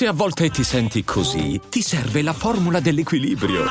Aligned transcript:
Se 0.00 0.06
a 0.06 0.12
volte 0.14 0.48
ti 0.48 0.64
senti 0.64 1.04
così, 1.04 1.60
ti 1.68 1.82
serve 1.82 2.22
la 2.22 2.32
formula 2.32 2.80
dell'equilibrio. 2.80 3.66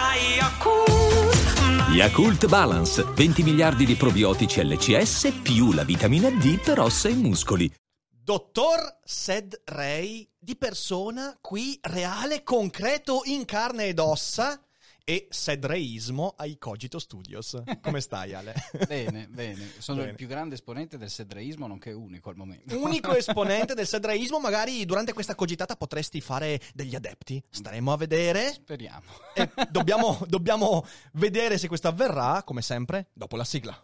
Yakult 1.92 2.46
Balance, 2.46 3.04
20 3.04 3.42
miliardi 3.42 3.84
di 3.84 3.96
probiotici 3.96 4.64
LCS 4.64 5.40
più 5.42 5.72
la 5.72 5.84
vitamina 5.84 6.30
D 6.30 6.62
per 6.62 6.82
ossa 6.82 7.10
e 7.10 7.16
muscoli. 7.16 7.74
Dottor 8.08 9.00
Sed 9.04 9.60
Rey, 9.66 10.30
di 10.38 10.56
persona, 10.56 11.36
qui, 11.42 11.80
reale, 11.82 12.44
concreto, 12.44 13.22
in 13.24 13.44
carne 13.46 13.86
ed 13.86 13.98
ossa 13.98 14.62
e 15.10 15.26
sedreismo 15.32 16.36
ai 16.38 16.60
Cogito 16.60 17.00
Studios. 17.00 17.60
Come 17.82 18.00
stai, 18.00 18.36
Ale? 18.36 18.54
bene, 18.88 19.28
bene. 19.28 19.72
Sono 19.80 20.02
Bene. 20.02 20.12
il 20.12 20.16
più 20.16 20.28
grande 20.28 20.54
esponente 20.54 21.00
del 21.00 21.10
sedreismo, 21.10 21.66
nonché 21.66 21.92
unico 21.94 22.30
al 22.30 22.36
momento. 22.36 22.80
Unico 22.80 23.16
esponente 23.18 23.74
del 23.74 23.88
sedreismo, 23.88 24.40
magari 24.40 24.86
durante 24.86 25.14
questa 25.14 25.34
cogitata 25.34 25.76
potresti 25.76 26.22
fare 26.22 26.62
degli 26.76 26.94
adepti. 26.94 27.42
Staremo 27.50 27.92
a 27.92 27.98
vedere. 27.98 28.54
Speriamo. 28.54 29.02
E 29.34 29.50
dobbiamo, 29.72 30.24
dobbiamo 30.28 30.86
vedere 31.14 31.58
se 31.58 31.68
questo 31.68 31.88
avverrà, 31.88 32.44
come 32.44 32.62
sempre, 32.62 33.08
dopo 33.12 33.36
la 33.36 33.46
sigla. 33.46 33.84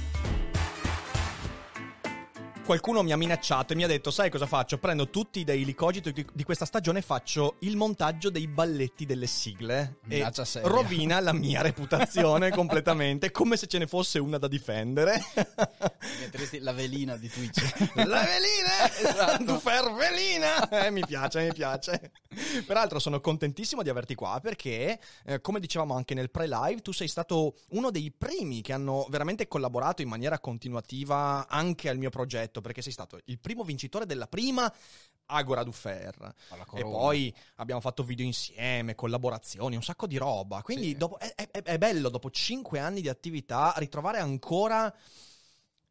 Qualcuno 2.71 3.03
mi 3.03 3.11
ha 3.11 3.17
minacciato 3.17 3.73
e 3.73 3.75
mi 3.75 3.83
ha 3.83 3.87
detto: 3.87 4.11
Sai 4.11 4.29
cosa 4.29 4.45
faccio? 4.45 4.77
Prendo 4.77 5.09
tutti 5.09 5.41
i 5.41 5.43
daily 5.43 5.73
cogito 5.73 6.09
di, 6.09 6.43
questa 6.45 6.63
stagione 6.63 6.99
e 6.99 7.01
faccio 7.01 7.57
il 7.59 7.75
montaggio 7.75 8.29
dei 8.29 8.47
balletti 8.47 9.05
delle 9.05 9.27
sigle. 9.27 9.97
E 10.07 10.15
Minaccia 10.15 10.45
seria. 10.45 10.69
rovina 10.69 11.19
la 11.19 11.33
mia 11.33 11.59
reputazione 11.63 12.49
completamente, 12.49 13.29
come 13.29 13.57
se 13.57 13.67
ce 13.67 13.77
ne 13.77 13.87
fosse 13.87 14.19
una 14.19 14.37
da 14.37 14.47
difendere. 14.47 15.21
La 16.61 16.71
velina 16.71 17.17
di 17.17 17.29
Twitch. 17.29 17.91
La 17.95 18.23
velina! 18.23 19.09
Esatto. 19.11 19.43
Tu 19.43 19.59
fer 19.59 19.91
velina! 19.93 20.69
Eh, 20.69 20.91
mi 20.91 21.03
piace, 21.05 21.43
mi 21.43 21.53
piace. 21.53 22.11
Peraltro 22.65 22.99
sono 22.99 23.19
contentissimo 23.19 23.83
di 23.83 23.89
averti 23.89 24.15
qua 24.15 24.39
perché, 24.41 24.97
eh, 25.25 25.41
come 25.41 25.59
dicevamo 25.59 25.93
anche 25.93 26.13
nel 26.13 26.31
pre-live, 26.31 26.81
tu 26.81 26.93
sei 26.93 27.09
stato 27.09 27.55
uno 27.71 27.91
dei 27.91 28.13
primi 28.17 28.61
che 28.61 28.71
hanno 28.71 29.05
veramente 29.09 29.47
collaborato 29.49 30.01
in 30.01 30.07
maniera 30.07 30.39
continuativa 30.39 31.47
anche 31.49 31.89
al 31.89 31.97
mio 31.97 32.09
progetto, 32.09 32.60
perché 32.61 32.81
sei 32.81 32.91
stato 32.91 33.19
il 33.25 33.39
primo 33.39 33.63
vincitore 33.63 34.05
della 34.05 34.27
prima 34.27 34.71
Agora 35.27 35.63
du 35.63 35.71
Fer. 35.71 36.33
E 36.79 36.81
poi 36.83 37.33
abbiamo 37.55 37.81
fatto 37.81 38.03
video 38.03 38.25
insieme, 38.25 38.95
collaborazioni, 38.95 39.75
un 39.75 39.83
sacco 39.83 40.07
di 40.07 40.17
roba. 40.17 40.61
Quindi 40.61 40.87
Sì. 40.89 40.97
dopo- 40.97 41.19
è, 41.19 41.33
è- 41.35 41.61
è 41.63 41.77
bello, 41.77 42.09
dopo 42.09 42.29
cinque 42.29 42.79
anni 42.79 43.01
di 43.01 43.09
attività, 43.09 43.73
ritrovare 43.77 44.19
ancora... 44.19 44.93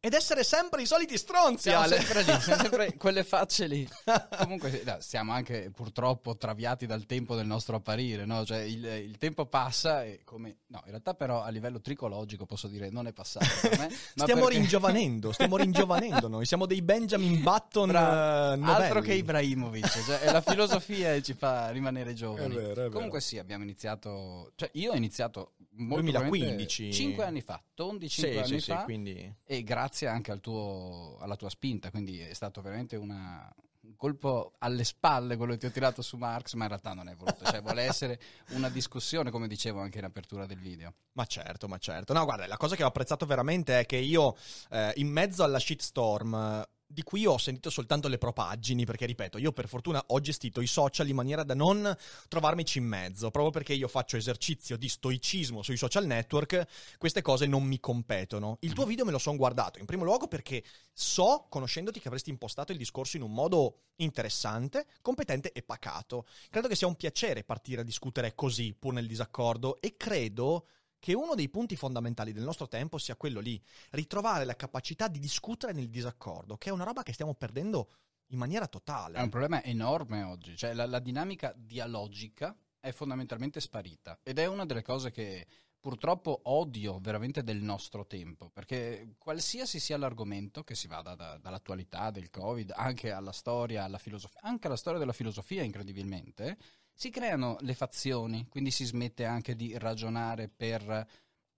Ed 0.03 0.13
essere 0.15 0.43
sempre 0.43 0.81
i 0.81 0.87
soliti 0.87 1.15
stronzi, 1.15 1.69
Siamo 1.69 1.83
Ale. 1.83 1.97
sempre 1.97 2.23
lì, 2.23 2.41
siamo 2.41 2.61
sempre 2.63 2.93
quelle 2.97 3.23
facce 3.23 3.67
lì. 3.67 3.87
Comunque 4.35 4.81
no, 4.83 4.97
stiamo 4.99 5.31
anche 5.31 5.69
purtroppo 5.71 6.35
traviati 6.37 6.87
dal 6.87 7.05
tempo 7.05 7.35
del 7.35 7.45
nostro 7.45 7.75
apparire, 7.75 8.25
no? 8.25 8.43
Cioè 8.43 8.61
il, 8.61 8.83
il 8.83 9.17
tempo 9.19 9.45
passa 9.45 10.03
e 10.03 10.21
come... 10.23 10.57
No, 10.71 10.81
in 10.85 10.89
realtà 10.89 11.13
però 11.13 11.43
a 11.43 11.49
livello 11.49 11.81
tricologico 11.81 12.47
posso 12.47 12.67
dire 12.67 12.89
non 12.89 13.05
è 13.05 13.13
passato 13.13 13.45
per 13.61 13.77
me. 13.77 13.89
Stiamo 14.15 14.45
perché- 14.45 14.57
ringiovanendo, 14.57 15.31
stiamo 15.33 15.57
ringiovanendo 15.57 16.27
noi, 16.27 16.47
siamo 16.47 16.65
dei 16.65 16.81
Benjamin 16.81 17.43
Button 17.43 17.89
Bravo. 17.89 18.65
eh. 18.65 18.71
Altro 18.71 19.01
che 19.01 19.13
Ibrahimovic, 19.13 20.03
cioè, 20.03 20.19
è 20.21 20.31
la 20.31 20.41
filosofia 20.41 21.21
ci 21.21 21.35
fa 21.35 21.69
rimanere 21.69 22.15
giovani. 22.15 22.55
È 22.55 22.57
vero, 22.57 22.71
è 22.71 22.73
vero. 22.73 22.89
Comunque 22.89 23.21
sì, 23.21 23.37
abbiamo 23.37 23.61
iniziato, 23.63 24.51
cioè 24.55 24.67
io 24.73 24.93
ho 24.93 24.95
iniziato 24.95 25.51
molto 25.73 26.09
2015. 26.09 26.91
5 26.91 27.23
anni 27.23 27.41
fa, 27.41 27.61
tondi 27.75 28.09
5 28.09 28.31
Sì, 28.31 28.37
anni 28.39 28.59
sì, 28.59 28.71
fa 28.71 28.79
sì, 28.79 28.83
quindi... 28.85 29.35
e 29.45 29.63
grazie 29.63 29.89
anche 30.07 30.31
al 30.31 30.39
tuo, 30.39 31.17
alla 31.19 31.35
tua 31.35 31.49
spinta, 31.49 31.89
quindi 31.91 32.19
è 32.19 32.33
stato 32.33 32.61
veramente 32.61 32.95
una- 32.95 33.53
un 33.83 33.95
colpo 33.95 34.53
alle 34.59 34.83
spalle 34.83 35.35
quello 35.37 35.53
che 35.53 35.57
ti 35.59 35.65
ho 35.65 35.71
tirato 35.71 36.01
su 36.03 36.15
Marx, 36.17 36.53
ma 36.53 36.63
in 36.63 36.69
realtà 36.69 36.93
non 36.93 37.07
è 37.09 37.15
voluto, 37.15 37.43
cioè 37.45 37.61
vuole 37.61 37.81
essere 37.83 38.19
una 38.49 38.69
discussione 38.69 39.31
come 39.31 39.47
dicevo 39.47 39.79
anche 39.79 39.97
in 39.97 40.03
apertura 40.05 40.45
del 40.45 40.59
video. 40.59 40.93
Ma 41.13 41.25
certo, 41.25 41.67
ma 41.67 41.77
certo. 41.79 42.13
No, 42.13 42.23
guarda, 42.23 42.45
la 42.47 42.57
cosa 42.57 42.75
che 42.75 42.83
ho 42.83 42.87
apprezzato 42.87 43.25
veramente 43.25 43.79
è 43.79 43.85
che 43.85 43.97
io, 43.97 44.35
eh, 44.69 44.93
in 44.97 45.07
mezzo 45.07 45.43
alla 45.43 45.59
shitstorm, 45.59 46.63
di 46.91 47.03
cui 47.03 47.25
ho 47.25 47.37
sentito 47.37 47.69
soltanto 47.69 48.07
le 48.07 48.17
propaggini, 48.17 48.85
perché 48.85 49.05
ripeto, 49.05 49.37
io 49.37 49.51
per 49.51 49.67
fortuna 49.67 50.03
ho 50.07 50.19
gestito 50.19 50.61
i 50.61 50.67
social 50.67 51.07
in 51.07 51.15
maniera 51.15 51.43
da 51.43 51.53
non 51.53 51.95
trovarmici 52.27 52.77
in 52.77 52.85
mezzo, 52.85 53.31
proprio 53.31 53.51
perché 53.51 53.73
io 53.73 53.87
faccio 53.87 54.17
esercizio 54.17 54.77
di 54.77 54.89
stoicismo 54.89 55.61
sui 55.61 55.77
social 55.77 56.05
network, 56.05 56.65
queste 56.97 57.21
cose 57.21 57.45
non 57.45 57.63
mi 57.63 57.79
competono. 57.79 58.57
Il 58.61 58.73
tuo 58.73 58.85
video 58.85 59.05
me 59.05 59.11
lo 59.11 59.19
sono 59.19 59.37
guardato, 59.37 59.79
in 59.79 59.85
primo 59.85 60.03
luogo 60.03 60.27
perché 60.27 60.63
so, 60.93 61.47
conoscendoti, 61.49 61.99
che 61.99 62.07
avresti 62.07 62.29
impostato 62.29 62.71
il 62.71 62.77
discorso 62.77 63.17
in 63.17 63.23
un 63.23 63.33
modo 63.33 63.83
interessante, 63.97 64.87
competente 65.01 65.51
e 65.51 65.61
pacato. 65.63 66.25
Credo 66.49 66.67
che 66.67 66.75
sia 66.75 66.87
un 66.87 66.95
piacere 66.95 67.43
partire 67.43 67.81
a 67.81 67.85
discutere 67.85 68.35
così, 68.35 68.73
pur 68.73 68.93
nel 68.93 69.07
disaccordo, 69.07 69.79
e 69.79 69.95
credo 69.97 70.65
che 71.01 71.15
uno 71.15 71.33
dei 71.33 71.49
punti 71.49 71.75
fondamentali 71.75 72.31
del 72.31 72.43
nostro 72.43 72.67
tempo 72.67 72.99
sia 72.99 73.15
quello 73.15 73.39
lì, 73.39 73.59
ritrovare 73.89 74.45
la 74.45 74.55
capacità 74.55 75.07
di 75.07 75.17
discutere 75.17 75.73
nel 75.73 75.89
disaccordo, 75.89 76.57
che 76.57 76.69
è 76.69 76.71
una 76.71 76.83
roba 76.83 77.01
che 77.01 77.11
stiamo 77.11 77.33
perdendo 77.33 77.89
in 78.27 78.37
maniera 78.37 78.67
totale. 78.67 79.17
È 79.17 79.21
un 79.21 79.29
problema 79.29 79.63
enorme 79.63 80.21
oggi, 80.21 80.55
cioè 80.55 80.73
la, 80.73 80.85
la 80.85 80.99
dinamica 80.99 81.55
dialogica 81.57 82.55
è 82.79 82.91
fondamentalmente 82.91 83.59
sparita 83.59 84.19
ed 84.21 84.37
è 84.37 84.45
una 84.45 84.63
delle 84.63 84.83
cose 84.83 85.09
che 85.09 85.47
purtroppo 85.79 86.41
odio 86.43 86.99
veramente 86.99 87.43
del 87.43 87.63
nostro 87.63 88.05
tempo, 88.05 88.51
perché 88.51 89.15
qualsiasi 89.17 89.79
sia 89.79 89.97
l'argomento, 89.97 90.63
che 90.63 90.75
si 90.75 90.85
vada 90.85 91.15
da- 91.15 91.39
dall'attualità 91.39 92.11
del 92.11 92.29
Covid, 92.29 92.73
anche 92.75 93.11
alla 93.11 93.31
storia, 93.31 93.85
alla 93.85 93.97
filosofia, 93.97 94.39
anche 94.43 94.67
alla 94.67 94.77
storia 94.77 94.99
della 94.99 95.13
filosofia 95.13 95.63
incredibilmente, 95.63 96.59
si 96.93 97.09
creano 97.09 97.57
le 97.61 97.73
fazioni, 97.73 98.47
quindi 98.47 98.71
si 98.71 98.85
smette 98.85 99.25
anche 99.25 99.55
di 99.55 99.77
ragionare 99.77 100.49
per 100.49 101.07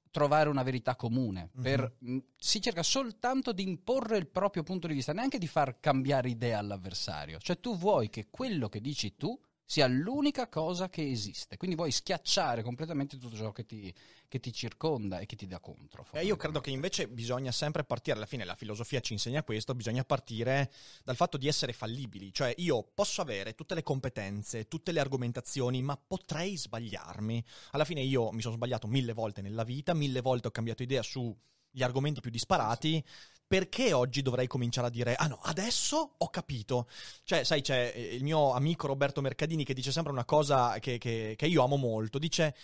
trovare 0.10 0.48
una 0.48 0.62
verità 0.62 0.96
comune, 0.96 1.50
per- 1.60 1.96
mh, 1.98 2.18
si 2.38 2.62
cerca 2.62 2.84
soltanto 2.84 3.52
di 3.52 3.64
imporre 3.64 4.18
il 4.18 4.28
proprio 4.28 4.62
punto 4.62 4.86
di 4.88 4.94
vista, 4.94 5.12
neanche 5.12 5.40
di 5.40 5.48
far 5.48 5.80
cambiare 5.80 6.30
idea 6.30 6.60
all'avversario. 6.60 7.40
Cioè 7.40 7.60
tu 7.60 7.76
vuoi 7.76 8.10
che 8.10 8.28
quello 8.30 8.70
che 8.70 8.80
dici 8.80 9.16
tu 9.16 9.38
sia 9.74 9.88
l'unica 9.88 10.48
cosa 10.50 10.88
che 10.88 11.10
esiste, 11.10 11.58
quindi 11.58 11.76
vuoi 11.76 11.90
schiacciare 11.90 12.62
completamente 12.62 13.18
tutto 13.18 13.36
ciò 13.36 13.52
che 13.52 13.66
ti, 13.66 13.92
che 14.28 14.40
ti 14.40 14.54
circonda 14.54 15.18
e 15.18 15.26
che 15.26 15.36
ti 15.36 15.48
dà 15.48 15.60
contro. 15.60 16.06
E 16.12 16.24
io 16.24 16.36
credo 16.36 16.62
che 16.62 16.70
invece 16.70 17.08
bisogna 17.08 17.52
sempre 17.52 17.84
partire, 17.84 18.18
alla 18.18 18.28
fine 18.28 18.46
la 18.46 18.54
filosofia 18.54 19.00
ci 19.00 19.14
insegna 19.14 19.42
questo, 19.42 19.74
bisogna 19.74 20.04
partire 20.04 20.72
dal 21.04 21.16
fatto 21.16 21.38
di 21.38 21.48
essere 21.48 21.74
fallibili, 21.74 22.32
cioè 22.32 22.54
io 22.58 22.84
posso 22.84 23.22
avere 23.22 23.56
tutte 23.56 23.74
le 23.74 23.82
competenze, 23.82 24.68
tutte 24.68 24.92
le 24.92 25.00
argomentazioni, 25.00 25.82
ma 25.82 25.98
potrei 25.98 26.56
sbagliarmi. 26.56 27.44
Alla 27.72 27.84
fine 27.84 28.02
io 28.02 28.32
mi 28.32 28.42
sono 28.42 28.54
sbagliato 28.54 28.86
mille 28.86 29.14
volte 29.14 29.42
nella 29.42 29.64
vita, 29.64 29.96
mille 29.96 30.22
volte 30.22 30.50
ho 30.50 30.52
cambiato 30.52 30.84
idea 30.84 31.02
sugli 31.02 31.82
argomenti 31.82 32.22
più 32.22 32.30
disparati. 32.30 33.04
Perché 33.54 33.94
oggi 33.94 34.24
dovrei 34.24 34.48
cominciare 34.48 34.88
a 34.88 34.90
dire, 34.90 35.14
ah 35.14 35.28
no, 35.28 35.38
adesso 35.44 36.16
ho 36.18 36.30
capito. 36.32 36.88
Cioè, 37.24 37.44
sai, 37.44 37.62
c'è 37.62 37.94
eh, 37.94 38.16
il 38.16 38.24
mio 38.24 38.52
amico 38.52 38.88
Roberto 38.88 39.22
Mercadini 39.22 39.64
che 39.64 39.76
dice 39.76 39.92
sempre 39.92 40.12
una 40.12 40.26
cosa 40.26 40.80
che, 40.80 40.98
che- 40.98 41.36
che 41.38 41.46
io 41.46 41.64
amo 41.64 41.76
molto. 41.76 42.18
Dice, 42.18 42.56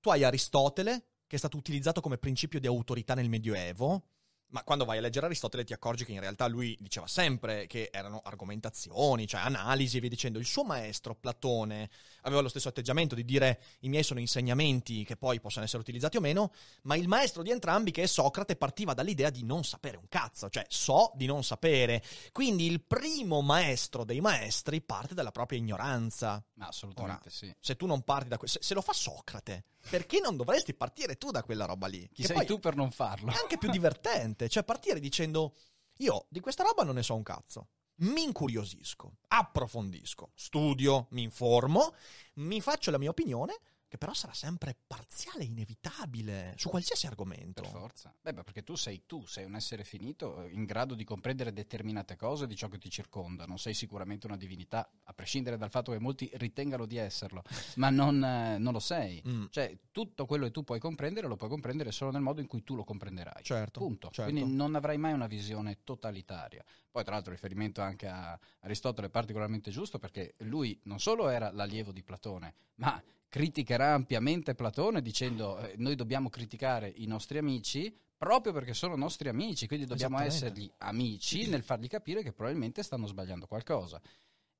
tu 0.00 0.10
hai 0.10 0.24
Aristotele, 0.24 1.10
che 1.28 1.36
è 1.36 1.38
stato 1.38 1.56
utilizzato 1.56 2.00
come 2.00 2.18
principio 2.18 2.58
di 2.58 2.66
autorità 2.66 3.14
nel 3.14 3.28
Medioevo, 3.28 4.02
ma 4.48 4.64
quando 4.64 4.84
vai 4.84 4.98
a 4.98 5.00
leggere 5.00 5.26
Aristotele 5.26 5.62
ti 5.62 5.72
accorgi 5.72 6.04
che 6.04 6.10
in 6.10 6.18
realtà 6.18 6.48
lui 6.48 6.76
diceva 6.80 7.06
sempre 7.06 7.68
che 7.68 7.90
erano 7.92 8.20
argomentazioni, 8.24 9.28
cioè 9.28 9.42
analisi 9.42 9.98
e 9.98 10.00
via 10.00 10.08
dicendo. 10.08 10.40
Il 10.40 10.46
suo 10.46 10.64
maestro, 10.64 11.14
Platone, 11.14 11.88
aveva 12.26 12.42
lo 12.42 12.48
stesso 12.48 12.68
atteggiamento 12.68 13.14
di 13.14 13.24
dire 13.24 13.60
i 13.80 13.88
miei 13.88 14.02
sono 14.02 14.20
insegnamenti 14.20 15.04
che 15.04 15.16
poi 15.16 15.40
possono 15.40 15.64
essere 15.64 15.80
utilizzati 15.80 16.16
o 16.16 16.20
meno, 16.20 16.52
ma 16.82 16.96
il 16.96 17.08
maestro 17.08 17.42
di 17.42 17.50
entrambi, 17.50 17.90
che 17.90 18.02
è 18.02 18.06
Socrate, 18.06 18.56
partiva 18.56 18.94
dall'idea 18.94 19.30
di 19.30 19.44
non 19.44 19.64
sapere 19.64 19.96
un 19.96 20.08
cazzo, 20.08 20.48
cioè 20.48 20.66
so 20.68 21.12
di 21.14 21.26
non 21.26 21.44
sapere. 21.44 22.02
Quindi 22.32 22.66
il 22.66 22.82
primo 22.82 23.40
maestro 23.40 24.04
dei 24.04 24.20
maestri 24.20 24.82
parte 24.82 25.14
dalla 25.14 25.32
propria 25.32 25.58
ignoranza. 25.58 26.42
Assolutamente 26.58 27.30
sì. 27.30 27.52
Se 27.58 27.76
tu 27.76 27.86
non 27.86 28.02
parti 28.02 28.28
da 28.28 28.38
questo, 28.38 28.58
se, 28.60 28.66
se 28.66 28.74
lo 28.74 28.80
fa 28.80 28.92
Socrate, 28.92 29.64
perché 29.88 30.20
non 30.20 30.36
dovresti 30.36 30.74
partire 30.74 31.16
tu 31.16 31.30
da 31.30 31.42
quella 31.44 31.64
roba 31.64 31.86
lì? 31.86 32.08
Chi 32.12 32.22
Che 32.22 32.34
sei 32.34 32.46
tu 32.46 32.58
per 32.58 32.74
non 32.74 32.90
farlo? 32.90 33.30
È 33.30 33.36
anche 33.36 33.56
più 33.56 33.70
divertente, 33.70 34.48
cioè 34.48 34.64
partire 34.64 34.98
dicendo 34.98 35.54
io 35.98 36.26
di 36.28 36.40
questa 36.40 36.64
roba 36.64 36.82
non 36.82 36.96
ne 36.96 37.02
so 37.02 37.14
un 37.14 37.22
cazzo. 37.22 37.68
Mi 37.98 38.24
incuriosisco, 38.24 39.16
approfondisco, 39.28 40.32
studio, 40.34 41.06
mi 41.10 41.22
informo, 41.22 41.94
mi 42.34 42.60
faccio 42.60 42.90
la 42.90 42.98
mia 42.98 43.08
opinione, 43.08 43.58
che 43.96 43.98
però 43.98 44.12
sarà 44.12 44.32
sempre 44.32 44.76
parziale 44.86 45.42
e 45.42 45.46
inevitabile 45.46 46.54
su 46.56 46.68
qualsiasi 46.68 47.06
argomento. 47.06 47.62
Per 47.62 47.70
forza. 47.70 48.14
Beh, 48.20 48.32
beh, 48.32 48.44
perché 48.44 48.62
tu 48.62 48.76
sei 48.76 49.02
tu, 49.06 49.26
sei 49.26 49.44
un 49.44 49.56
essere 49.56 49.82
finito 49.82 50.42
eh, 50.42 50.52
in 50.52 50.64
grado 50.64 50.94
di 50.94 51.04
comprendere 51.04 51.52
determinate 51.52 52.16
cose 52.16 52.46
di 52.46 52.54
ciò 52.54 52.68
che 52.68 52.78
ti 52.78 52.90
circonda. 52.90 53.46
Non 53.46 53.58
sei 53.58 53.74
sicuramente 53.74 54.26
una 54.26 54.36
divinità, 54.36 54.88
a 55.04 55.12
prescindere 55.12 55.56
dal 55.56 55.70
fatto 55.70 55.92
che 55.92 55.98
molti 55.98 56.30
ritengano 56.34 56.86
di 56.86 56.96
esserlo, 56.96 57.42
ma 57.76 57.90
non, 57.90 58.22
eh, 58.22 58.58
non 58.58 58.72
lo 58.72 58.80
sei. 58.80 59.22
Mm. 59.26 59.46
Cioè, 59.50 59.76
tutto 59.90 60.26
quello 60.26 60.44
che 60.44 60.50
tu 60.50 60.62
puoi 60.62 60.78
comprendere 60.78 61.26
lo 61.26 61.36
puoi 61.36 61.48
comprendere 61.48 61.90
solo 61.90 62.10
nel 62.10 62.22
modo 62.22 62.40
in 62.40 62.46
cui 62.46 62.62
tu 62.62 62.76
lo 62.76 62.84
comprenderai. 62.84 63.42
Certo, 63.42 63.80
Punto. 63.80 64.10
certo. 64.10 64.30
Quindi 64.30 64.54
non 64.54 64.74
avrai 64.74 64.98
mai 64.98 65.12
una 65.12 65.26
visione 65.26 65.78
totalitaria. 65.82 66.62
Poi, 66.90 67.04
tra 67.04 67.14
l'altro, 67.14 67.32
riferimento 67.32 67.82
anche 67.82 68.08
a 68.08 68.38
Aristotele 68.60 69.08
è 69.08 69.10
particolarmente 69.10 69.70
giusto 69.70 69.98
perché 69.98 70.34
lui 70.38 70.78
non 70.84 70.98
solo 70.98 71.28
era 71.28 71.50
l'allievo 71.50 71.92
di 71.92 72.02
Platone, 72.02 72.54
ma 72.76 73.02
criticherà 73.28 73.94
ampiamente 73.94 74.54
Platone 74.54 75.02
dicendo 75.02 75.58
eh, 75.58 75.74
noi 75.78 75.94
dobbiamo 75.94 76.28
criticare 76.28 76.92
i 76.96 77.06
nostri 77.06 77.38
amici 77.38 77.94
proprio 78.16 78.52
perché 78.52 78.72
sono 78.72 78.96
nostri 78.96 79.28
amici, 79.28 79.66
quindi 79.66 79.86
dobbiamo 79.86 80.18
essergli 80.20 80.70
amici 80.78 81.48
nel 81.48 81.62
fargli 81.62 81.86
capire 81.86 82.22
che 82.22 82.32
probabilmente 82.32 82.82
stanno 82.82 83.06
sbagliando 83.06 83.46
qualcosa. 83.46 84.00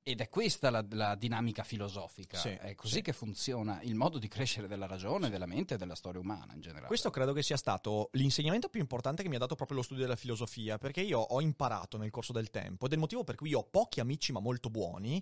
Ed 0.09 0.21
è 0.21 0.29
questa 0.29 0.71
la, 0.71 0.87
la 0.91 1.17
dinamica 1.17 1.65
filosofica, 1.65 2.39
Sì, 2.39 2.51
è 2.51 2.77
così 2.77 2.97
sì. 2.97 3.03
che 3.03 3.13
funziona 3.13 3.81
il 3.83 3.97
modo 3.97 4.19
di 4.19 4.29
crescere 4.29 4.69
della 4.69 4.87
ragione, 4.87 5.31
della 5.31 5.47
mente 5.47 5.75
e 5.75 5.77
della 5.79 5.97
storia 5.97 6.21
umana 6.21 6.55
in 6.55 6.61
generale. 6.61 6.87
Questo 6.87 7.11
credo 7.11 7.33
che 7.33 7.43
sia 7.43 7.57
stato 7.57 8.11
l'insegnamento 8.13 8.69
più 8.69 8.79
importante 8.79 9.25
che 9.25 9.29
mi 9.29 9.35
ha 9.35 9.41
dato 9.41 9.57
proprio 9.57 9.79
lo 9.79 9.83
studio 9.83 10.05
della 10.05 10.15
filosofia, 10.15 10.79
perché 10.79 11.01
io 11.01 11.19
ho 11.19 11.41
imparato 11.41 11.97
nel 11.97 12.11
corso 12.11 12.33
del 12.33 12.51
tempo, 12.51 12.85
ed 12.85 12.93
è 12.93 12.95
il 12.95 13.01
motivo 13.01 13.25
per 13.25 13.35
cui 13.35 13.49
io 13.49 13.59
ho 13.59 13.65
pochi 13.65 13.99
amici 13.99 14.31
ma 14.31 14.39
molto 14.39 14.71
buoni, 14.71 15.21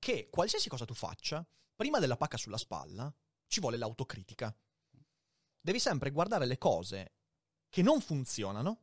che 0.00 0.26
qualsiasi 0.30 0.68
cosa 0.68 0.84
tu 0.84 0.94
faccia, 0.94 1.46
prima 1.74 1.98
della 1.98 2.16
pacca 2.16 2.36
sulla 2.36 2.58
spalla, 2.58 3.12
ci 3.46 3.60
vuole 3.60 3.76
l'autocritica. 3.76 4.54
Devi 5.60 5.78
sempre 5.78 6.10
guardare 6.10 6.46
le 6.46 6.58
cose 6.58 7.12
che 7.68 7.82
non 7.82 8.00
funzionano 8.00 8.82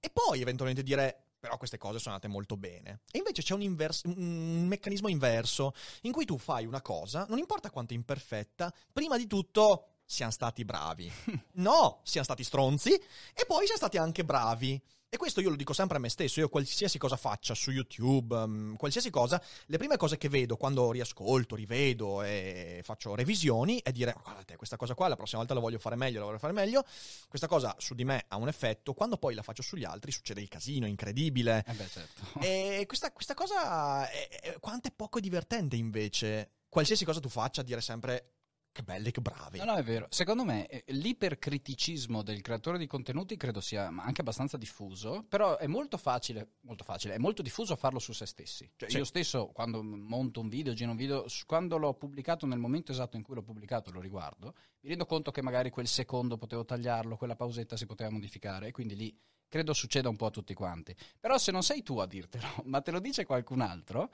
e 0.00 0.10
poi 0.10 0.40
eventualmente 0.40 0.82
dire 0.82 1.24
però 1.40 1.56
queste 1.56 1.78
cose 1.78 1.98
sono 1.98 2.14
andate 2.14 2.30
molto 2.30 2.56
bene. 2.56 3.00
E 3.10 3.18
invece 3.18 3.42
c'è 3.42 3.54
un, 3.54 3.62
invers- 3.62 4.04
un 4.04 4.66
meccanismo 4.66 5.08
inverso 5.08 5.72
in 6.02 6.12
cui 6.12 6.26
tu 6.26 6.36
fai 6.36 6.66
una 6.66 6.82
cosa, 6.82 7.24
non 7.28 7.38
importa 7.38 7.70
quanto 7.70 7.94
imperfetta, 7.94 8.72
prima 8.92 9.16
di 9.16 9.26
tutto 9.26 9.86
siamo 10.04 10.30
stati 10.30 10.64
bravi. 10.64 11.10
No, 11.60 12.00
siamo 12.04 12.24
stati 12.24 12.44
stronzi 12.44 12.92
e 12.92 13.44
poi 13.46 13.64
siamo 13.64 13.78
stati 13.78 13.96
anche 13.96 14.24
bravi. 14.24 14.80
E 15.12 15.16
questo 15.16 15.40
io 15.40 15.50
lo 15.50 15.56
dico 15.56 15.72
sempre 15.72 15.96
a 15.96 16.00
me 16.00 16.08
stesso, 16.08 16.38
io 16.38 16.48
qualsiasi 16.48 16.96
cosa 16.96 17.16
faccia 17.16 17.52
su 17.56 17.72
YouTube, 17.72 18.32
um, 18.32 18.76
qualsiasi 18.76 19.10
cosa, 19.10 19.42
le 19.66 19.76
prime 19.76 19.96
cose 19.96 20.16
che 20.16 20.28
vedo 20.28 20.56
quando 20.56 20.92
riascolto, 20.92 21.56
rivedo 21.56 22.22
e 22.22 22.80
faccio 22.84 23.16
revisioni 23.16 23.80
è 23.82 23.90
dire, 23.90 24.14
"Oh, 24.16 24.20
guardate, 24.22 24.54
questa 24.54 24.76
cosa 24.76 24.94
qua 24.94 25.08
la 25.08 25.16
prossima 25.16 25.38
volta 25.38 25.52
la 25.52 25.58
voglio 25.58 25.80
fare 25.80 25.96
meglio, 25.96 26.20
la 26.20 26.26
voglio 26.26 26.38
fare 26.38 26.52
meglio, 26.52 26.84
questa 27.26 27.48
cosa 27.48 27.74
su 27.78 27.94
di 27.94 28.04
me 28.04 28.24
ha 28.28 28.36
un 28.36 28.46
effetto, 28.46 28.94
quando 28.94 29.16
poi 29.16 29.34
la 29.34 29.42
faccio 29.42 29.62
sugli 29.62 29.82
altri 29.82 30.12
succede 30.12 30.40
il 30.42 30.48
casino, 30.48 30.86
è 30.86 30.88
incredibile. 30.88 31.64
Eh 31.66 31.72
beh, 31.72 31.88
certo. 31.88 32.22
E 32.38 32.84
questa, 32.86 33.10
questa 33.10 33.34
cosa, 33.34 34.08
è, 34.08 34.28
è- 34.28 34.60
quanto 34.60 34.86
è 34.86 34.92
poco 34.94 35.18
divertente 35.18 35.74
invece, 35.74 36.52
qualsiasi 36.68 37.04
cosa 37.04 37.18
tu 37.18 37.28
faccia, 37.28 37.62
dire 37.62 37.80
sempre 37.80 38.34
che 38.72 38.82
belli, 38.82 39.10
che 39.10 39.20
bravi. 39.20 39.58
No, 39.58 39.64
no, 39.64 39.74
è 39.74 39.82
vero. 39.82 40.06
Secondo 40.10 40.44
me 40.44 40.66
eh, 40.68 40.84
l'ipercriticismo 40.88 42.22
del 42.22 42.40
creatore 42.40 42.78
di 42.78 42.86
contenuti 42.86 43.36
credo 43.36 43.60
sia 43.60 43.86
anche 43.86 44.20
abbastanza 44.20 44.56
diffuso, 44.56 45.24
però 45.28 45.56
è 45.56 45.66
molto 45.66 45.96
facile, 45.96 46.54
molto 46.60 46.84
facile, 46.84 47.14
è 47.14 47.18
molto 47.18 47.42
diffuso 47.42 47.74
farlo 47.76 47.98
su 47.98 48.12
se 48.12 48.26
stessi. 48.26 48.70
Cioè, 48.76 48.90
Sì. 48.90 48.96
Io 48.98 49.04
stesso, 49.04 49.48
quando 49.48 49.82
monto 49.82 50.40
un 50.40 50.48
video, 50.48 50.72
giro 50.72 50.90
un 50.90 50.96
video, 50.96 51.26
quando 51.46 51.78
l'ho 51.78 51.94
pubblicato, 51.94 52.46
nel 52.46 52.58
momento 52.58 52.92
esatto 52.92 53.16
in 53.16 53.22
cui 53.22 53.34
l'ho 53.34 53.42
pubblicato, 53.42 53.90
lo 53.90 54.00
riguardo, 54.00 54.54
mi 54.80 54.88
rendo 54.88 55.06
conto 55.06 55.30
che 55.30 55.42
magari 55.42 55.70
quel 55.70 55.88
secondo 55.88 56.36
potevo 56.36 56.64
tagliarlo, 56.64 57.16
quella 57.16 57.36
pausetta 57.36 57.76
si 57.76 57.86
poteva 57.86 58.10
modificare, 58.10 58.68
e 58.68 58.70
quindi 58.70 58.94
lì 58.94 59.18
credo 59.48 59.72
succeda 59.72 60.08
un 60.08 60.16
po' 60.16 60.26
a 60.26 60.30
tutti 60.30 60.54
quanti. 60.54 60.94
Però 61.18 61.36
se 61.36 61.50
non 61.50 61.62
sei 61.62 61.82
tu 61.82 61.98
a 61.98 62.06
dirtelo, 62.06 62.46
ma 62.64 62.80
te 62.80 62.92
lo 62.92 63.00
dice 63.00 63.26
qualcun 63.26 63.60
altro, 63.60 64.10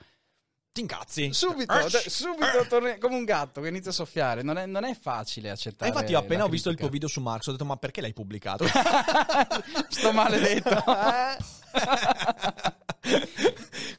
Ti 0.77 0.83
incazzi. 0.83 1.33
Subito, 1.33 1.71
Arch! 1.73 2.07
subito 2.07 2.67
torni- 2.69 2.99
come 2.99 3.15
un 3.15 3.23
gatto 3.23 3.61
che 3.61 3.69
inizia 3.69 3.89
a 3.89 3.93
soffiare. 3.95 4.43
Non 4.43 4.59
è, 4.59 4.67
non 4.67 4.83
è 4.83 4.93
facile 4.95 5.47
E 5.47 5.51
accettare. 5.51 5.89
infatti 5.89 6.11
io 6.11 6.19
appena 6.19 6.43
ho 6.43 6.49
visto 6.49 6.69
il 6.69 6.77
tuo 6.77 6.87
video 6.87 7.07
su 7.07 7.19
Marx 7.19 7.47
ho 7.47 7.51
detto 7.51 7.65
ma 7.65 7.77
perché 7.77 7.99
l'hai 7.99 8.13
pubblicato? 8.13 8.63
Sto 9.89 10.11
maledetto. 10.11 10.83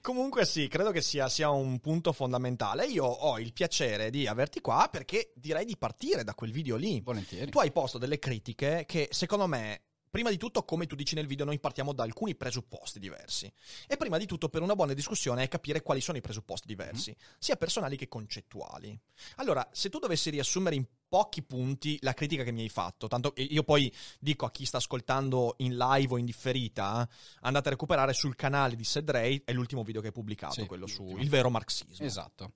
Comunque 0.00 0.44
sì, 0.46 0.68
credo 0.68 0.92
che 0.92 1.00
sia, 1.02 1.28
sia 1.28 1.50
un 1.50 1.80
punto 1.80 2.12
fondamentale. 2.12 2.86
Io 2.86 3.04
ho 3.04 3.40
il 3.40 3.52
piacere 3.52 4.10
di 4.10 4.28
averti 4.28 4.60
qua 4.60 4.88
perché 4.90 5.32
direi 5.34 5.64
di 5.64 5.76
partire 5.76 6.22
da 6.22 6.34
quel 6.34 6.52
video 6.52 6.76
lì. 6.76 7.00
Volentieri. 7.00 7.50
Tu 7.50 7.58
hai 7.58 7.72
posto 7.72 7.98
delle 7.98 8.20
critiche 8.20 8.84
che 8.86 9.08
secondo 9.10 9.48
me, 9.48 9.82
prima 10.10 10.30
di 10.30 10.36
tutto, 10.36 10.64
come 10.64 10.86
tu 10.86 10.94
dici 10.94 11.14
nel 11.14 11.26
video, 11.26 11.44
noi 11.44 11.58
partiamo 11.58 11.92
da 11.92 12.02
alcuni 12.02 12.34
presupposti 12.34 12.98
diversi. 12.98 13.50
E 13.86 13.96
prima 13.96 14.18
di 14.18 14.26
tutto, 14.26 14.48
per 14.48 14.62
una 14.62 14.74
buona 14.74 14.94
discussione, 14.94 15.42
è 15.42 15.48
capire 15.48 15.82
quali 15.82 16.00
sono 16.00 16.18
i 16.18 16.20
presupposti 16.20 16.66
diversi, 16.66 17.14
sia 17.38 17.56
personali 17.56 17.96
che 17.96 18.08
concettuali. 18.08 18.98
Allora, 19.36 19.66
se 19.72 19.88
tu 19.88 19.98
dovessi 19.98 20.30
riassumere 20.30 20.74
in 20.76 20.84
pochi 21.08 21.42
punti 21.42 21.98
la 22.02 22.12
critica 22.12 22.42
che 22.44 22.52
mi 22.52 22.62
hai 22.62 22.68
fatto, 22.68 23.08
tanto 23.08 23.32
io 23.36 23.62
poi 23.62 23.92
dico 24.20 24.44
a 24.44 24.50
chi 24.50 24.66
sta 24.66 24.76
ascoltando 24.76 25.54
in 25.58 25.76
live 25.76 26.14
o 26.14 26.18
in 26.18 26.24
differita, 26.26 27.08
andate 27.40 27.68
a 27.68 27.70
recuperare 27.70 28.12
sul 28.12 28.36
canale 28.36 28.76
di 28.76 28.84
Sed 28.84 29.08
Ray, 29.10 29.42
è 29.44 29.52
l'ultimo 29.52 29.82
video 29.84 30.00
che 30.00 30.08
hai 30.08 30.12
pubblicato, 30.12 30.54
Sì, 30.54 30.66
quello 30.66 30.86
su 30.86 31.02
l'ultimo. 31.02 31.22
il 31.22 31.28
vero 31.30 31.48
marxismo. 31.50 32.04
Esatto. 32.06 32.52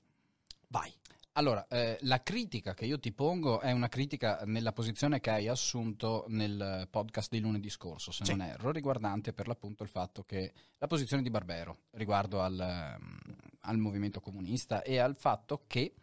Vai. 0.69 0.93
Allora, 1.35 1.67
eh, 1.69 1.97
la 2.03 2.23
critica 2.23 2.75
che 2.75 2.85
io 2.85 2.99
ti 2.99 3.11
pongo 3.11 3.61
è 3.61 3.73
una 3.73 3.89
critica 3.89 4.43
nella 4.45 4.73
posizione 4.73 5.19
che 5.19 5.31
hai 5.31 5.49
assunto 5.49 6.27
nel 6.29 6.87
podcast 6.91 7.31
di 7.31 7.41
lunedì 7.41 7.71
scorso, 7.71 8.13
se 8.13 8.25
Sì. 8.27 8.33
non 8.33 8.47
erro, 8.47 8.71
riguardante 8.71 9.33
per 9.33 9.47
l'appunto 9.49 9.83
il 9.83 9.89
fatto 9.89 10.25
che 10.25 10.53
la 10.77 10.87
posizione 10.87 11.23
di 11.23 11.31
Barbero 11.31 11.85
riguardo 11.93 12.43
al, 12.43 12.61
ehm, 12.61 13.19
al 13.61 13.79
movimento 13.79 14.21
comunista 14.21 14.83
e 14.83 14.99
al 14.99 15.17
fatto 15.17 15.63
che 15.67 15.95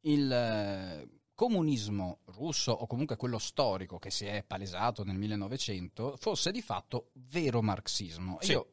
il 0.00 0.30
eh, 0.32 1.08
comunismo 1.34 2.18
russo 2.26 2.72
o 2.72 2.86
comunque 2.88 3.16
quello 3.16 3.38
storico 3.38 3.98
che 4.00 4.10
si 4.10 4.24
è 4.26 4.42
palesato 4.42 5.04
nel 5.04 5.16
1900 5.16 6.16
fosse 6.16 6.50
di 6.50 6.62
fatto 6.62 7.10
vero 7.14 7.62
marxismo. 7.62 8.38
Sì. 8.40 8.50
Io 8.52 8.72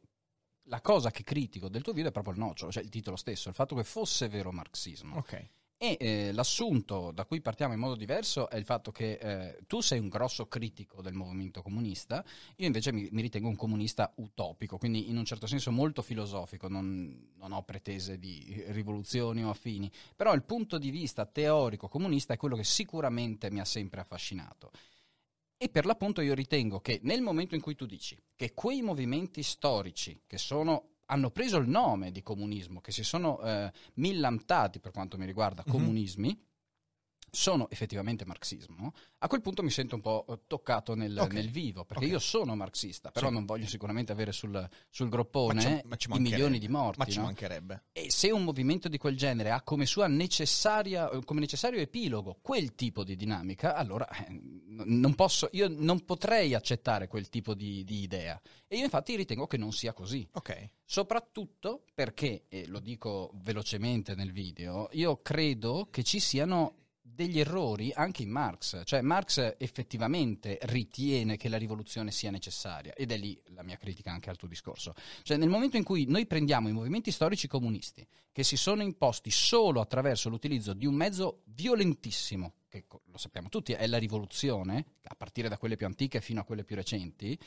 la 0.66 0.80
cosa 0.80 1.12
che 1.12 1.22
critico 1.22 1.68
del 1.68 1.82
tuo 1.82 1.92
video 1.92 2.08
è 2.08 2.12
proprio 2.12 2.34
il 2.34 2.40
nocciolo, 2.40 2.72
cioè 2.72 2.82
il 2.82 2.88
titolo 2.88 3.16
stesso, 3.16 3.48
il 3.48 3.54
fatto 3.54 3.76
che 3.76 3.84
fosse 3.84 4.28
vero 4.28 4.50
marxismo. 4.50 5.16
Ok. 5.16 5.48
E 5.82 5.96
eh, 5.98 6.30
l'assunto 6.30 7.10
da 7.10 7.24
cui 7.24 7.40
partiamo 7.40 7.72
in 7.72 7.80
modo 7.80 7.96
diverso 7.96 8.48
è 8.48 8.54
il 8.54 8.64
fatto 8.64 8.92
che 8.92 9.14
eh, 9.14 9.58
tu 9.66 9.80
sei 9.80 9.98
un 9.98 10.08
grosso 10.08 10.46
critico 10.46 11.02
del 11.02 11.12
movimento 11.12 11.60
comunista, 11.60 12.24
io 12.54 12.66
invece 12.66 12.92
mi, 12.92 13.08
mi 13.10 13.20
ritengo 13.20 13.48
un 13.48 13.56
comunista 13.56 14.12
utopico, 14.18 14.78
quindi 14.78 15.10
in 15.10 15.16
un 15.16 15.24
certo 15.24 15.48
senso 15.48 15.72
molto 15.72 16.00
filosofico, 16.00 16.68
non, 16.68 17.32
non 17.34 17.50
ho 17.50 17.64
pretese 17.64 18.20
di 18.20 18.62
rivoluzioni 18.68 19.42
o 19.42 19.50
affini, 19.50 19.90
però 20.14 20.34
il 20.34 20.44
punto 20.44 20.78
di 20.78 20.90
vista 20.90 21.26
teorico 21.26 21.88
comunista 21.88 22.32
è 22.32 22.36
quello 22.36 22.54
che 22.54 22.62
sicuramente 22.62 23.50
mi 23.50 23.58
ha 23.58 23.64
sempre 23.64 24.02
affascinato. 24.02 24.70
E 25.56 25.68
per 25.68 25.84
l'appunto 25.84 26.20
io 26.20 26.34
ritengo 26.34 26.78
che 26.78 27.00
nel 27.02 27.22
momento 27.22 27.56
in 27.56 27.60
cui 27.60 27.74
tu 27.74 27.86
dici 27.86 28.16
che 28.36 28.54
quei 28.54 28.82
movimenti 28.82 29.42
storici 29.42 30.22
che 30.28 30.38
sono 30.38 30.91
hanno 31.06 31.30
preso 31.30 31.56
il 31.58 31.68
nome 31.68 32.10
di 32.12 32.22
comunismo, 32.22 32.80
che 32.80 32.92
si 32.92 33.02
sono 33.04 33.40
eh, 33.42 33.70
millantati 33.94 34.80
per 34.80 34.92
quanto 34.92 35.18
mi 35.18 35.26
riguarda 35.26 35.62
Mhm. 35.66 35.72
comunismi, 35.72 36.40
sono 37.34 37.70
effettivamente 37.70 38.26
marxismo, 38.26 38.92
a 39.20 39.26
quel 39.26 39.40
punto 39.40 39.62
mi 39.62 39.70
sento 39.70 39.94
un 39.94 40.02
po' 40.02 40.26
eh, 40.28 40.40
toccato 40.46 40.94
nel, 40.94 41.16
Ok. 41.18 41.32
nel 41.32 41.48
vivo, 41.50 41.86
perché 41.86 42.04
Ok. 42.04 42.10
io 42.10 42.18
sono 42.18 42.54
marxista, 42.54 43.10
però 43.10 43.28
Sì. 43.28 43.32
non 43.32 43.46
voglio 43.46 43.66
sicuramente 43.66 44.12
avere 44.12 44.32
sul, 44.32 44.68
sul 44.90 45.06
Ma 45.06 45.12
groppone 45.12 45.60
ci- 45.62 45.80
ma 45.88 45.96
ci 45.96 46.08
i 46.12 46.18
milioni 46.20 46.58
di 46.58 46.68
morti. 46.68 46.98
Ma 46.98 47.04
ci 47.06 47.16
no? 47.16 47.24
mancherebbe. 47.24 47.84
E 47.92 48.10
se 48.10 48.30
un 48.30 48.44
movimento 48.44 48.86
di 48.88 48.98
quel 48.98 49.16
genere 49.16 49.50
ha 49.50 49.62
come 49.62 49.86
sua 49.86 50.08
necessaria, 50.08 51.08
eh, 51.10 51.24
come 51.24 51.40
necessario 51.40 51.80
epilogo 51.80 52.38
quel 52.42 52.74
tipo 52.74 53.02
di 53.02 53.16
dinamica, 53.16 53.76
allora 53.76 54.06
eh, 54.10 54.38
non 54.68 55.14
posso, 55.14 55.48
io 55.52 55.68
non 55.70 56.04
potrei 56.04 56.52
accettare 56.52 57.08
quel 57.08 57.30
tipo 57.30 57.54
di, 57.54 57.82
di 57.82 58.02
idea. 58.02 58.38
E 58.68 58.76
io 58.76 58.84
infatti 58.84 59.16
ritengo 59.16 59.46
che 59.46 59.56
non 59.56 59.72
sia 59.72 59.94
così. 59.94 60.28
Ok. 60.32 60.68
Soprattutto 60.84 61.84
perché, 61.94 62.44
e 62.48 62.66
lo 62.66 62.78
dico 62.78 63.30
velocemente 63.36 64.14
nel 64.14 64.32
video, 64.32 64.88
io 64.92 65.22
credo 65.22 65.88
che 65.90 66.02
ci 66.02 66.20
siano 66.20 66.76
degli 67.02 67.40
errori 67.40 67.92
anche 67.92 68.22
in 68.22 68.30
Marx. 68.30 68.82
Cioè 68.84 69.00
Marx 69.02 69.56
effettivamente 69.58 70.58
ritiene 70.62 71.36
che 71.36 71.48
la 71.48 71.58
rivoluzione 71.58 72.12
sia 72.12 72.30
necessaria 72.30 72.94
ed 72.94 73.10
è 73.10 73.16
lì 73.16 73.38
la 73.48 73.62
mia 73.62 73.76
critica 73.76 74.12
anche 74.12 74.30
al 74.30 74.36
tuo 74.36 74.48
discorso. 74.48 74.94
Cioè 75.22 75.36
nel 75.36 75.48
momento 75.48 75.76
in 75.76 75.82
cui 75.82 76.06
noi 76.06 76.26
prendiamo 76.26 76.68
i 76.68 76.72
movimenti 76.72 77.10
storici 77.10 77.48
comunisti 77.48 78.06
che 78.30 78.44
si 78.44 78.56
sono 78.56 78.82
imposti 78.82 79.30
solo 79.30 79.80
attraverso 79.80 80.28
l'utilizzo 80.28 80.72
di 80.72 80.86
un 80.86 80.94
mezzo 80.94 81.42
violentissimo, 81.46 82.54
che 82.68 82.86
lo 82.88 83.18
sappiamo 83.18 83.48
tutti 83.48 83.72
è 83.72 83.86
la 83.86 83.98
rivoluzione, 83.98 84.84
a 85.02 85.14
partire 85.14 85.48
da 85.48 85.58
quelle 85.58 85.76
più 85.76 85.86
antiche 85.86 86.20
fino 86.20 86.40
a 86.40 86.44
quelle 86.44 86.64
più 86.64 86.76
recenti, 86.76 87.38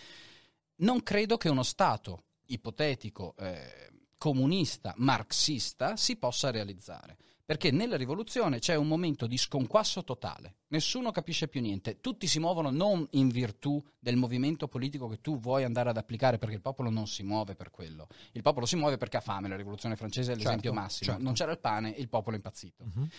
non 0.78 1.02
credo 1.02 1.38
che 1.38 1.50
uno 1.50 1.64
Stato 1.64 2.26
ipotetico 2.48 3.36
eh, 3.38 3.90
comunista, 4.18 4.94
marxista, 4.98 5.96
si 5.96 6.18
possa 6.18 6.52
realizzare. 6.52 7.18
Perché 7.48 7.70
nella 7.70 7.96
rivoluzione 7.96 8.58
c'è 8.58 8.74
un 8.74 8.88
momento 8.88 9.28
di 9.28 9.38
sconquasso 9.38 10.04
totale, 10.04 10.56
nessuno 10.70 11.12
capisce 11.12 11.48
più 11.48 11.62
niente, 11.62 12.00
tutti 12.00 12.26
si 12.26 12.40
muovono 12.40 12.72
non 12.72 13.08
in 13.12 13.30
virtù 13.30 13.80
del 14.00 14.16
movimento 14.16 14.68
politico 14.68 15.08
che 15.08 15.22
tu 15.22 15.40
vuoi 15.40 15.64
andare 15.64 15.92
ad 15.92 15.98
applicare, 15.98 16.40
perché 16.40 16.56
il 16.56 16.62
popolo 16.62 16.90
non 16.90 17.06
si 17.06 17.22
muove 17.22 17.54
per 17.54 17.70
quello. 17.70 18.08
Il 18.32 18.42
popolo 18.42 18.66
si 18.66 18.76
muove 18.76 18.98
perché 18.98 19.18
ha 19.18 19.22
fame, 19.22 19.48
la 19.48 19.56
rivoluzione 19.56 19.96
francese 19.96 20.32
è 20.32 20.36
l'esempio 20.36 20.72
Certo, 20.72 20.80
massimo. 20.80 21.10
certo. 21.12 21.24
Non 21.24 21.34
c'era 21.34 21.52
il 21.52 21.60
pane, 21.60 21.92
il 21.92 22.10
popolo 22.10 22.34
è 22.36 22.38
impazzito. 22.38 22.84
Mhm. 22.84 23.10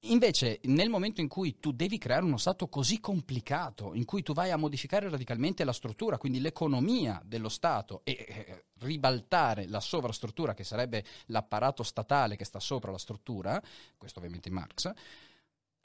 Invece, 0.00 0.60
nel 0.64 0.88
momento 0.88 1.20
in 1.20 1.26
cui 1.26 1.58
tu 1.58 1.72
devi 1.72 1.98
creare 1.98 2.24
uno 2.24 2.36
Stato 2.36 2.68
così 2.68 3.00
complicato, 3.00 3.94
in 3.94 4.04
cui 4.04 4.22
tu 4.22 4.34
vai 4.34 4.50
a 4.50 4.56
modificare 4.56 5.08
radicalmente 5.08 5.64
la 5.64 5.72
struttura, 5.72 6.18
quindi 6.18 6.40
l'economia 6.40 7.20
dello 7.24 7.48
Stato, 7.48 8.02
e 8.04 8.24
eh, 8.28 8.64
ribaltare 8.80 9.66
la 9.66 9.80
sovrastruttura, 9.80 10.54
che 10.54 10.64
sarebbe 10.64 11.04
l'apparato 11.26 11.82
statale 11.82 12.36
che 12.36 12.44
sta 12.44 12.60
sopra 12.60 12.92
la 12.92 12.98
struttura, 12.98 13.60
questo 13.96 14.18
ovviamente 14.18 14.50
Marx, 14.50 14.92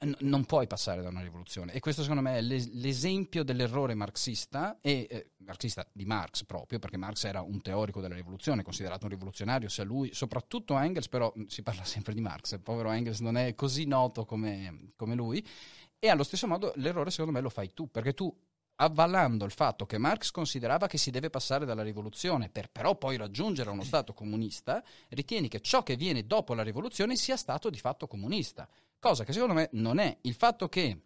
n- 0.04 0.14
non 0.20 0.44
puoi 0.44 0.66
passare 0.66 1.02
da 1.02 1.08
una 1.08 1.22
rivoluzione. 1.22 1.72
E 1.72 1.80
questo 1.80 2.02
secondo 2.02 2.22
me 2.22 2.36
è 2.36 2.40
l'es- 2.40 2.70
l'esempio 2.72 3.42
dell'errore 3.42 3.94
marxista, 3.94 4.78
e, 4.80 5.06
eh, 5.10 5.30
marxista 5.38 5.86
di 5.92 6.04
Marx 6.04 6.44
proprio, 6.44 6.78
perché 6.78 6.96
Marx 6.96 7.24
era 7.24 7.40
un 7.40 7.60
teorico 7.60 8.00
della 8.00 8.14
rivoluzione, 8.14 8.62
considerato 8.62 9.04
un 9.04 9.10
rivoluzionario, 9.10 9.68
sia 9.68 9.84
lui, 9.84 10.12
soprattutto 10.12 10.78
Engels, 10.78 11.08
però 11.08 11.32
mh, 11.34 11.44
si 11.46 11.62
parla 11.62 11.84
sempre 11.84 12.14
di 12.14 12.20
Marx, 12.20 12.52
il 12.52 12.60
povero 12.60 12.90
Engels 12.90 13.20
non 13.20 13.36
è 13.36 13.54
così 13.54 13.84
noto 13.84 14.24
come, 14.24 14.88
come 14.96 15.14
lui, 15.14 15.44
e 15.98 16.08
allo 16.08 16.24
stesso 16.24 16.46
modo 16.46 16.72
l'errore 16.76 17.10
secondo 17.10 17.32
me 17.32 17.40
lo 17.40 17.48
fai 17.48 17.72
tu, 17.72 17.90
perché 17.90 18.12
tu 18.12 18.34
avvallando 18.76 19.44
il 19.44 19.52
fatto 19.52 19.86
che 19.86 19.98
Marx 19.98 20.30
considerava 20.30 20.86
che 20.86 20.98
si 20.98 21.10
deve 21.10 21.30
passare 21.30 21.64
dalla 21.64 21.82
rivoluzione 21.82 22.48
per 22.48 22.70
però 22.70 22.96
poi 22.96 23.16
raggiungere 23.16 23.70
uno 23.70 23.84
Stato 23.84 24.12
comunista, 24.12 24.82
ritieni 25.10 25.48
che 25.48 25.60
ciò 25.60 25.82
che 25.82 25.96
viene 25.96 26.26
dopo 26.26 26.54
la 26.54 26.62
rivoluzione 26.62 27.14
sia 27.16 27.36
stato 27.36 27.70
di 27.70 27.78
fatto 27.78 28.06
comunista, 28.06 28.68
cosa 29.02 29.24
che 29.24 29.32
secondo 29.32 29.54
me 29.54 29.68
non 29.72 29.98
è. 29.98 30.16
Il 30.20 30.34
fatto 30.34 30.68
che 30.68 31.00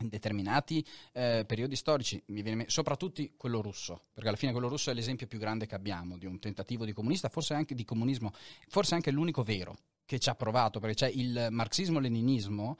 in 0.00 0.08
determinati 0.08 0.82
eh, 1.12 1.44
periodi 1.46 1.76
storici, 1.76 2.22
viene 2.26 2.64
soprattutto 2.68 3.22
quello 3.36 3.60
russo, 3.60 4.04
perché 4.14 4.28
alla 4.28 4.38
fine 4.38 4.52
quello 4.52 4.68
russo 4.68 4.90
è 4.90 4.94
l'esempio 4.94 5.26
più 5.26 5.38
grande 5.38 5.66
che 5.66 5.74
abbiamo 5.74 6.16
di 6.16 6.24
un 6.24 6.38
tentativo 6.38 6.86
di 6.86 6.92
comunista, 6.92 7.28
forse 7.28 7.52
anche 7.52 7.74
di 7.74 7.84
comunismo, 7.84 8.32
forse 8.68 8.94
anche 8.94 9.10
l'unico 9.10 9.42
vero 9.42 9.76
che 10.06 10.18
ci 10.18 10.30
ha 10.30 10.34
provato, 10.34 10.80
perché 10.80 10.94
c'è 10.94 11.08
il 11.08 11.48
marxismo-leninismo 11.50 12.78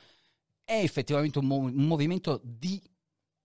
è 0.64 0.80
effettivamente 0.80 1.38
un, 1.40 1.46
mo- 1.46 1.56
un 1.56 1.86
movimento 1.86 2.40
di 2.42 2.80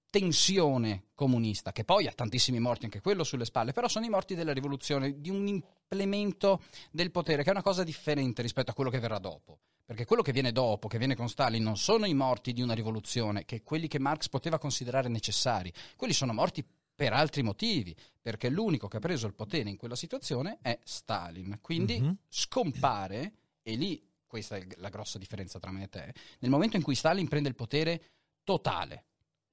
tensione 0.10 1.08
comunista, 1.16 1.72
che 1.72 1.84
poi 1.84 2.08
ha 2.08 2.14
tantissimi 2.14 2.60
morti 2.60 2.86
anche 2.86 3.02
quello 3.02 3.24
sulle 3.24 3.46
spalle, 3.46 3.74
però 3.74 3.88
sono 3.88 4.06
i 4.06 4.10
morti 4.10 4.36
della 4.36 4.54
rivoluzione, 4.54 5.20
di 5.20 5.30
un 5.30 5.48
implemento 5.48 6.62
del 6.92 7.12
potere, 7.12 7.42
che 7.42 7.50
è 7.50 7.52
una 7.52 7.62
cosa 7.64 7.84
differente 7.84 8.42
rispetto 8.42 8.72
a 8.72 8.74
quello 8.74 8.90
che 8.90 9.00
verrà 9.00 9.18
dopo. 9.18 9.60
Perché 9.86 10.06
quello 10.06 10.22
che 10.22 10.32
viene 10.32 10.52
dopo, 10.52 10.88
che 10.88 10.98
viene 10.98 11.16
con 11.16 11.28
Stalin, 11.28 11.62
non 11.62 11.78
sono 11.78 12.06
i 12.06 12.14
morti 12.14 12.54
di 12.54 12.62
una 12.62 12.74
rivoluzione, 12.74 13.44
che 13.46 13.64
quelli 13.64 13.88
che 13.88 14.00
Marx 14.00 14.30
poteva 14.30 14.58
considerare 14.58 15.10
necessari. 15.10 15.72
Quelli 15.98 16.14
sono 16.14 16.32
morti 16.34 16.66
per 16.96 17.12
altri 17.12 17.44
motivi, 17.44 17.96
perché 18.22 18.50
l'unico 18.50 18.88
che 18.88 18.98
ha 18.98 19.02
preso 19.02 19.28
il 19.28 19.34
potere 19.34 19.70
in 19.70 19.78
quella 19.78 19.96
situazione 19.96 20.60
è 20.62 20.80
Stalin. 20.84 21.58
Quindi 21.60 22.00
Mhm. 22.00 22.18
scompare, 22.30 23.34
e 23.62 23.76
lì 23.76 24.02
questa 24.26 24.56
è 24.56 24.66
la 24.78 24.90
grossa 24.90 25.18
differenza 25.18 25.60
tra 25.60 25.72
me 25.72 25.84
e 25.84 25.90
te, 25.90 26.14
nel 26.40 26.50
momento 26.52 26.78
in 26.78 26.84
cui 26.84 26.96
Stalin 26.96 27.28
prende 27.28 27.50
il 27.50 27.56
potere 27.56 28.02
totale, 28.44 29.06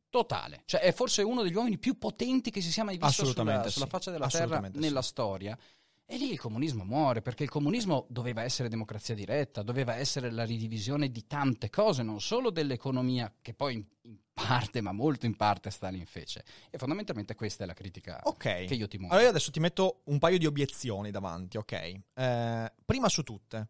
totale, 0.08 0.62
cioè 0.66 0.80
è 0.80 0.92
forse 0.92 1.22
uno 1.22 1.42
degli 1.42 1.54
uomini 1.54 1.78
più 1.78 1.99
potenti 1.99 2.50
che 2.50 2.60
si 2.60 2.70
sia 2.70 2.84
mai 2.84 2.99
visto 2.99 3.25
sulla, 3.26 3.68
sulla 3.68 3.87
faccia 3.87 4.10
della 4.10 4.28
terra 4.28 4.44
Assolutamente 4.44 4.78
sì. 4.78 4.84
nella 4.84 5.02
storia. 5.02 5.58
E 6.12 6.16
lì 6.16 6.32
il 6.32 6.40
comunismo 6.40 6.82
muore, 6.82 7.22
perché 7.22 7.44
il 7.44 7.48
comunismo 7.48 8.04
doveva 8.08 8.42
essere 8.42 8.68
democrazia 8.68 9.14
diretta, 9.14 9.62
doveva 9.62 9.94
essere 9.94 10.32
la 10.32 10.42
ridivisione 10.44 11.08
di 11.12 11.24
tante 11.28 11.70
cose, 11.70 12.02
non 12.02 12.20
solo 12.20 12.50
dell'economia, 12.50 13.32
che 13.40 13.54
poi 13.54 13.74
in, 13.74 13.84
in 14.02 14.16
parte, 14.32 14.80
ma 14.80 14.90
molto 14.90 15.26
in 15.26 15.36
parte 15.36 15.70
Stalin 15.70 16.04
fece. 16.06 16.44
E 16.68 16.78
fondamentalmente 16.78 17.36
questa 17.36 17.62
è 17.62 17.66
la 17.68 17.74
critica 17.74 18.18
Ok. 18.24 18.64
che 18.64 18.74
io 18.74 18.88
ti 18.88 18.96
muovo. 18.98 19.12
Allora 19.12 19.28
io 19.28 19.30
adesso 19.30 19.52
ti 19.52 19.60
metto 19.60 20.00
un 20.06 20.18
paio 20.18 20.38
di 20.38 20.46
obiezioni 20.46 21.12
davanti, 21.12 21.58
ok? 21.58 21.72
Eh, 22.14 22.72
prima 22.84 23.08
su 23.08 23.22
tutte. 23.22 23.68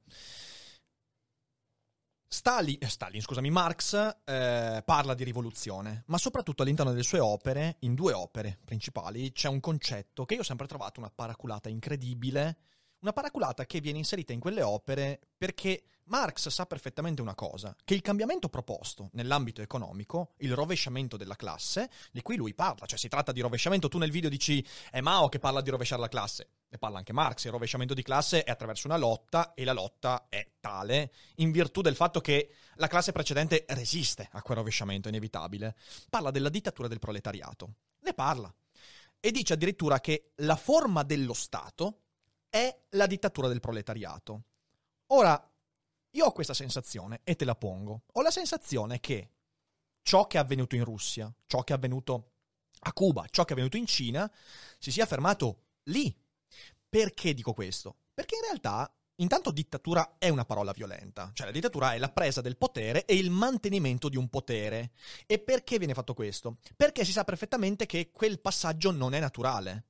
Stalin, 2.33 2.77
eh, 2.79 2.89
Stalin, 2.89 3.21
scusami, 3.21 3.51
Marx 3.51 3.93
eh, 4.25 4.83
parla 4.85 5.15
di 5.15 5.25
rivoluzione, 5.25 6.05
ma 6.07 6.17
soprattutto 6.17 6.63
all'interno 6.63 6.93
delle 6.93 7.03
sue 7.03 7.19
opere, 7.19 7.79
in 7.81 7.97
due 7.97 8.13
opere 8.13 8.57
principali, 8.65 9.33
c'è 9.33 9.49
un 9.49 9.59
concetto 9.59 10.25
che 10.25 10.35
io 10.35 10.41
ho 10.41 10.45
sempre 10.45 10.69
trovato 10.69 11.01
una 11.01 11.11
paraculata 11.13 11.69
incredibile, 11.69 12.57
una 13.01 13.13
paraculata 13.13 13.67
che 13.67 13.81
viene 13.81 13.99
inserita 13.99 14.33
in 14.33 14.39
quelle 14.39 14.63
opere 14.63 15.19
perché 15.37 15.83
Marx 16.05 16.49
sa 16.51 16.67
perfettamente 16.67 17.21
una 17.21 17.35
cosa, 17.35 17.75
che 17.85 17.95
il 17.95 18.01
cambiamento 18.01 18.49
proposto 18.49 19.11
nell'ambito 19.15 19.61
economico, 19.61 20.35
il 20.39 20.55
rovesciamento 20.55 21.17
della 21.17 21.35
classe, 21.35 21.91
di 22.13 22.23
cui 22.23 22.37
lui 22.37 22.55
parla, 22.55 22.87
cioè 22.87 22.99
si 22.99 23.09
tratta 23.09 23.33
di 23.33 23.41
rovesciamento, 23.41 23.89
tu 23.89 23.99
nel 23.99 24.13
video 24.13 24.31
dici 24.31 24.65
è 24.93 25.01
Mao 25.01 25.29
che 25.29 25.41
parla 25.41 25.61
di 25.61 25.71
rovesciare 25.71 26.01
la 26.01 26.09
classe, 26.09 26.49
ne 26.71 26.79
parla 26.79 26.99
anche 26.99 27.13
Marx, 27.13 27.45
il 27.45 27.51
rovesciamento 27.51 27.95
di 27.95 28.03
classe 28.03 28.45
è 28.45 28.51
attraverso 28.51 28.87
una 28.87 28.97
lotta 28.97 29.55
e 29.55 29.65
la 29.65 29.73
lotta 29.73 30.27
è 30.29 30.53
tale 30.61 31.13
in 31.37 31.51
virtù 31.51 31.81
del 31.81 31.97
fatto 31.97 32.21
che 32.21 32.55
la 32.77 32.87
classe 32.87 33.11
precedente 33.11 33.65
resiste 33.71 34.29
a 34.31 34.41
quel 34.41 34.59
rovesciamento 34.59 35.09
inevitabile. 35.09 35.77
Parla 36.09 36.31
della 36.31 36.49
dittatura 36.49 36.87
del 36.87 37.01
proletariato, 37.01 37.75
ne 38.03 38.15
parla 38.15 38.55
e 39.19 39.31
dice 39.33 39.55
addirittura 39.55 39.99
che 40.01 40.31
la 40.37 40.55
forma 40.55 41.03
dello 41.03 41.35
Stato 41.35 42.03
è 42.49 42.83
la 42.91 43.07
dittatura 43.07 43.49
del 43.49 43.61
proletariato. 43.61 44.43
Ora, 45.09 45.51
io 46.11 46.25
ho 46.25 46.33
questa 46.33 46.55
sensazione 46.55 47.21
e 47.25 47.35
te 47.35 47.45
la 47.45 47.57
pongo. 47.57 48.03
Ho 48.13 48.23
la 48.23 48.31
sensazione 48.31 49.01
che 49.01 49.31
ciò 50.03 50.27
che 50.29 50.39
è 50.39 50.41
avvenuto 50.41 50.77
in 50.77 50.85
Russia, 50.85 51.33
ciò 51.47 51.63
che 51.65 51.73
è 51.73 51.77
avvenuto 51.77 52.31
a 52.81 52.93
Cuba, 52.93 53.27
ciò 53.31 53.43
che 53.43 53.51
è 53.51 53.53
avvenuto 53.53 53.77
in 53.77 53.87
Cina, 53.87 54.31
si 54.79 54.93
sia 54.93 55.07
fermato 55.07 55.65
lì. 55.85 56.17
Perché 56.91 57.35
dico 57.35 57.53
questo? 57.53 57.99
Perché 58.13 58.35
in 58.35 58.43
realtà, 58.43 58.93
intanto 59.17 59.53
dittatura 59.53 60.17
è 60.19 60.29
una 60.29 60.45
parola 60.45 60.73
violenta, 60.73 61.31
cioè 61.33 61.47
la 61.47 61.53
dittatura 61.53 61.95
è 61.95 61.99
la 61.99 62.11
presa 62.11 62.41
del 62.41 62.57
potere 62.57 63.05
e 63.05 63.15
il 63.15 63.31
mantenimento 63.31 64.09
di 64.09 64.17
un 64.17 64.29
potere. 64.29 64.91
E 65.25 65.39
perché 65.39 65.79
viene 65.79 65.95
fatto 65.95 66.15
questo? 66.15 66.59
Perché 66.77 67.05
si 67.05 67.13
sa 67.13 67.23
perfettamente 67.23 67.87
che 67.87 68.11
quel 68.11 68.41
passaggio 68.41 68.91
non 68.91 69.15
è 69.15 69.21
naturale. 69.21 69.85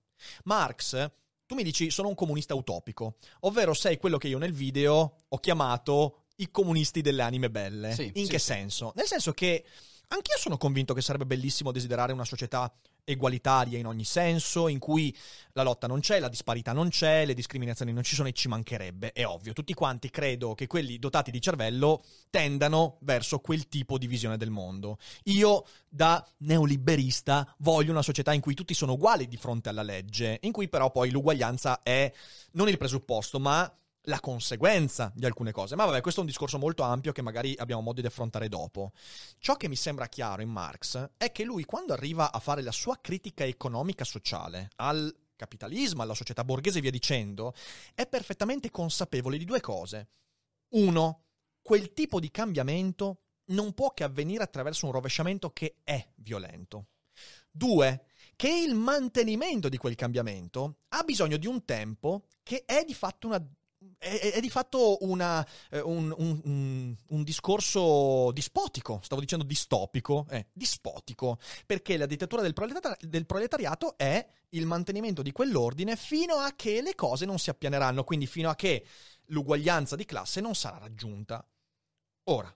Marx, 0.44 1.10
tu 1.46 1.54
mi 1.54 1.62
dici 1.62 1.90
sono 1.90 2.08
un 2.08 2.14
comunista 2.14 2.54
utopico, 2.54 3.16
ovvero 3.40 3.72
sei 3.72 3.96
quello 3.96 4.18
che 4.18 4.28
io 4.28 4.36
nel 4.36 4.52
video 4.52 5.24
ho 5.26 5.38
chiamato 5.38 6.26
i 6.36 6.50
comunisti 6.50 7.00
delle 7.00 7.22
anime 7.22 7.50
belle. 7.50 7.94
Sì, 7.94 8.10
In 8.14 8.26
sì, 8.26 8.30
che 8.30 8.38
sì. 8.38 8.44
senso? 8.44 8.92
Nel 8.94 9.06
senso 9.06 9.32
che 9.32 9.64
anch'io 10.12 10.36
sono 10.38 10.56
convinto 10.56 10.94
che 10.94 11.02
sarebbe 11.02 11.26
bellissimo 11.26 11.72
desiderare 11.72 12.12
una 12.12 12.24
società 12.24 12.72
egualitaria 13.04 13.78
in 13.78 13.86
ogni 13.86 14.04
senso, 14.04 14.68
in 14.68 14.78
cui 14.78 15.16
la 15.52 15.62
lotta 15.62 15.86
non 15.86 16.00
c'è, 16.00 16.20
la 16.20 16.28
disparità 16.28 16.72
non 16.72 16.88
c'è, 16.88 17.24
le 17.24 17.34
discriminazioni 17.34 17.92
non 17.92 18.02
ci 18.02 18.14
sono 18.14 18.28
e 18.28 18.32
ci 18.32 18.48
mancherebbe, 18.48 19.12
è 19.12 19.26
ovvio. 19.26 19.52
Tutti 19.52 19.74
quanti 19.74 20.10
credo 20.10 20.54
che 20.54 20.66
quelli 20.66 20.98
dotati 20.98 21.30
di 21.30 21.40
cervello 21.40 22.02
tendano 22.28 22.98
verso 23.00 23.38
quel 23.40 23.68
tipo 23.68 23.98
di 23.98 24.06
visione 24.06 24.36
del 24.36 24.50
mondo. 24.50 24.98
Io, 25.24 25.64
da 25.88 26.24
neoliberista, 26.38 27.54
voglio 27.58 27.90
una 27.90 28.02
società 28.02 28.32
in 28.32 28.40
cui 28.40 28.54
tutti 28.54 28.74
sono 28.74 28.92
uguali 28.92 29.26
di 29.28 29.36
fronte 29.36 29.68
alla 29.68 29.82
legge, 29.82 30.38
in 30.42 30.52
cui 30.52 30.68
però 30.68 30.90
poi 30.90 31.10
l'uguaglianza 31.10 31.82
è 31.82 32.12
non 32.52 32.68
il 32.68 32.78
presupposto, 32.78 33.40
ma 33.40 33.72
la 34.04 34.20
conseguenza 34.20 35.12
di 35.14 35.26
alcune 35.26 35.52
cose. 35.52 35.76
Ma 35.76 35.84
vabbè, 35.84 36.00
questo 36.00 36.20
è 36.20 36.22
un 36.22 36.28
discorso 36.28 36.58
molto 36.58 36.82
ampio 36.82 37.12
che 37.12 37.22
magari 37.22 37.54
abbiamo 37.58 37.82
modo 37.82 38.00
di 38.00 38.06
affrontare 38.06 38.48
dopo. 38.48 38.92
Ciò 39.38 39.56
che 39.56 39.68
mi 39.68 39.76
sembra 39.76 40.08
chiaro 40.08 40.42
in 40.42 40.48
Marx 40.48 41.10
è 41.16 41.32
che 41.32 41.44
lui, 41.44 41.64
quando 41.64 41.92
arriva 41.92 42.32
a 42.32 42.38
fare 42.38 42.62
la 42.62 42.72
sua 42.72 42.98
critica 43.00 43.44
economica 43.44 44.04
sociale 44.04 44.70
al 44.76 45.14
capitalismo, 45.36 46.02
alla 46.02 46.14
società 46.14 46.44
borghese 46.44 46.78
e 46.78 46.80
via 46.82 46.90
dicendo, 46.90 47.54
è 47.94 48.06
perfettamente 48.06 48.70
consapevole 48.70 49.38
di 49.38 49.44
due 49.44 49.60
cose. 49.60 50.08
Uno, 50.70 51.24
quel 51.62 51.92
tipo 51.92 52.20
di 52.20 52.30
cambiamento 52.30 53.22
non 53.46 53.72
può 53.72 53.92
che 53.92 54.04
avvenire 54.04 54.42
attraverso 54.42 54.86
un 54.86 54.92
rovesciamento 54.92 55.50
che 55.52 55.76
è 55.82 56.12
violento. 56.16 56.86
Due, 57.50 58.04
che 58.36 58.48
il 58.48 58.74
mantenimento 58.74 59.68
di 59.68 59.76
quel 59.76 59.96
cambiamento 59.96 60.78
ha 60.88 61.02
bisogno 61.02 61.36
di 61.36 61.46
un 61.46 61.64
tempo 61.64 62.26
che 62.42 62.64
è 62.64 62.84
di 62.84 62.94
fatto 62.94 63.26
una 63.26 63.44
è, 64.00 64.32
è- 64.32 64.40
di 64.40 64.48
fatto 64.48 64.96
una, 65.04 65.46
eh, 65.70 65.80
un, 65.80 66.12
un- 66.16 66.40
un- 66.44 66.96
un 67.08 67.22
discorso 67.22 68.32
dispotico, 68.32 69.00
stavo 69.02 69.20
dicendo 69.20 69.44
distopico, 69.44 70.26
eh, 70.30 70.46
dispotico, 70.52 71.38
perché 71.66 71.98
la 71.98 72.06
dittatura 72.06 72.40
del, 72.40 72.54
proletari- 72.54 73.06
del 73.08 73.26
proletariato 73.26 73.96
è 73.98 74.26
il 74.50 74.66
mantenimento 74.66 75.20
di 75.20 75.32
quell'ordine 75.32 75.96
fino 75.96 76.36
a 76.36 76.52
che 76.56 76.80
le 76.80 76.94
cose 76.94 77.26
non 77.26 77.38
si 77.38 77.50
appianeranno, 77.50 78.02
quindi 78.02 78.26
fino 78.26 78.48
a 78.48 78.54
che 78.54 78.86
l'uguaglianza 79.26 79.96
di 79.96 80.06
classe 80.06 80.40
non 80.40 80.54
sarà 80.54 80.78
raggiunta. 80.78 81.46
Ora, 82.24 82.52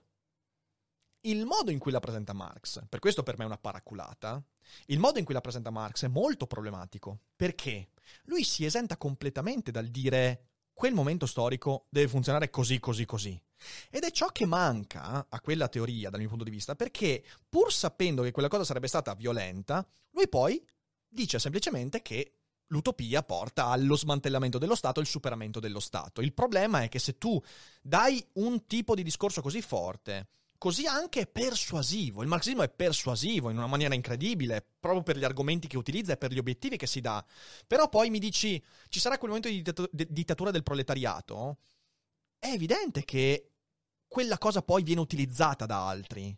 il 1.21 1.45
modo 1.45 1.71
in 1.71 1.79
cui 1.79 1.91
la 1.91 1.99
presenta 1.99 2.33
Marx, 2.33 2.81
per 2.89 2.99
questo 2.99 3.23
per 3.23 3.37
me 3.37 3.43
è 3.43 3.47
una 3.47 3.57
paraculata, 3.57 4.43
il 4.87 4.99
modo 4.99 5.19
in 5.19 5.25
cui 5.25 5.33
la 5.33 5.41
presenta 5.41 5.69
Marx 5.69 6.05
è 6.05 6.07
molto 6.07 6.47
problematico, 6.47 7.19
perché 7.35 7.89
lui 8.25 8.43
si 8.43 8.65
esenta 8.65 8.97
completamente 8.97 9.71
dal 9.71 9.87
dire 9.87 10.54
quel 10.75 10.93
momento 10.93 11.25
storico 11.25 11.85
deve 11.89 12.09
funzionare 12.09 12.49
così, 12.49 12.79
così, 12.79 13.05
così. 13.05 13.41
Ed 13.89 14.03
è 14.03 14.11
ciò 14.11 14.27
che 14.27 14.45
manca 14.45 15.25
a 15.27 15.39
quella 15.39 15.69
teoria 15.69 16.09
dal 16.09 16.19
mio 16.19 16.29
punto 16.29 16.43
di 16.43 16.51
vista, 16.51 16.75
perché 16.75 17.23
pur 17.49 17.73
sapendo 17.73 18.21
che 18.21 18.31
quella 18.31 18.49
cosa 18.49 18.65
sarebbe 18.65 18.87
stata 18.87 19.15
violenta, 19.15 19.87
lui 20.11 20.27
poi 20.27 20.63
dice 21.07 21.39
semplicemente 21.39 22.01
che 22.01 22.33
l'utopia 22.67 23.23
porta 23.23 23.67
allo 23.67 23.95
smantellamento 23.95 24.57
dello 24.57 24.75
Stato 24.75 24.99
e 24.99 25.03
il 25.03 25.09
superamento 25.09 25.61
dello 25.61 25.79
Stato. 25.79 26.21
Il 26.21 26.33
problema 26.33 26.83
è 26.83 26.89
che 26.89 26.99
se 26.99 27.17
tu 27.17 27.41
dai 27.81 28.23
un 28.33 28.65
tipo 28.67 28.95
di 28.95 29.03
discorso 29.03 29.41
così 29.41 29.61
forte, 29.61 30.27
così 30.57 30.85
anche 30.85 31.27
persuasivo, 31.27 32.21
il 32.21 32.27
marxismo 32.27 32.63
è 32.63 32.69
persuasivo 32.69 33.49
in 33.49 33.57
una 33.57 33.67
maniera 33.67 33.93
incredibile, 33.93 34.65
proprio 34.79 35.03
per 35.03 35.17
gli 35.17 35.23
argomenti 35.23 35.67
che 35.67 35.77
utilizza 35.77 36.13
e 36.13 36.17
per 36.17 36.31
gli 36.31 36.37
obiettivi 36.37 36.77
che 36.77 36.87
si 36.87 37.01
dà, 37.01 37.23
però 37.67 37.89
poi 37.89 38.09
mi 38.09 38.19
dici 38.19 38.63
ci 38.89 38.99
sarà 38.99 39.17
quel 39.17 39.31
momento 39.31 39.49
di 39.91 40.07
dittatura 40.09 40.51
del 40.51 40.63
proletariato, 40.63 41.57
è 42.39 42.47
evidente 42.47 43.03
che 43.03 43.51
quella 44.07 44.37
cosa 44.37 44.61
poi 44.61 44.83
viene 44.83 45.01
utilizzata 45.01 45.65
da 45.65 45.87
altri. 45.87 46.35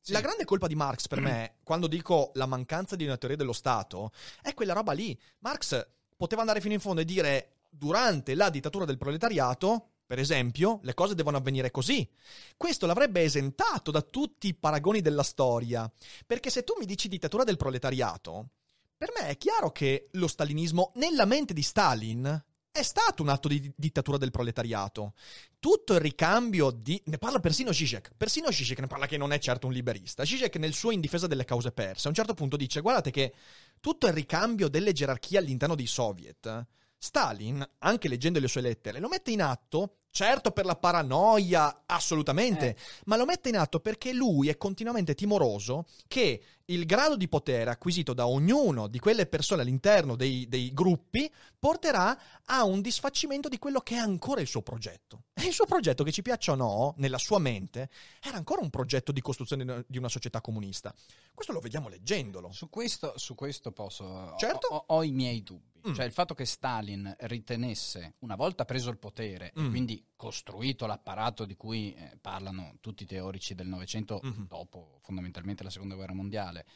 Sì. 0.00 0.12
La 0.12 0.20
grande 0.20 0.44
colpa 0.44 0.68
di 0.68 0.76
Marx 0.76 1.08
per 1.08 1.20
me, 1.20 1.56
quando 1.64 1.88
dico 1.88 2.30
la 2.34 2.46
mancanza 2.46 2.94
di 2.94 3.04
una 3.04 3.16
teoria 3.16 3.36
dello 3.36 3.52
Stato, 3.52 4.12
è 4.40 4.54
quella 4.54 4.72
roba 4.72 4.92
lì. 4.92 5.18
Marx 5.40 5.84
poteva 6.16 6.42
andare 6.42 6.60
fino 6.60 6.74
in 6.74 6.80
fondo 6.80 7.00
e 7.00 7.04
dire 7.04 7.56
durante 7.68 8.34
la 8.34 8.48
dittatura 8.48 8.84
del 8.84 8.98
proletariato, 8.98 9.94
per 10.06 10.18
esempio, 10.18 10.78
le 10.82 10.94
cose 10.94 11.14
devono 11.14 11.36
avvenire 11.36 11.70
così. 11.70 12.08
Questo 12.56 12.86
l'avrebbe 12.86 13.22
esentato 13.22 13.90
da 13.90 14.02
tutti 14.02 14.46
i 14.46 14.54
paragoni 14.54 15.00
della 15.00 15.24
storia, 15.24 15.90
perché 16.24 16.48
se 16.48 16.62
tu 16.62 16.74
mi 16.78 16.86
dici 16.86 17.08
dittatura 17.08 17.42
del 17.44 17.56
proletariato, 17.56 18.50
per 18.96 19.10
me 19.18 19.28
è 19.28 19.36
chiaro 19.36 19.72
che 19.72 20.08
lo 20.12 20.28
stalinismo 20.28 20.92
nella 20.94 21.24
mente 21.24 21.52
di 21.52 21.62
Stalin 21.62 22.44
è 22.76 22.82
stato 22.82 23.22
un 23.22 23.30
atto 23.30 23.48
di 23.48 23.72
dittatura 23.74 24.18
del 24.18 24.30
proletariato. 24.30 25.14
Tutto 25.58 25.94
il 25.94 26.00
ricambio 26.00 26.70
di... 26.70 27.00
Ne 27.06 27.16
parla 27.16 27.40
persino 27.40 27.72
Zizek. 27.72 28.10
Persino 28.16 28.50
Zizek 28.50 28.80
ne 28.80 28.86
parla 28.86 29.06
che 29.06 29.16
non 29.16 29.32
è 29.32 29.38
certo 29.38 29.66
un 29.66 29.72
liberista. 29.72 30.26
Zizek 30.26 30.56
nel 30.56 30.74
suo 30.74 30.90
In 30.90 31.00
difesa 31.00 31.26
delle 31.26 31.46
cause 31.46 31.72
perse 31.72 32.06
a 32.06 32.10
un 32.10 32.14
certo 32.14 32.34
punto 32.34 32.56
dice 32.56 32.82
guardate 32.82 33.10
che 33.10 33.34
tutto 33.80 34.06
il 34.06 34.12
ricambio 34.12 34.68
delle 34.68 34.92
gerarchie 34.92 35.38
all'interno 35.38 35.74
dei 35.74 35.86
soviet, 35.86 36.66
Stalin, 36.98 37.66
anche 37.78 38.08
leggendo 38.08 38.40
le 38.40 38.48
sue 38.48 38.60
lettere, 38.60 39.00
lo 39.00 39.08
mette 39.08 39.30
in 39.30 39.42
atto 39.42 39.98
Certo 40.16 40.50
per 40.50 40.64
la 40.64 40.76
paranoia, 40.76 41.82
assolutamente, 41.84 42.68
eh. 42.68 42.76
ma 43.04 43.16
lo 43.16 43.26
mette 43.26 43.50
in 43.50 43.58
atto 43.58 43.80
perché 43.80 44.14
lui 44.14 44.48
è 44.48 44.56
continuamente 44.56 45.14
timoroso 45.14 45.84
che 46.08 46.42
il 46.66 46.86
grado 46.86 47.16
di 47.16 47.28
potere 47.28 47.70
acquisito 47.70 48.14
da 48.14 48.26
ognuno 48.26 48.86
di 48.86 48.98
quelle 48.98 49.26
persone 49.26 49.60
all'interno 49.60 50.16
dei, 50.16 50.48
dei, 50.48 50.72
gruppi 50.72 51.30
porterà 51.58 52.18
a 52.46 52.64
un 52.64 52.80
disfacimento 52.80 53.50
di 53.50 53.58
quello 53.58 53.80
che 53.80 53.96
è 53.96 53.98
ancora 53.98 54.40
il 54.40 54.46
suo 54.46 54.62
progetto. 54.62 55.24
E 55.34 55.48
il 55.48 55.52
suo 55.52 55.66
progetto, 55.66 56.02
che 56.02 56.12
ci 56.12 56.22
piaccia 56.22 56.52
o 56.52 56.54
no, 56.54 56.94
nella 56.96 57.18
sua 57.18 57.38
mente, 57.38 57.90
era 58.22 58.38
ancora 58.38 58.62
un 58.62 58.70
progetto 58.70 59.12
di 59.12 59.20
costruzione 59.20 59.84
di 59.86 59.98
una 59.98 60.08
società 60.08 60.40
comunista. 60.40 60.94
Questo 61.34 61.52
lo 61.52 61.60
vediamo 61.60 61.90
leggendolo. 61.90 62.50
Su 62.52 62.70
questo, 62.70 63.12
su 63.16 63.34
questo 63.34 63.70
posso... 63.70 64.34
Certo. 64.38 64.68
Ho, 64.68 64.84
ho, 64.86 65.02
i 65.02 65.12
miei 65.12 65.42
dubbi. 65.42 65.90
Mm. 65.90 65.92
Cioè 65.92 66.04
il 66.04 66.12
fatto 66.12 66.34
che 66.34 66.46
Stalin 66.46 67.14
ritenesse, 67.20 68.14
una 68.20 68.34
volta 68.34 68.64
preso 68.64 68.90
il 68.90 68.98
potere, 68.98 69.52
mm. 69.58 69.66
e 69.66 69.68
quindi 69.68 70.05
costruito 70.14 70.86
l'apparato 70.86 71.44
di 71.44 71.56
cui 71.56 71.94
eh, 71.94 72.16
parlano 72.20 72.76
tutti 72.80 73.02
i 73.02 73.06
teorici 73.06 73.54
del 73.54 73.66
Novecento, 73.66 74.20
mm-hmm. 74.24 74.44
dopo 74.44 74.98
fondamentalmente 75.02 75.62
la 75.62 75.70
Seconda 75.70 75.94
Guerra 75.94 76.14
Mondiale, 76.14 76.66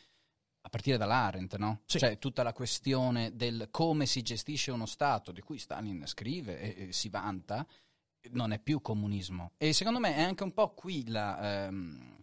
a 0.63 0.69
partire 0.69 0.99
dall'Arendt, 0.99 1.57
no? 1.57 1.81
Sì. 1.87 1.99
Cioè 1.99 2.19
tutta 2.19 2.43
la 2.43 2.53
questione 2.53 3.35
del 3.35 3.69
come 3.71 4.07
si 4.07 4.23
gestisce 4.23 4.71
uno 4.71 4.87
Stato, 4.87 5.33
di 5.33 5.41
cui 5.41 5.59
Stalin 5.59 6.07
scrive 6.07 6.61
e, 6.61 6.89
e 6.89 6.93
si 6.93 7.09
vanta, 7.09 7.67
non 8.33 8.53
è 8.53 8.59
più 8.59 8.83
comunismo. 8.83 9.53
E 9.57 9.73
secondo 9.73 9.99
me 9.99 10.15
è 10.15 10.23
anche 10.23 10.43
un 10.43 10.53
po' 10.53 10.75
qui 10.75 11.09
la, 11.09 11.67
ehm, 11.67 12.19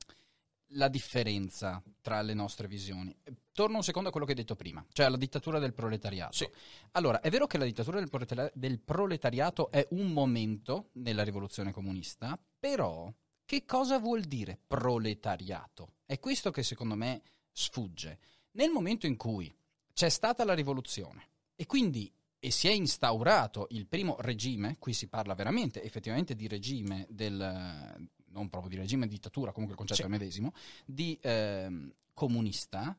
la 0.71 0.87
differenza 0.87 1.81
tra 2.01 2.21
le 2.21 2.33
nostre 2.33 2.67
visioni. 2.67 3.15
Torno 3.51 3.77
un 3.77 3.83
secondo 3.83 4.09
a 4.09 4.11
quello 4.11 4.25
che 4.25 4.33
hai 4.33 4.37
detto 4.37 4.55
prima, 4.55 4.85
cioè 4.91 5.05
alla 5.05 5.17
dittatura 5.17 5.59
del 5.59 5.73
proletariato. 5.73 6.33
Sì. 6.33 6.49
Allora, 6.91 7.21
è 7.21 7.29
vero 7.29 7.47
che 7.47 7.57
la 7.57 7.65
dittatura 7.65 7.99
del, 7.99 8.09
proletari- 8.09 8.51
del 8.53 8.79
proletariato 8.79 9.71
è 9.71 9.87
un 9.91 10.11
momento 10.11 10.89
nella 10.93 11.23
rivoluzione 11.23 11.71
comunista, 11.71 12.39
però 12.59 13.11
che 13.45 13.63
cosa 13.65 13.97
vuol 13.97 14.21
dire 14.21 14.59
proletariato? 14.67 15.93
È 16.05 16.19
questo 16.19 16.51
che 16.51 16.63
secondo 16.63 16.95
me 16.95 17.21
sfugge. 17.51 18.19
Nel 18.51 18.71
momento 18.71 19.07
in 19.07 19.15
cui 19.15 19.53
c'è 19.93 20.09
stata 20.09 20.43
la 20.43 20.53
rivoluzione 20.53 21.29
e 21.55 21.65
quindi 21.65 22.11
e 22.39 22.51
si 22.51 22.67
è 22.67 22.71
instaurato 22.71 23.67
il 23.71 23.87
primo 23.87 24.15
regime, 24.19 24.77
qui 24.77 24.93
si 24.93 25.07
parla 25.07 25.33
veramente 25.33 25.81
effettivamente 25.81 26.35
di 26.35 26.47
regime 26.47 27.07
del, 27.09 28.09
non 28.37 28.49
proprio 28.49 28.69
di 28.69 28.77
regime, 28.77 29.07
di 29.07 29.15
dittatura, 29.15 29.51
comunque 29.51 29.73
il 29.73 29.85
concetto 29.85 30.07
è 30.07 30.09
medesimo, 30.09 30.53
di 30.85 31.17
eh, 31.21 31.89
comunista, 32.13 32.97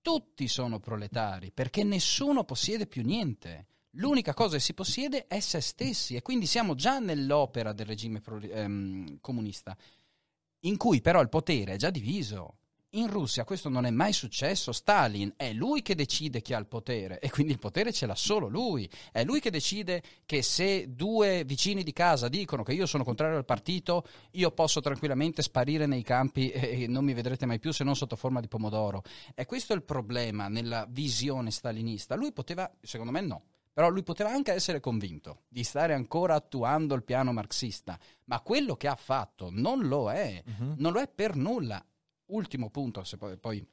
tutti 0.00 0.48
sono 0.48 0.80
proletari 0.80 1.50
perché 1.50 1.84
nessuno 1.84 2.44
possiede 2.44 2.86
più 2.86 3.02
niente. 3.02 3.66
L'unica 3.96 4.34
cosa 4.34 4.56
che 4.56 4.62
si 4.62 4.74
possiede 4.74 5.26
è 5.28 5.38
se 5.40 5.60
stessi 5.60 6.16
e 6.16 6.22
quindi 6.22 6.46
siamo 6.46 6.74
già 6.74 6.98
nell'opera 6.98 7.72
del 7.72 7.86
regime 7.86 8.20
pro, 8.20 8.40
ehm, 8.40 9.18
comunista, 9.20 9.76
in 10.60 10.76
cui 10.76 11.00
però 11.00 11.20
il 11.20 11.28
potere 11.28 11.74
è 11.74 11.76
già 11.76 11.90
diviso. 11.90 12.58
In 12.96 13.10
Russia 13.10 13.44
questo 13.44 13.68
non 13.68 13.86
è 13.86 13.90
mai 13.90 14.12
successo. 14.12 14.70
Stalin 14.70 15.32
è 15.36 15.52
lui 15.52 15.82
che 15.82 15.96
decide 15.96 16.40
chi 16.40 16.54
ha 16.54 16.58
il 16.58 16.66
potere 16.66 17.18
e 17.18 17.28
quindi 17.28 17.52
il 17.52 17.58
potere 17.58 17.92
ce 17.92 18.06
l'ha 18.06 18.14
solo 18.14 18.46
lui. 18.46 18.88
È 19.10 19.24
lui 19.24 19.40
che 19.40 19.50
decide 19.50 20.00
che 20.24 20.42
se 20.42 20.94
due 20.94 21.42
vicini 21.44 21.82
di 21.82 21.92
casa 21.92 22.28
dicono 22.28 22.62
che 22.62 22.72
io 22.72 22.86
sono 22.86 23.02
contrario 23.02 23.36
al 23.36 23.44
partito, 23.44 24.04
io 24.32 24.52
posso 24.52 24.80
tranquillamente 24.80 25.42
sparire 25.42 25.86
nei 25.86 26.02
campi 26.02 26.50
e 26.54 26.86
non 26.86 27.04
mi 27.04 27.14
vedrete 27.14 27.46
mai 27.46 27.58
più 27.58 27.72
se 27.72 27.82
non 27.82 27.96
sotto 27.96 28.14
forma 28.14 28.40
di 28.40 28.46
pomodoro. 28.46 29.02
E 29.34 29.44
questo 29.44 29.72
è 29.72 29.76
il 29.76 29.82
problema 29.82 30.46
nella 30.46 30.86
visione 30.88 31.50
stalinista. 31.50 32.14
Lui 32.14 32.32
poteva, 32.32 32.72
secondo 32.80 33.10
me 33.10 33.20
no, 33.22 33.42
però 33.72 33.88
lui 33.88 34.04
poteva 34.04 34.30
anche 34.30 34.52
essere 34.52 34.78
convinto 34.78 35.42
di 35.48 35.64
stare 35.64 35.94
ancora 35.94 36.36
attuando 36.36 36.94
il 36.94 37.02
piano 37.02 37.32
marxista, 37.32 37.98
ma 38.26 38.40
quello 38.40 38.76
che 38.76 38.86
ha 38.86 38.94
fatto 38.94 39.48
non 39.50 39.88
lo 39.88 40.12
è, 40.12 40.40
uh-huh. 40.46 40.74
non 40.78 40.92
lo 40.92 41.00
è 41.00 41.08
per 41.08 41.34
nulla 41.34 41.84
ultimo 42.26 42.70
punto, 42.70 43.04
se 43.04 43.16
poi, 43.16 43.36
poi 43.36 43.66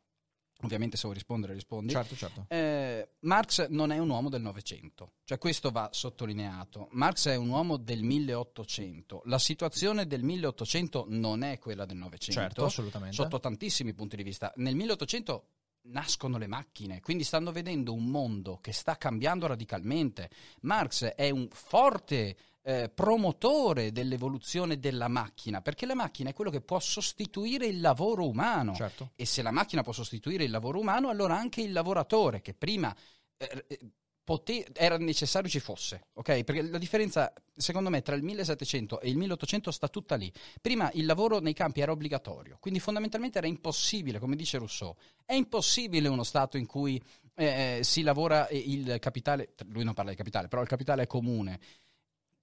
ovviamente 0.61 0.95
se 0.95 1.03
vuoi 1.03 1.15
rispondere 1.15 1.53
rispondi. 1.53 1.91
Certo, 1.91 2.15
certo. 2.15 2.45
Eh, 2.47 3.09
Marx 3.21 3.67
non 3.69 3.91
è 3.91 3.97
un 3.97 4.09
uomo 4.09 4.29
del 4.29 4.41
Novecento, 4.41 5.13
cioè 5.23 5.37
questo 5.37 5.71
va 5.71 5.89
sottolineato. 5.91 6.89
Marx 6.91 7.27
è 7.27 7.35
un 7.35 7.49
uomo 7.49 7.77
del 7.77 8.03
1800. 8.03 9.23
La 9.25 9.39
situazione 9.39 10.07
del 10.07 10.23
1800 10.23 11.05
non 11.09 11.43
è 11.43 11.59
quella 11.59 11.85
del 11.85 11.97
Novecento. 11.97 12.39
Certo, 12.39 12.65
assolutamente. 12.65 13.15
Sotto 13.15 13.39
tantissimi 13.39 13.93
punti 13.93 14.15
di 14.15 14.23
vista. 14.23 14.51
Nel 14.57 14.75
1800 14.75 15.45
nascono 15.83 16.37
le 16.37 16.47
macchine, 16.47 16.99
quindi 16.99 17.23
stanno 17.23 17.51
vedendo 17.51 17.93
un 17.93 18.05
mondo 18.05 18.59
che 18.61 18.71
sta 18.71 18.97
cambiando 18.97 19.47
radicalmente. 19.47 20.29
Marx 20.61 21.05
è 21.05 21.29
un 21.29 21.47
forte 21.51 22.37
eh, 22.63 22.89
promotore 22.89 23.91
dell'evoluzione 23.91 24.79
della 24.79 25.07
macchina, 25.07 25.61
perché 25.61 25.85
la 25.85 25.95
macchina 25.95 26.29
è 26.29 26.33
quello 26.33 26.51
che 26.51 26.61
può 26.61 26.79
sostituire 26.79 27.65
il 27.65 27.81
lavoro 27.81 28.27
umano. 28.27 28.73
Certo. 28.75 29.11
E 29.15 29.25
se 29.25 29.41
la 29.41 29.51
macchina 29.51 29.81
può 29.81 29.93
sostituire 29.93 30.43
il 30.43 30.51
lavoro 30.51 30.79
umano, 30.79 31.09
allora 31.09 31.35
anche 31.35 31.61
il 31.61 31.71
lavoratore, 31.71 32.41
che 32.41 32.53
prima 32.53 32.95
eh, 33.37 33.65
eh 33.67 33.79
pote- 34.23 34.67
era 34.73 34.97
necessario 34.97 35.49
ci 35.49 35.59
fosse, 35.59 36.07
ok? 36.13 36.43
Perché 36.43 36.61
la 36.61 36.77
differenza, 36.77 37.33
secondo 37.53 37.89
me, 37.89 38.01
tra 38.01 38.15
il 38.15 38.23
1700 38.23 39.01
e 39.01 39.09
il 39.09 39.17
1800 39.17 39.71
sta 39.71 39.87
tutta 39.87 40.15
lì. 40.15 40.31
Prima 40.61 40.89
il 40.93 41.05
lavoro 41.05 41.39
nei 41.39 41.53
campi 41.53 41.81
era 41.81 41.91
obbligatorio, 41.91 42.57
quindi 42.59 42.79
fondamentalmente 42.79 43.39
era 43.39 43.47
impossibile, 43.47 44.19
come 44.19 44.35
dice 44.35 44.57
Rousseau, 44.57 44.95
è 45.25 45.33
impossibile 45.33 46.07
uno 46.07 46.23
Stato 46.23 46.57
in 46.57 46.65
cui 46.65 47.01
eh, 47.35 47.79
eh 47.79 47.83
si 47.83 48.03
lavora 48.03 48.47
il 48.51 48.97
capitale, 48.99 49.53
lui 49.67 49.83
non 49.83 49.93
parla 49.93 50.11
di 50.11 50.17
capitale, 50.17 50.47
però 50.47 50.61
il 50.61 50.67
capitale 50.67 51.03
è 51.03 51.07
comune 51.07 51.59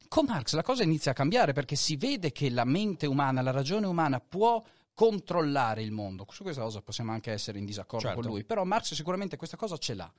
con 0.09 0.25
Marx 0.27 0.55
la 0.55 0.63
cosa 0.63 0.83
inizia 0.83 1.11
a 1.11 1.15
cambiare 1.15 1.53
perché 1.53 1.77
si 1.77 1.97
vede 1.97 2.33
che 2.33 2.51
la 2.51 2.65
mente 2.65 3.07
umana, 3.07 3.43
la 3.43 3.51
ragione 3.51 3.87
umana 3.87 4.21
può 4.21 4.63
controllare 4.95 5.83
il 5.83 5.93
mondo. 5.93 6.27
Su 6.31 6.43
questa 6.43 6.63
cosa 6.63 6.83
possiamo 6.83 7.13
anche 7.13 7.31
essere 7.31 7.59
in 7.59 7.65
disaccordo 7.65 8.07
certo. 8.07 8.21
con 8.23 8.31
lui, 8.31 8.45
però 8.45 8.65
Marx 8.65 8.95
sicuramente 8.95 9.37
questa 9.37 9.57
cosa 9.57 9.77
ce 9.77 9.95
l'ha. 9.95 10.13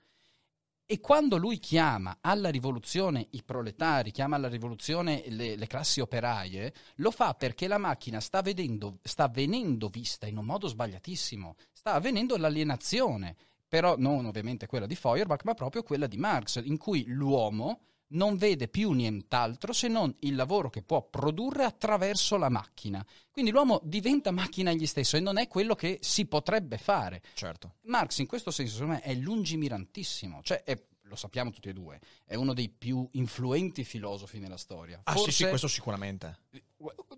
E 0.91 0.99
quando 1.01 1.37
lui 1.37 1.59
chiama 1.59 2.17
alla 2.21 2.49
rivoluzione 2.49 3.27
i 3.31 3.43
proletari, 3.43 4.11
chiama 4.11 4.37
alla 4.37 4.47
rivoluzione 4.47 5.23
le, 5.27 5.55
le 5.55 5.67
classi 5.67 5.99
operaie, 5.99 6.73
lo 6.95 7.11
fa 7.11 7.35
perché 7.35 7.67
la 7.67 7.77
macchina 7.77 8.19
sta, 8.19 8.41
vedendo, 8.41 8.97
sta 9.03 9.27
venendo 9.27 9.87
vista 9.87 10.25
in 10.25 10.37
un 10.37 10.45
modo 10.45 10.67
sbagliatissimo, 10.67 11.55
sta 11.73 11.93
avvenendo 11.93 12.37
l'alienazione, 12.37 13.35
però 13.67 13.97
non 13.97 14.25
ovviamente 14.25 14.65
quella 14.65 14.87
di 14.87 14.95
Feuerbach, 14.95 15.43
ma 15.43 15.53
proprio 15.53 15.83
quella 15.83 16.07
di 16.07 16.17
Marx, 16.17 16.59
in 16.63 16.77
cui 16.77 17.03
l'uomo 17.05 17.81
non 18.09 18.37
vede 18.37 18.67
più 18.67 18.91
nient'altro 18.91 19.73
se 19.73 19.87
non 19.87 20.13
il 20.19 20.35
lavoro 20.35 20.69
che 20.69 20.81
può 20.81 21.01
produrre 21.01 21.63
attraverso 21.63 22.37
la 22.37 22.49
macchina. 22.49 23.05
Quindi 23.31 23.51
l'uomo 23.51 23.81
diventa 23.83 24.31
macchina 24.31 24.71
egli 24.71 24.85
stesso 24.85 25.17
e 25.17 25.19
non 25.19 25.37
è 25.37 25.47
quello 25.47 25.75
che 25.75 25.99
si 26.01 26.25
potrebbe 26.25 26.77
fare. 26.77 27.21
Certo. 27.33 27.75
Marx 27.83 28.19
in 28.19 28.27
questo 28.27 28.51
senso 28.51 28.73
secondo 28.73 28.93
me 28.93 29.01
è 29.01 29.13
lungimirantissimo, 29.13 30.41
cioè 30.43 30.63
è, 30.63 30.81
lo 31.03 31.15
sappiamo 31.15 31.51
tutti 31.51 31.69
e 31.69 31.73
due, 31.73 31.99
è 32.25 32.35
uno 32.35 32.53
dei 32.53 32.69
più 32.69 33.07
influenti 33.13 33.83
filosofi 33.83 34.39
nella 34.39 34.57
storia. 34.57 35.01
Ah 35.03 35.13
Forse, 35.13 35.31
sì, 35.31 35.43
sì, 35.43 35.49
questo 35.49 35.67
sicuramente. 35.67 36.39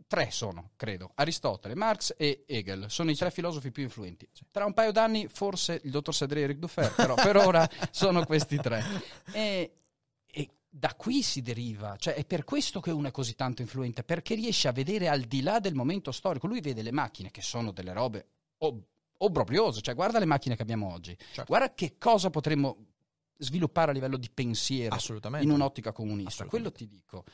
tre 0.08 0.30
sono, 0.32 0.72
credo, 0.76 1.12
Aristotele, 1.16 1.76
Marx 1.76 2.14
e 2.18 2.44
Hegel, 2.46 2.86
sono 2.90 3.12
i 3.12 3.16
tre 3.16 3.32
filosofi 3.32 3.72
più 3.72 3.84
influenti. 3.84 4.28
Tra 4.52 4.66
un 4.66 4.74
paio 4.74 4.92
d'anni 4.92 5.28
forse 5.28 5.80
il 5.84 5.92
dottor 5.92 6.14
Sedré 6.14 6.42
e 6.42 6.44
Eric 6.44 6.58
Dufer, 6.58 6.94
però 6.94 7.16
per 7.16 7.36
ora 7.38 7.68
sono 7.92 8.26
questi 8.26 8.58
tre. 8.58 8.84
E 9.32 9.81
da 10.74 10.96
qui 10.96 11.22
si 11.22 11.42
deriva, 11.42 11.98
cioè 11.98 12.14
è 12.14 12.24
per 12.24 12.46
questo 12.46 12.80
che 12.80 12.92
uno 12.92 13.10
è 13.10 13.12
così 13.12 13.36
tanto 13.36 13.62
influente, 13.62 14.04
perché 14.04 14.36
riesce 14.36 14.70
a 14.70 14.72
vedere 14.72 15.10
al 15.10 15.24
di 15.24 15.42
là 15.42 15.60
del 15.60 15.76
momento 15.76 16.14
storico. 16.14 16.48
Lui 16.48 16.62
vede 16.62 16.82
le 16.82 16.94
macchine 16.94 17.30
che 17.30 17.42
sono 17.42 17.72
delle 17.72 17.92
robe 17.92 18.26
ob- 18.60 18.82
obbrobriose, 19.18 19.82
cioè 19.82 19.94
guarda 19.96 20.18
le 20.18 20.26
macchine 20.26 20.56
che 20.56 20.62
abbiamo 20.62 20.94
oggi, 20.94 21.16
Certo. 21.18 21.44
guarda 21.46 21.74
che 21.74 21.98
cosa 21.98 22.30
potremmo 22.30 22.86
sviluppare 23.38 23.92
a 23.92 23.94
livello 23.94 24.16
di 24.16 24.30
pensiero 24.34 24.96
in 25.42 25.50
un'ottica 25.52 25.92
comunista. 25.92 26.46
Quello 26.46 26.72
ti 26.72 26.88
dico. 26.88 27.26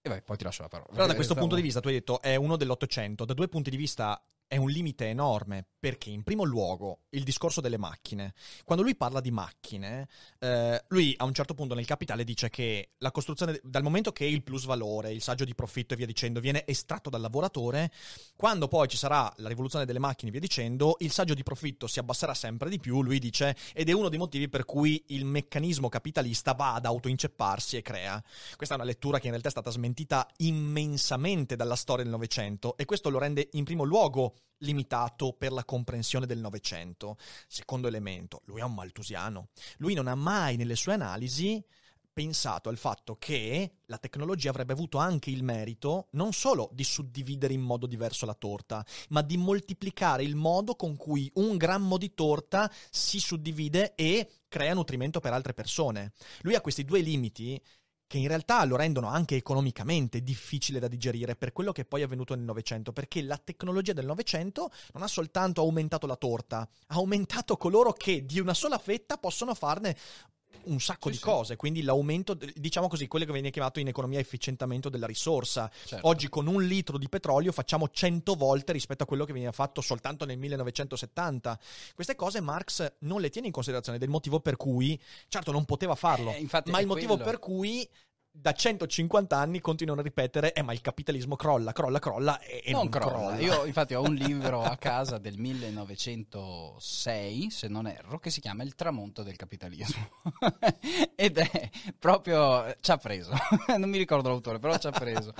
E 0.00 0.08
vai, 0.08 0.22
poi 0.22 0.38
ti 0.38 0.44
lascio 0.44 0.62
la 0.62 0.68
parola. 0.68 0.92
Però 0.92 1.06
da 1.06 1.14
questo 1.14 1.34
punto 1.34 1.56
di 1.56 1.62
vista, 1.62 1.80
tu 1.80 1.88
hai 1.88 1.94
detto 1.94 2.22
è 2.22 2.36
uno 2.36 2.56
dell'Ottocento, 2.56 3.26
da 3.26 3.34
due 3.34 3.48
punti 3.48 3.68
di 3.68 3.76
vista 3.76 4.20
è 4.50 4.56
un 4.56 4.68
limite 4.68 5.06
enorme, 5.06 5.64
perché 5.78 6.10
in 6.10 6.24
primo 6.24 6.42
luogo 6.42 7.02
il 7.10 7.22
discorso 7.22 7.60
delle 7.60 7.78
macchine. 7.78 8.34
Quando 8.64 8.82
lui 8.82 8.96
parla 8.96 9.20
di 9.20 9.30
macchine, 9.30 10.08
eh, 10.40 10.84
lui 10.88 11.14
a 11.18 11.24
un 11.24 11.32
certo 11.32 11.54
punto 11.54 11.76
nel 11.76 11.86
Capitale 11.86 12.24
dice 12.24 12.50
che 12.50 12.90
la 12.98 13.12
costruzione, 13.12 13.60
dal 13.62 13.84
momento 13.84 14.10
che 14.10 14.24
il 14.24 14.42
plus 14.42 14.64
valore, 14.64 15.12
il 15.12 15.22
saggio 15.22 15.44
di 15.44 15.54
profitto 15.54 15.94
e 15.94 15.96
via 15.96 16.06
dicendo, 16.06 16.40
viene 16.40 16.66
estratto 16.66 17.08
dal 17.08 17.20
lavoratore, 17.20 17.92
quando 18.34 18.66
poi 18.66 18.88
ci 18.88 18.96
sarà 18.96 19.32
la 19.36 19.46
rivoluzione 19.46 19.84
delle 19.84 20.00
macchine 20.00 20.30
e 20.30 20.32
via 20.32 20.40
dicendo, 20.40 20.96
il 20.98 21.12
saggio 21.12 21.34
di 21.34 21.44
profitto 21.44 21.86
si 21.86 22.00
abbasserà 22.00 22.34
sempre 22.34 22.68
di 22.68 22.80
più, 22.80 23.02
lui 23.02 23.20
dice, 23.20 23.56
ed 23.72 23.88
è 23.88 23.92
uno 23.92 24.08
dei 24.08 24.18
motivi 24.18 24.48
per 24.48 24.64
cui 24.64 25.00
il 25.10 25.26
meccanismo 25.26 25.88
capitalista 25.88 26.54
va 26.54 26.74
ad 26.74 26.86
autoincepparsi 26.86 27.76
e 27.76 27.82
crea. 27.82 28.20
Questa 28.56 28.74
è 28.74 28.78
una 28.78 28.86
lettura 28.86 29.18
che 29.20 29.26
in 29.26 29.30
realtà 29.30 29.46
è 29.46 29.52
stata 29.52 29.70
smentita 29.70 30.28
immensamente 30.38 31.54
dalla 31.54 31.76
storia 31.76 32.02
del 32.02 32.12
Novecento 32.12 32.76
e 32.76 32.84
questo 32.84 33.10
lo 33.10 33.20
rende 33.20 33.48
in 33.52 33.62
primo 33.62 33.84
luogo 33.84 34.34
limitato 34.58 35.32
per 35.32 35.52
la 35.52 35.64
comprensione 35.64 36.26
del 36.26 36.38
Novecento. 36.38 37.16
Secondo 37.46 37.88
elemento, 37.88 38.42
lui 38.44 38.60
è 38.60 38.64
un 38.64 38.74
maltusiano. 38.74 39.48
Lui 39.78 39.94
non 39.94 40.06
ha 40.06 40.14
mai 40.14 40.56
nelle 40.56 40.76
sue 40.76 40.92
analisi 40.94 41.64
pensato 42.12 42.68
al 42.68 42.76
fatto 42.76 43.16
che 43.16 43.76
la 43.86 43.96
tecnologia 43.96 44.50
avrebbe 44.50 44.72
avuto 44.72 44.98
anche 44.98 45.30
il 45.30 45.42
merito 45.42 46.08
non 46.12 46.32
solo 46.32 46.68
di 46.72 46.84
suddividere 46.84 47.54
in 47.54 47.60
modo 47.60 47.86
diverso 47.86 48.26
la 48.26 48.34
torta, 48.34 48.84
ma 49.10 49.22
di 49.22 49.36
moltiplicare 49.36 50.22
il 50.22 50.34
modo 50.36 50.74
con 50.74 50.96
cui 50.96 51.30
un 51.34 51.56
grammo 51.56 51.96
di 51.96 52.12
torta 52.12 52.70
si 52.90 53.18
suddivide 53.20 53.94
e 53.94 54.28
crea 54.48 54.74
nutrimento 54.74 55.20
per 55.20 55.32
altre 55.32 55.54
persone. 55.54 56.12
Lui 56.42 56.54
ha 56.54 56.60
questi 56.60 56.84
due 56.84 57.00
limiti 57.00 57.60
che 58.10 58.18
in 58.18 58.26
realtà 58.26 58.64
lo 58.64 58.74
rendono 58.74 59.06
anche 59.06 59.36
economicamente 59.36 60.20
difficile 60.24 60.80
da 60.80 60.88
digerire 60.88 61.36
per 61.36 61.52
quello 61.52 61.70
che 61.70 61.84
poi 61.84 62.00
è 62.00 62.04
avvenuto 62.04 62.34
nel 62.34 62.42
Novecento, 62.42 62.92
perché 62.92 63.22
la 63.22 63.36
tecnologia 63.36 63.92
del 63.92 64.04
Novecento 64.04 64.72
non 64.94 65.04
ha 65.04 65.06
soltanto 65.06 65.60
aumentato 65.60 66.08
la 66.08 66.16
torta, 66.16 66.58
ha 66.58 66.94
aumentato 66.96 67.56
coloro 67.56 67.92
che 67.92 68.26
di 68.26 68.40
una 68.40 68.52
sola 68.52 68.78
fetta 68.78 69.16
possono 69.16 69.54
farne 69.54 69.96
un 70.64 70.78
sacco 70.80 71.06
Sì, 71.08 71.12
di 71.12 71.16
sì. 71.16 71.22
cose, 71.24 71.56
quindi 71.56 71.82
l'aumento, 71.82 72.36
diciamo 72.54 72.86
così, 72.88 73.06
quello 73.08 73.24
che 73.24 73.32
viene 73.32 73.50
chiamato 73.50 73.80
in 73.80 73.88
economia 73.88 74.18
efficientamento 74.18 74.88
della 74.88 75.06
risorsa. 75.06 75.70
Certo. 75.86 76.06
Oggi 76.06 76.28
con 76.28 76.46
un 76.46 76.62
litro 76.62 76.98
di 76.98 77.08
petrolio 77.08 77.50
facciamo 77.50 77.88
100 77.88 78.34
volte 78.34 78.72
rispetto 78.72 79.02
a 79.04 79.06
quello 79.06 79.24
che 79.24 79.32
veniva 79.32 79.52
fatto 79.52 79.80
soltanto 79.80 80.24
nel 80.24 80.38
1970. 80.38 81.58
Queste 81.94 82.14
cose 82.14 82.40
Marx 82.40 82.92
non 83.00 83.20
le 83.20 83.30
tiene 83.30 83.46
in 83.46 83.52
considerazione, 83.52 83.98
del 83.98 84.08
motivo 84.10 84.40
per 84.40 84.56
cui, 84.56 85.00
certo 85.28 85.50
non 85.52 85.64
poteva 85.64 85.94
farlo, 85.94 86.30
Eh, 86.32 86.46
ma 86.66 86.80
il 86.80 86.86
motivo 86.86 87.14
quello. 87.16 87.30
per 87.30 87.38
cui 87.38 87.88
da 88.32 88.52
150 88.52 89.36
anni 89.36 89.60
continuano 89.60 90.00
a 90.00 90.04
ripetere 90.04 90.52
eh 90.52 90.62
ma 90.62 90.72
il 90.72 90.80
capitalismo 90.80 91.34
crolla, 91.36 91.72
crolla, 91.72 91.98
crolla 91.98 92.38
e, 92.40 92.62
e 92.64 92.70
non, 92.70 92.88
non, 92.88 92.90
crolla. 92.90 93.38
Io 93.38 93.66
infatti 93.66 93.92
ho 93.94 94.02
un 94.02 94.14
libro 94.14 94.62
a 94.62 94.76
casa 94.76 95.18
del 95.18 95.36
1906, 95.36 97.50
se 97.50 97.68
non 97.68 97.86
erro, 97.86 98.18
che 98.18 98.30
si 98.30 98.40
chiama 98.40 98.62
Il 98.62 98.74
tramonto 98.74 99.22
del 99.22 99.36
capitalismo. 99.36 100.08
Ed 101.14 101.36
è 101.38 101.70
proprio 101.98 102.74
ci 102.80 102.90
ha 102.90 102.96
preso. 102.96 103.32
non 103.76 103.90
mi 103.90 103.98
ricordo 103.98 104.28
l'autore, 104.28 104.58
però 104.58 104.78
ci 104.78 104.86
ha 104.86 104.92
preso. 104.92 105.34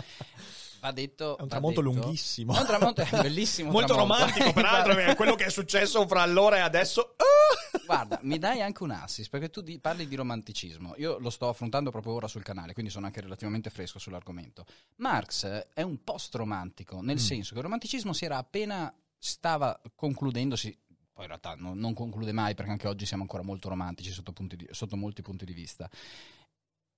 Va 0.81 0.93
detto 0.93 1.37
È 1.37 1.43
un 1.43 1.49
tramonto 1.49 1.81
detto- 1.83 1.93
lunghissimo. 2.01 2.55
È 2.57 2.61
un 2.61 2.66
tramonto 2.66 3.01
è 3.03 3.11
bellissimo 3.23 3.71
Molto 3.73 3.95
tramonto. 3.95 4.14
romantico, 4.23 4.53
peraltro, 4.53 4.93
è 4.97 5.14
quello 5.14 5.35
che 5.35 5.45
è 5.47 5.51
successo 5.51 6.07
fra 6.07 6.23
allora 6.23 6.57
e 6.57 6.61
adesso. 6.61 7.14
Guarda, 7.87 8.19
mi 8.23 8.38
dai 8.38 8.62
anche 8.62 8.83
un 8.83 8.93
assist 8.93 9.29
perché 9.31 9.51
tu 9.51 9.61
di- 9.61 9.79
parli 9.81 10.07
di 10.09 10.14
romanticismo. 10.14 10.95
Io 10.97 11.19
lo 11.19 11.29
sto 11.31 11.49
affrontando 11.49 11.90
proprio 11.90 12.14
ora 12.14 12.29
sul 12.29 12.43
canale, 12.43 12.73
quindi 12.73 12.90
sono 12.90 13.07
anche 13.07 13.21
relativamente 13.21 13.69
fresco 13.69 13.99
sull'argomento. 13.99 14.64
Marx 14.97 15.45
è 15.75 15.83
un 15.83 16.03
post-romantico, 16.03 17.01
nel 17.01 17.16
Mm. 17.16 17.19
senso 17.19 17.51
che 17.53 17.59
il 17.59 17.64
romanticismo 17.64 18.12
si 18.12 18.25
era 18.25 18.38
appena 18.38 18.93
stava 19.19 19.79
concludendosi. 19.95 20.71
Poi 21.12 21.25
in 21.25 21.27
realtà 21.29 21.55
non, 21.57 21.79
non 21.79 21.93
conclude 21.93 22.33
mai 22.33 22.55
perché 22.55 22.71
anche 22.71 22.88
oggi 22.88 23.05
siamo 23.05 23.23
ancora 23.25 23.43
molto 23.43 23.69
romantici 23.69 24.11
sotto, 24.12 24.33
di- 24.38 24.69
sotto 24.71 24.97
molti 24.97 25.21
punti 25.21 25.45
di 25.45 25.53
vista. 25.53 25.90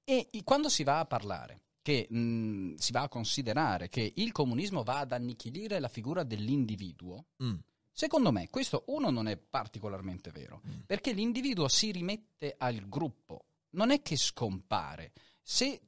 E 0.05 0.29
quando 0.45 0.69
si 0.69 0.85
va 0.85 0.99
a 1.01 1.05
parlare, 1.07 1.61
che 1.83 2.07
mh, 2.09 2.75
si 2.77 2.93
va 2.93 3.03
a 3.03 3.09
considerare 3.09 3.89
che 3.89 4.13
il 4.17 4.33
comunismo 4.33 4.83
va 4.85 5.01
ad 5.01 5.13
annichilire 5.13 5.79
la 5.81 5.89
figura 5.89 6.23
dell'individuo, 6.23 7.27
Mm. 7.43 7.57
Secondo 7.95 8.33
me 8.33 8.49
questo 8.49 8.85
uno 8.87 9.11
non 9.11 9.29
è 9.29 9.37
particolarmente 9.37 10.31
vero, 10.31 10.63
Mm. 10.67 10.81
perché 10.87 11.13
l'individuo 11.13 11.69
si 11.69 11.91
rimette 11.91 12.55
al 12.57 12.89
gruppo, 12.89 13.45
non 13.71 13.91
è 13.91 14.01
che 14.01 14.17
scompare. 14.17 15.13
Se 15.43 15.81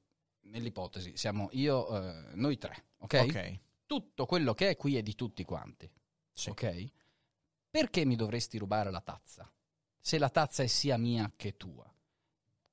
nell'ipotesi 0.43 1.17
siamo 1.17 1.49
io, 1.53 1.89
eh, 1.97 2.35
noi 2.35 2.59
tre, 2.59 2.89
ok? 2.99 3.25
Ok. 3.27 3.59
Tutto 3.87 4.27
quello 4.27 4.53
che 4.53 4.71
è 4.71 4.77
qui 4.77 4.97
è 4.97 5.03
di 5.03 5.15
tutti 5.15 5.45
quanti, 5.45 5.91
Sì. 6.33 6.51
ok? 6.51 6.85
Perché 7.71 8.05
mi 8.05 8.17
dovresti 8.17 8.59
rubare 8.59 8.91
la 8.91 9.01
tazza? 9.01 9.51
Se 9.99 10.19
la 10.19 10.29
tazza 10.29 10.63
è 10.63 10.67
sia 10.67 10.99
mia 10.99 11.33
che 11.35 11.57
tua. 11.57 11.91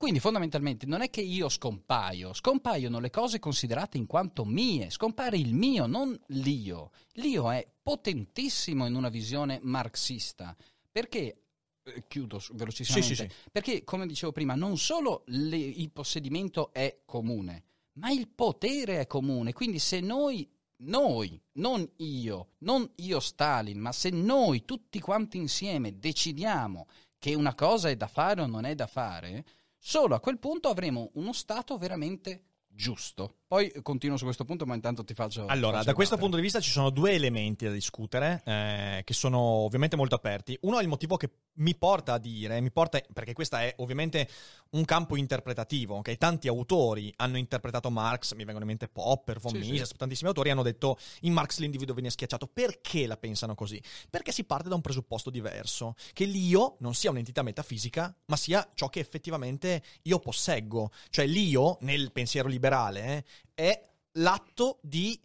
Quindi 0.01 0.19
fondamentalmente 0.19 0.87
non 0.87 1.03
è 1.03 1.11
che 1.11 1.21
io 1.21 1.47
scompaio, 1.47 2.33
scompaiono 2.33 2.99
le 2.99 3.11
cose 3.11 3.37
considerate 3.37 3.99
in 3.99 4.07
quanto 4.07 4.45
mie, 4.45 4.89
scompare 4.89 5.37
il 5.37 5.53
mio, 5.53 5.85
non 5.85 6.19
l'io. 6.29 6.89
L'io 7.13 7.51
è 7.51 7.71
potentissimo 7.83 8.87
in 8.87 8.95
una 8.95 9.09
visione 9.09 9.59
marxista, 9.61 10.57
perché, 10.91 11.43
eh, 11.83 12.03
chiudo 12.07 12.41
velocissimamente, 12.53 13.15
Sì, 13.15 13.29
sì, 13.29 13.49
perché 13.51 13.83
come 13.83 14.07
dicevo 14.07 14.31
prima, 14.31 14.55
non 14.55 14.75
solo 14.79 15.21
le- 15.27 15.55
il 15.55 15.91
possedimento 15.91 16.73
è 16.73 17.01
comune, 17.05 17.63
ma 17.99 18.09
il 18.09 18.27
potere 18.27 19.01
è 19.01 19.05
comune, 19.05 19.53
quindi 19.53 19.77
se 19.77 19.99
noi, 19.99 20.49
noi, 20.77 21.39
non 21.57 21.87
io, 21.97 22.53
non 22.61 22.89
io 22.95 23.19
Stalin, 23.19 23.77
ma 23.77 23.91
se 23.91 24.09
noi 24.09 24.65
tutti 24.65 24.99
quanti 24.99 25.37
insieme 25.37 25.99
decidiamo 25.99 26.87
che 27.19 27.35
una 27.35 27.53
cosa 27.53 27.89
è 27.89 27.95
da 27.95 28.07
fare 28.07 28.41
o 28.41 28.47
non 28.47 28.65
è 28.65 28.73
da 28.73 28.87
fare, 28.87 29.45
solo 29.83 30.13
a 30.13 30.19
quel 30.19 30.37
punto 30.37 30.69
avremo 30.69 31.09
uno 31.15 31.33
Stato 31.33 31.75
veramente 31.75 32.45
giusto. 32.67 33.39
Poi 33.51 33.69
continuo 33.81 34.15
su 34.15 34.23
questo 34.23 34.45
punto, 34.45 34.65
ma 34.65 34.75
intanto 34.75 35.03
ti 35.03 35.13
faccio... 35.13 35.45
Allora, 35.47 35.73
faccio 35.73 35.87
da 35.87 35.93
questo 35.93 36.15
punto 36.15 36.37
di 36.37 36.41
vista 36.41 36.61
ci 36.61 36.71
sono 36.71 36.89
due 36.89 37.11
elementi 37.11 37.65
da 37.65 37.71
discutere 37.73 38.41
eh, 38.45 39.01
che 39.03 39.13
sono 39.13 39.39
ovviamente 39.39 39.97
molto 39.97 40.15
aperti. 40.15 40.57
Uno 40.61 40.79
è 40.79 40.81
il 40.81 40.87
motivo 40.87 41.17
che 41.17 41.29
mi 41.55 41.75
porta 41.75 42.13
a 42.13 42.17
dire, 42.17 42.61
mi 42.61 42.71
porta, 42.71 43.01
perché 43.11 43.33
questo 43.33 43.57
è 43.57 43.73
ovviamente 43.79 44.25
un 44.69 44.85
campo 44.85 45.17
interpretativo, 45.17 45.97
ok? 45.97 46.15
Tanti 46.15 46.47
autori 46.47 47.11
hanno 47.17 47.37
interpretato 47.37 47.91
Marx, 47.91 48.35
mi 48.35 48.45
vengono 48.45 48.61
in 48.61 48.67
mente 48.67 48.87
Popper, 48.87 49.41
von 49.41 49.51
Sì, 49.51 49.63
sì. 49.63 49.71
Mises, 49.71 49.91
tantissimi 49.97 50.29
autori 50.29 50.49
hanno 50.49 50.63
detto 50.63 50.97
in 51.23 51.33
Marx 51.33 51.57
l'individuo 51.57 51.93
viene 51.93 52.09
schiacciato. 52.09 52.47
Perché 52.47 53.05
la 53.05 53.17
pensano 53.17 53.53
così? 53.53 53.83
Perché 54.09 54.31
si 54.31 54.45
parte 54.45 54.69
da 54.69 54.75
un 54.75 54.81
presupposto 54.81 55.29
diverso, 55.29 55.95
che 56.13 56.23
l'io 56.23 56.77
non 56.79 56.93
sia 56.93 57.09
un'entità 57.09 57.43
metafisica, 57.43 58.15
ma 58.27 58.37
sia 58.37 58.65
ciò 58.75 58.87
che 58.87 59.01
effettivamente 59.01 59.83
io 60.03 60.19
posseggo. 60.19 60.91
Cioè 61.09 61.25
l'io, 61.25 61.79
nel 61.81 62.13
pensiero 62.13 62.47
liberale, 62.47 63.03
eh, 63.17 63.25
è 63.53 63.81
l'atto 64.13 64.79
di 64.81 65.19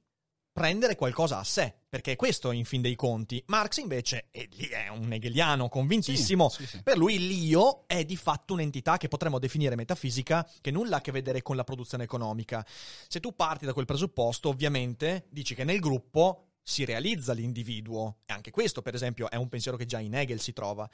prendere 0.52 0.96
qualcosa 0.96 1.38
a 1.38 1.44
sé, 1.44 1.74
perché 1.86 2.12
è 2.12 2.16
questo 2.16 2.50
in 2.50 2.64
fin 2.64 2.80
dei 2.80 2.94
conti. 2.94 3.42
Marx 3.48 3.76
invece, 3.76 4.28
e 4.30 4.48
lì 4.52 4.66
è 4.68 4.88
un 4.88 5.12
hegeliano 5.12 5.68
convintissimo, 5.68 6.48
Sì, 6.48 6.64
sì, 6.64 6.76
sì. 6.78 6.82
per 6.82 6.96
lui 6.96 7.18
l'io 7.18 7.84
è 7.86 8.06
di 8.06 8.16
fatto 8.16 8.54
un'entità 8.54 8.96
che 8.96 9.08
potremmo 9.08 9.38
definire 9.38 9.76
metafisica, 9.76 10.48
che 10.62 10.70
nulla 10.70 10.96
ha 10.96 10.98
a 10.98 11.02
che 11.02 11.12
vedere 11.12 11.42
con 11.42 11.56
la 11.56 11.64
produzione 11.64 12.04
economica. 12.04 12.64
Se 13.06 13.20
tu 13.20 13.34
parti 13.34 13.66
da 13.66 13.74
quel 13.74 13.84
presupposto, 13.84 14.48
ovviamente 14.48 15.26
dici 15.28 15.54
che 15.54 15.64
nel 15.64 15.78
gruppo 15.78 16.44
si 16.68 16.84
realizza 16.84 17.32
l'individuo. 17.32 18.16
E 18.26 18.32
anche 18.32 18.50
questo, 18.50 18.82
per 18.82 18.92
esempio, 18.92 19.30
è 19.30 19.36
un 19.36 19.48
pensiero 19.48 19.76
che 19.76 19.86
già 19.86 20.00
in 20.00 20.14
Hegel 20.14 20.40
si 20.40 20.52
trova. 20.52 20.90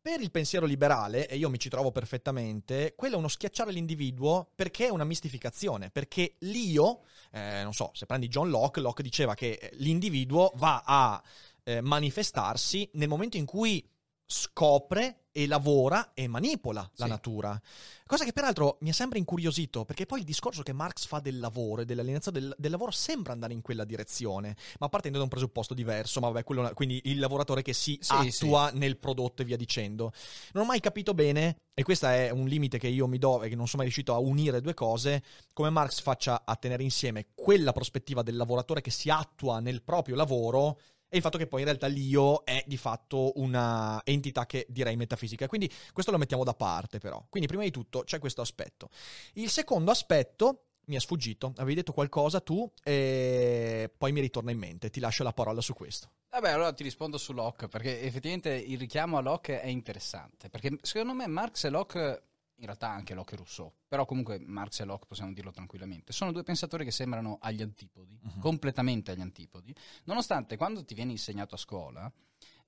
Per 0.00 0.20
il 0.20 0.30
pensiero 0.30 0.66
liberale, 0.66 1.26
e 1.28 1.36
io 1.36 1.50
mi 1.50 1.58
ci 1.58 1.68
trovo 1.68 1.90
perfettamente, 1.90 2.94
quello 2.94 3.16
è 3.16 3.18
uno 3.18 3.26
schiacciare 3.26 3.72
l'individuo 3.72 4.52
perché 4.54 4.86
è 4.86 4.90
una 4.90 5.02
mistificazione, 5.02 5.90
perché 5.90 6.36
l'io, 6.40 7.00
eh, 7.32 7.64
non 7.64 7.74
so, 7.74 7.90
se 7.92 8.06
prendi 8.06 8.28
John 8.28 8.50
Locke, 8.50 8.80
Locke 8.80 9.02
diceva 9.02 9.34
che 9.34 9.70
l'individuo 9.74 10.52
va 10.54 10.84
a 10.86 11.20
eh, 11.64 11.80
manifestarsi 11.80 12.88
nel 12.92 13.08
momento 13.08 13.36
in 13.36 13.46
cui 13.46 13.84
scopre 14.26 15.26
e 15.36 15.46
lavora 15.46 16.12
e 16.14 16.26
manipola 16.28 16.80
la 16.96 17.04
Sì. 17.04 17.10
natura. 17.10 17.60
Cosa 18.06 18.24
che 18.24 18.32
peraltro 18.32 18.78
mi 18.80 18.88
ha 18.88 18.92
sempre 18.94 19.18
incuriosito, 19.18 19.84
perché 19.84 20.06
poi 20.06 20.20
il 20.20 20.24
discorso 20.24 20.62
che 20.62 20.72
Marx 20.72 21.04
fa 21.06 21.20
del 21.20 21.38
lavoro 21.38 21.82
e 21.82 21.84
dell'alienazione 21.84 22.40
del, 22.40 22.54
del 22.56 22.70
lavoro 22.70 22.90
sembra 22.90 23.32
andare 23.32 23.52
in 23.52 23.60
quella 23.60 23.84
direzione, 23.84 24.56
ma 24.78 24.88
partendo 24.88 25.18
da 25.18 25.24
un 25.24 25.30
presupposto 25.30 25.74
diverso, 25.74 26.20
ma 26.20 26.28
vabbè, 26.28 26.44
quello, 26.44 26.70
quindi 26.72 27.00
il 27.04 27.18
lavoratore 27.18 27.62
che 27.62 27.74
si 27.74 27.98
Sì, 28.00 28.14
attua 28.14 28.70
nel 28.72 28.96
prodotto 28.96 29.42
e 29.42 29.44
via 29.44 29.56
dicendo. 29.56 30.12
Non 30.52 30.64
ho 30.64 30.66
mai 30.66 30.80
capito 30.80 31.12
bene, 31.12 31.56
e 31.74 31.82
questo 31.82 32.06
è 32.06 32.30
un 32.30 32.46
limite 32.46 32.78
che 32.78 32.88
io 32.88 33.06
mi 33.06 33.18
do 33.18 33.42
e 33.42 33.50
che 33.50 33.56
non 33.56 33.66
sono 33.66 33.82
mai 33.82 33.86
riuscito 33.92 34.14
a 34.14 34.18
unire 34.18 34.62
due 34.62 34.72
cose, 34.74 35.22
come 35.52 35.68
Marx 35.68 36.00
faccia 36.00 36.44
a 36.46 36.56
tenere 36.56 36.82
insieme 36.82 37.26
quella 37.34 37.72
prospettiva 37.72 38.22
del 38.22 38.36
lavoratore 38.36 38.80
che 38.80 38.90
si 38.90 39.10
attua 39.10 39.60
nel 39.60 39.82
proprio 39.82 40.14
lavoro 40.16 40.78
il 41.16 41.22
fatto 41.22 41.38
che 41.38 41.46
poi 41.46 41.60
in 41.60 41.66
realtà 41.66 41.86
l'io 41.86 42.44
è 42.44 42.62
di 42.66 42.76
fatto 42.76 43.32
una 43.36 44.00
entità 44.04 44.46
che 44.46 44.66
direi 44.68 44.96
metafisica. 44.96 45.46
Quindi 45.46 45.70
questo 45.92 46.12
lo 46.12 46.18
mettiamo 46.18 46.44
da 46.44 46.54
parte 46.54 46.98
però. 46.98 47.24
Quindi 47.28 47.48
prima 47.48 47.64
di 47.64 47.70
tutto 47.70 48.04
c'è 48.04 48.18
questo 48.18 48.40
aspetto. 48.40 48.88
Il 49.34 49.50
secondo 49.50 49.90
aspetto 49.90 50.62
mi 50.86 50.96
è 50.96 51.00
sfuggito, 51.00 51.52
avevi 51.56 51.74
detto 51.74 51.92
qualcosa 51.92 52.40
tu 52.40 52.70
e 52.84 53.90
poi 53.96 54.12
mi 54.12 54.20
ritorna 54.20 54.52
in 54.52 54.58
mente, 54.58 54.90
ti 54.90 55.00
lascio 55.00 55.24
la 55.24 55.32
parola 55.32 55.60
su 55.60 55.74
questo. 55.74 56.10
Vabbè, 56.30 56.50
allora 56.50 56.72
ti 56.72 56.82
rispondo 56.82 57.18
su 57.18 57.32
Locke, 57.32 57.66
perché 57.66 58.02
effettivamente 58.02 58.50
il 58.50 58.78
richiamo 58.78 59.16
a 59.16 59.20
Locke 59.20 59.60
è 59.60 59.68
interessante, 59.68 60.48
perché 60.48 60.76
secondo 60.82 61.14
me 61.14 61.26
Marx 61.26 61.64
e 61.64 61.70
Locke, 61.70 62.22
in 62.56 62.64
realtà 62.64 62.88
anche 62.88 63.14
Locke 63.14 63.34
e 63.34 63.36
Rousseau, 63.38 63.72
però 63.86 64.04
comunque 64.04 64.38
Marx 64.38 64.80
e 64.80 64.84
Locke 64.84 65.06
possiamo 65.06 65.32
dirlo 65.32 65.50
tranquillamente, 65.50 66.12
sono 66.12 66.32
due 66.32 66.42
pensatori 66.42 66.84
che 66.84 66.90
sembrano 66.90 67.38
agli 67.40 67.62
antipodi, 67.62 68.18
Mhm. 68.20 68.40
completamente 68.40 69.10
agli 69.12 69.20
antipodi, 69.20 69.74
nonostante 70.04 70.56
quando 70.56 70.84
ti 70.84 70.94
viene 70.94 71.12
insegnato 71.12 71.54
a 71.54 71.58
scuola, 71.58 72.10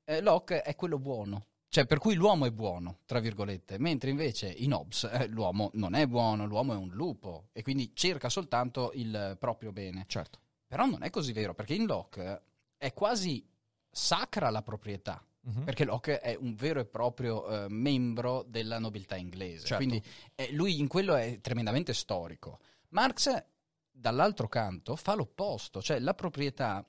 eh, 0.05 0.21
Locke 0.21 0.63
è 0.63 0.75
quello 0.75 0.99
buono. 0.99 1.47
Cioè, 1.71 1.85
per 1.85 1.99
cui 1.99 2.15
l'uomo 2.15 2.47
è 2.47 2.51
buono, 2.51 3.01
tra 3.05 3.21
virgolette, 3.21 3.79
mentre 3.79 4.09
invece 4.09 4.49
in 4.51 4.73
Hobbes 4.73 5.05
eh, 5.05 5.27
l'uomo 5.29 5.71
non 5.75 5.93
è 5.95 6.07
buono, 6.07 6.47
l'uomo 6.47 6.73
è 6.73 6.77
un 6.77 6.89
lupo 6.89 7.49
e 7.53 7.61
quindi 7.61 7.95
cerca 7.95 8.31
soltanto 8.31 8.91
il 8.95 9.37
proprio 9.39 9.71
bene. 9.71 10.05
Certo. 10.09 10.41
Però 10.67 10.87
non 10.87 11.03
è 11.03 11.11
così 11.11 11.33
vero, 11.33 11.53
perché 11.53 11.75
in 11.75 11.85
Locke 11.85 12.43
è 12.79 12.95
quasi 12.95 13.47
sacra 13.91 14.49
la 14.49 14.63
proprietà, 14.63 15.23
Mhm. 15.49 15.65
perché 15.65 15.85
Locke 15.85 16.21
è 16.21 16.37
un 16.39 16.55
vero 16.55 16.81
e 16.81 16.85
proprio 16.85 17.65
eh, 17.65 17.69
membro 17.69 18.45
della 18.47 18.79
nobiltà 18.79 19.17
inglese. 19.17 19.67
Certo. 19.67 19.77
Quindi 19.77 20.03
eh, 20.35 20.53
lui 20.53 20.79
in 20.79 20.89
quello 20.89 21.15
è 21.15 21.41
tremendamente 21.41 21.95
storico. 21.95 22.59
Marx, 22.91 23.45
dall'altro 23.91 24.49
canto, 24.49 24.95
fa 24.97 25.15
l'opposto, 25.15 25.81
cioè 25.81 25.99
la 25.99 26.15
proprietà, 26.15 26.87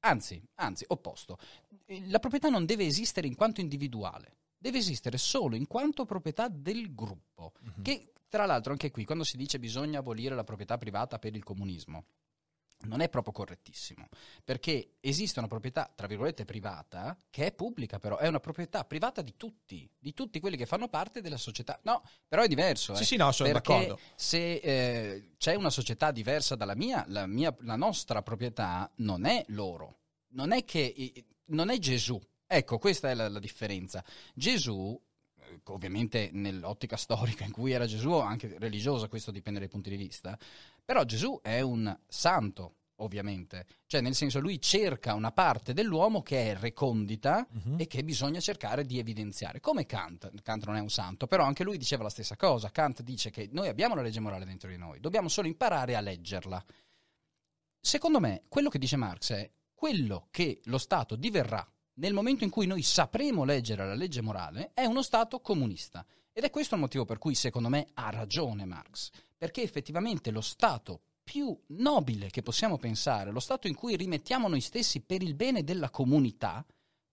anzi, 0.00 0.40
anzi, 0.54 0.84
opposto. 0.88 1.38
La 2.08 2.18
proprietà 2.18 2.48
non 2.48 2.64
deve 2.64 2.86
esistere 2.86 3.26
in 3.26 3.34
quanto 3.34 3.60
individuale, 3.60 4.36
deve 4.56 4.78
esistere 4.78 5.18
solo 5.18 5.56
in 5.56 5.66
quanto 5.66 6.04
proprietà 6.04 6.48
del 6.48 6.94
gruppo. 6.94 7.52
Mhm. 7.60 7.82
Che 7.82 8.12
tra 8.28 8.46
l'altro 8.46 8.72
anche 8.72 8.90
qui, 8.90 9.04
quando 9.04 9.24
si 9.24 9.36
dice 9.36 9.58
bisogna 9.58 9.98
abolire 9.98 10.34
la 10.34 10.44
proprietà 10.44 10.78
privata 10.78 11.18
per 11.18 11.34
il 11.34 11.42
comunismo, 11.42 12.04
non 12.86 13.00
è 13.00 13.08
proprio 13.08 13.32
correttissimo, 13.32 14.08
perché 14.44 14.96
esiste 15.00 15.38
una 15.38 15.48
proprietà, 15.48 15.90
tra 15.94 16.06
virgolette, 16.06 16.44
privata, 16.44 17.16
che 17.30 17.46
è 17.46 17.52
pubblica 17.52 17.98
però, 17.98 18.18
è 18.18 18.28
una 18.28 18.40
proprietà 18.40 18.84
privata 18.84 19.22
di 19.22 19.34
tutti, 19.36 19.88
di 19.98 20.12
tutti 20.12 20.40
quelli 20.40 20.56
che 20.56 20.66
fanno 20.66 20.88
parte 20.88 21.20
della 21.20 21.36
società. 21.36 21.78
No, 21.82 22.02
però 22.26 22.42
è 22.42 22.48
diverso. 22.48 22.94
Sì, 22.94 23.02
eh. 23.02 23.06
sì, 23.06 23.16
no, 23.16 23.32
sono 23.32 23.50
perché 23.50 23.72
d'accordo. 23.72 24.00
se 24.14 24.54
eh, 24.54 25.30
c'è 25.36 25.54
una 25.54 25.70
società 25.70 26.10
diversa 26.10 26.54
dalla 26.54 26.74
mia 26.74 27.04
la, 27.08 27.26
mia, 27.26 27.54
la 27.60 27.76
nostra 27.76 28.22
proprietà 28.22 28.90
non 28.96 29.24
è 29.24 29.44
loro, 29.48 29.98
non 30.28 30.52
è 30.52 30.64
che 30.64 31.26
non 31.46 31.70
è 31.70 31.78
Gesù. 31.78 32.20
Ecco, 32.46 32.78
questa 32.78 33.10
è 33.10 33.14
la, 33.14 33.28
la 33.28 33.40
differenza. 33.40 34.04
Gesù, 34.34 34.98
eh, 35.40 35.60
ovviamente 35.64 36.30
nell'ottica 36.32 36.96
storica 36.96 37.44
in 37.44 37.52
cui 37.52 37.72
era 37.72 37.86
Gesù, 37.86 38.12
anche 38.12 38.56
religiosa, 38.58 39.08
questo 39.08 39.30
dipende 39.30 39.58
dai 39.58 39.68
punti 39.68 39.90
di 39.90 39.96
vista, 39.96 40.38
però 40.86 41.04
Gesù 41.04 41.38
è 41.42 41.60
un 41.60 41.94
santo, 42.06 42.76
ovviamente. 43.00 43.66
Cioè, 43.86 44.00
nel 44.00 44.14
senso, 44.14 44.40
lui 44.40 44.58
cerca 44.58 45.12
una 45.12 45.32
parte 45.32 45.74
dell'uomo 45.74 46.22
che 46.22 46.52
è 46.52 46.56
recondita 46.56 47.46
Mhm. 47.50 47.74
e 47.78 47.86
che 47.86 48.02
bisogna 48.04 48.40
cercare 48.40 48.86
di 48.86 48.98
evidenziare. 48.98 49.60
Come 49.60 49.84
Kant, 49.84 50.32
Kant 50.40 50.64
non 50.64 50.76
è 50.76 50.80
un 50.80 50.88
santo, 50.88 51.26
però 51.26 51.44
anche 51.44 51.62
lui 51.64 51.76
diceva 51.76 52.04
la 52.04 52.08
stessa 52.08 52.36
cosa. 52.36 52.70
Kant 52.70 53.02
dice 53.02 53.28
che 53.28 53.50
noi 53.52 53.68
abbiamo 53.68 53.94
la 53.94 54.00
legge 54.00 54.20
morale 54.20 54.46
dentro 54.46 54.70
di 54.70 54.78
noi, 54.78 54.98
dobbiamo 55.00 55.28
solo 55.28 55.48
imparare 55.48 55.94
a 55.94 56.00
leggerla. 56.00 56.64
Secondo 57.80 58.18
me, 58.20 58.44
quello 58.48 58.68
che 58.68 58.78
dice 58.78 58.96
Marx 58.96 59.32
è 59.32 59.50
quello 59.74 60.28
che 60.30 60.60
lo 60.64 60.78
Stato 60.78 61.16
diverrà 61.16 61.66
nel 61.94 62.12
momento 62.12 62.44
in 62.44 62.50
cui 62.50 62.66
noi 62.66 62.82
sapremo 62.82 63.44
leggere 63.44 63.86
la 63.86 63.94
legge 63.94 64.20
morale 64.22 64.70
è 64.74 64.84
uno 64.84 65.02
Stato 65.02 65.40
comunista. 65.40 66.04
Ed 66.32 66.44
è 66.44 66.50
questo 66.50 66.74
il 66.74 66.80
motivo 66.82 67.04
per 67.06 67.18
cui, 67.18 67.34
secondo 67.34 67.68
me, 67.68 67.86
ha 67.94 68.10
ragione 68.10 68.64
Marx. 68.66 69.10
Perché 69.36 69.62
effettivamente 69.62 70.30
lo 70.30 70.40
Stato 70.40 71.00
più 71.22 71.58
nobile 71.68 72.30
che 72.30 72.42
possiamo 72.42 72.78
pensare, 72.78 73.30
lo 73.30 73.40
Stato 73.40 73.66
in 73.66 73.74
cui 73.74 73.96
rimettiamo 73.96 74.48
noi 74.48 74.60
stessi 74.60 75.00
per 75.00 75.22
il 75.22 75.34
bene 75.34 75.64
della 75.64 75.90
comunità, 75.90 76.64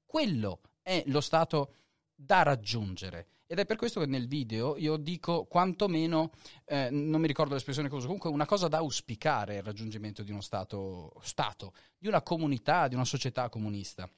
quello 0.06 0.62
è 0.82 1.04
lo 1.08 1.22
Stato 1.22 1.74
da 2.16 2.44
raggiungere. 2.44 3.28
Ed 3.46 3.60
è 3.60 3.66
per 3.66 3.76
questo 3.76 4.00
che 4.00 4.06
nel 4.06 4.28
video 4.28 4.78
io 4.78 4.98
dico 4.98 5.46
quantomeno, 5.46 6.32
eh, 6.66 6.90
non 6.90 7.22
mi 7.22 7.28
ricordo 7.28 7.54
l'espressione 7.54 7.90
cosa, 7.90 8.06
comunque 8.06 8.30
una 8.30 8.46
cosa 8.46 8.68
da 8.68 8.78
auspicare 8.78 9.58
il 9.58 9.64
raggiungimento 9.64 10.24
di 10.24 10.32
uno 10.32 10.42
stato, 10.42 11.14
stato, 11.22 11.74
di 11.98 12.08
una 12.08 12.22
comunità, 12.22 12.88
di 12.88 12.96
una 12.96 13.06
società 13.06 13.50
comunista. 13.50 14.10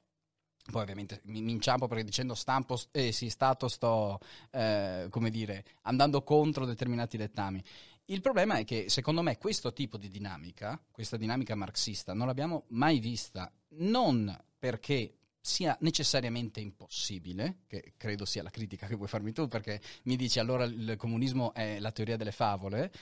Poi 0.70 0.82
ovviamente 0.82 1.20
mi, 1.24 1.42
mi 1.42 1.52
inciampo 1.52 1.86
perché 1.86 2.04
dicendo 2.04 2.34
stampo, 2.34 2.78
eh, 2.92 3.12
sì, 3.12 3.28
stato 3.28 3.68
sto, 3.68 4.18
eh, 4.50 5.06
come 5.10 5.30
dire, 5.30 5.64
andando 5.82 6.22
contro 6.22 6.64
determinati 6.64 7.16
dettami. 7.16 7.62
Il 8.08 8.20
problema 8.20 8.58
è 8.58 8.64
che 8.64 8.88
secondo 8.88 9.20
me 9.20 9.36
questo 9.36 9.72
tipo 9.72 9.96
di 9.96 10.08
dinamica, 10.08 10.80
questa 10.92 11.16
dinamica 11.16 11.56
marxista, 11.56 12.14
non 12.14 12.28
l'abbiamo 12.28 12.66
mai 12.68 13.00
vista, 13.00 13.52
non 13.78 14.32
perché 14.56 15.16
sia 15.40 15.76
necessariamente 15.80 16.60
impossibile, 16.60 17.62
che 17.66 17.94
credo 17.96 18.24
sia 18.24 18.44
la 18.44 18.50
critica 18.50 18.86
che 18.86 18.94
vuoi 18.94 19.08
farmi 19.08 19.32
tu, 19.32 19.48
perché 19.48 19.80
mi 20.04 20.14
dici 20.14 20.38
allora 20.38 20.62
il 20.64 20.94
comunismo 20.96 21.52
è 21.52 21.80
la 21.80 21.90
teoria 21.90 22.16
delle 22.16 22.30
favole, 22.30 22.92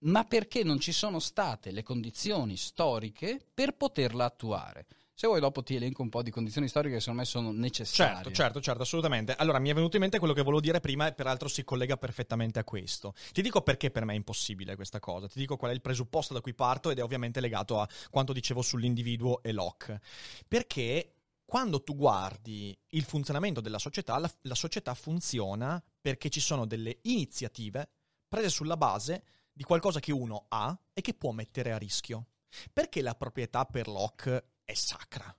ma 0.00 0.24
perché 0.24 0.62
non 0.64 0.80
ci 0.80 0.92
sono 0.92 1.18
state 1.18 1.70
le 1.70 1.82
condizioni 1.82 2.58
storiche 2.58 3.42
per 3.54 3.74
poterla 3.74 4.26
attuare. 4.26 4.86
Se 5.22 5.28
vuoi 5.28 5.38
dopo 5.38 5.62
ti 5.62 5.76
elenco 5.76 6.02
un 6.02 6.08
po' 6.08 6.20
di 6.20 6.32
condizioni 6.32 6.66
storiche 6.66 6.94
che 6.94 7.00
secondo 7.00 7.20
me 7.20 7.26
sono 7.26 7.52
necessarie. 7.52 8.14
Certo, 8.14 8.32
certo, 8.32 8.60
certo, 8.60 8.82
assolutamente. 8.82 9.36
Allora, 9.36 9.60
mi 9.60 9.70
è 9.70 9.72
venuto 9.72 9.94
in 9.94 10.02
mente 10.02 10.18
quello 10.18 10.34
che 10.34 10.42
volevo 10.42 10.60
dire 10.60 10.80
prima 10.80 11.06
e 11.06 11.12
peraltro 11.12 11.46
si 11.46 11.62
collega 11.62 11.96
perfettamente 11.96 12.58
a 12.58 12.64
questo. 12.64 13.14
Ti 13.30 13.40
dico 13.40 13.62
perché 13.62 13.92
per 13.92 14.04
me 14.04 14.14
è 14.14 14.16
impossibile 14.16 14.74
questa 14.74 14.98
cosa, 14.98 15.28
ti 15.28 15.38
dico 15.38 15.56
qual 15.56 15.70
è 15.70 15.74
il 15.74 15.80
presupposto 15.80 16.34
da 16.34 16.40
cui 16.40 16.54
parto 16.54 16.90
ed 16.90 16.98
è 16.98 17.04
ovviamente 17.04 17.38
legato 17.38 17.78
a 17.78 17.88
quanto 18.10 18.32
dicevo 18.32 18.62
sull'individuo 18.62 19.44
e 19.44 19.52
Locke. 19.52 20.00
Perché 20.48 21.14
quando 21.44 21.84
tu 21.84 21.94
guardi 21.94 22.76
il 22.88 23.04
funzionamento 23.04 23.60
della 23.60 23.78
società, 23.78 24.18
la, 24.18 24.28
la 24.40 24.56
società 24.56 24.92
funziona 24.94 25.80
perché 26.00 26.30
ci 26.30 26.40
sono 26.40 26.66
delle 26.66 26.98
iniziative 27.02 27.90
prese 28.26 28.48
sulla 28.48 28.76
base 28.76 29.22
di 29.52 29.62
qualcosa 29.62 30.00
che 30.00 30.10
uno 30.10 30.46
ha 30.48 30.76
e 30.92 31.00
che 31.00 31.14
può 31.14 31.30
mettere 31.30 31.70
a 31.70 31.78
rischio. 31.78 32.26
Perché 32.72 33.00
la 33.00 33.14
proprietà 33.14 33.64
per 33.64 33.86
Locke 33.86 34.51
è 34.72 34.74
sacra? 34.74 35.34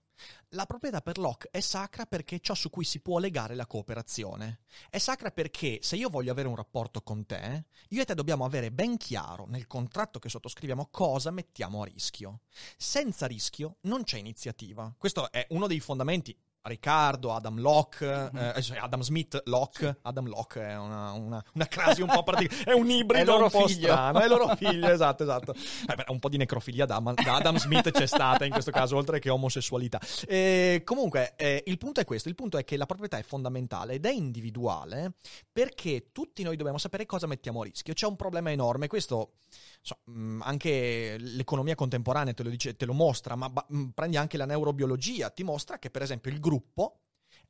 La 0.50 0.68
proprietà 0.68 1.02
per 1.02 1.18
Locke 1.18 1.50
è 1.52 1.60
sacra 1.60 2.06
perché 2.06 2.36
è 2.36 2.40
ciò 2.40 2.54
su 2.54 2.70
cui 2.70 2.86
si 2.86 3.00
può 3.00 3.18
legare 3.18 3.56
la 3.56 3.66
cooperazione. 3.66 4.60
È 4.90 5.00
sacra 5.00 5.32
perché 5.32 5.80
se 5.82 5.96
io 5.96 6.10
voglio 6.10 6.32
avere 6.32 6.48
un 6.48 6.56
rapporto 6.56 7.02
con 7.02 7.26
te, 7.26 7.66
io 7.90 8.02
e 8.02 8.06
te 8.06 8.14
dobbiamo 8.14 8.46
avere 8.46 8.72
ben 8.72 8.96
chiaro 8.98 9.48
nel 9.48 9.66
contratto 9.66 10.20
che 10.20 10.30
sottoscriviamo 10.30 10.90
cosa 10.92 11.32
mettiamo 11.32 11.82
a 11.82 11.86
rischio. 11.86 12.42
Senza 12.78 13.26
rischio 13.26 13.78
non 13.82 14.04
c'è 14.04 14.20
iniziativa. 14.20 14.94
Questo 14.96 15.32
è 15.32 15.46
uno 15.50 15.66
dei 15.66 15.80
fondamenti. 15.80 16.38
Riccardo, 16.66 17.34
Adam 17.34 17.60
Locke, 17.60 18.32
eh, 18.34 18.62
cioè 18.62 18.78
Adam 18.78 19.02
Smith, 19.02 19.42
Locke, 19.46 19.98
Adam 20.04 20.28
Locke 20.28 20.62
è 20.62 20.78
una, 20.78 21.12
una, 21.12 21.44
una 21.56 21.68
crasi 21.68 22.02
un 22.02 22.08
po' 22.08 22.24
particolare, 22.24 22.64
è 22.72 22.74
un 22.74 22.90
ibrido 22.90 23.38
È 23.38 23.42
un 23.42 23.50
po' 23.50 23.68
figlio. 23.68 23.88
strano, 23.88 24.22
è 24.22 24.28
loro 24.30 24.56
figlio, 24.56 24.88
esatto, 24.88 25.24
esatto. 25.24 25.54
Eh, 25.54 25.96
beh, 25.96 26.06
un 26.08 26.20
po' 26.20 26.30
di 26.30 26.38
necrofilia 26.38 26.86
da, 26.86 27.00
da 27.00 27.36
Adam 27.36 27.58
Smith 27.58 27.92
c'è 27.92 28.06
stata 28.06 28.46
in 28.46 28.52
questo 28.52 28.72
caso, 28.72 28.96
oltre 28.96 29.20
che 29.20 29.30
omosessualità. 29.30 30.00
Eh, 30.26 30.84
comunque, 30.86 31.34
eh, 31.36 31.64
il 31.66 31.78
punto 31.78 32.00
è 32.00 32.06
questo, 32.06 32.30
il 32.30 32.36
punto 32.36 32.58
è 32.58 32.64
che 32.64 32.78
la 32.78 32.86
proprietà 32.86 33.18
è 33.18 33.24
fondamentale 33.24 33.96
ed 33.96 34.06
è 34.06 34.12
individuale 34.12 35.16
perché 35.52 36.12
tutti 36.14 36.44
noi 36.44 36.56
dobbiamo 36.56 36.78
sapere 36.78 37.06
cosa 37.06 37.28
mettiamo 37.28 37.60
a 37.60 37.66
rischio. 37.66 37.94
C'è 37.94 38.08
un 38.08 38.16
problema 38.16 38.52
enorme, 38.52 38.88
questo 38.88 39.34
so, 39.84 40.00
mh, 40.06 40.42
anche 40.44 41.18
l'economia 41.20 41.76
contemporanea 41.76 42.34
te 42.34 42.44
lo, 42.44 42.50
dice, 42.50 42.76
te 42.76 42.86
lo 42.86 42.94
mostra, 42.94 43.36
ma 43.36 43.52
mh, 43.68 43.90
prendi 43.90 44.18
anche 44.18 44.38
la 44.38 44.46
neurobiologia, 44.46 45.30
ti 45.30 45.44
mostra 45.44 45.78
che 45.78 45.90
per 45.92 46.02
esempio 46.02 46.32
il 46.32 46.40
gruppo 46.40 47.02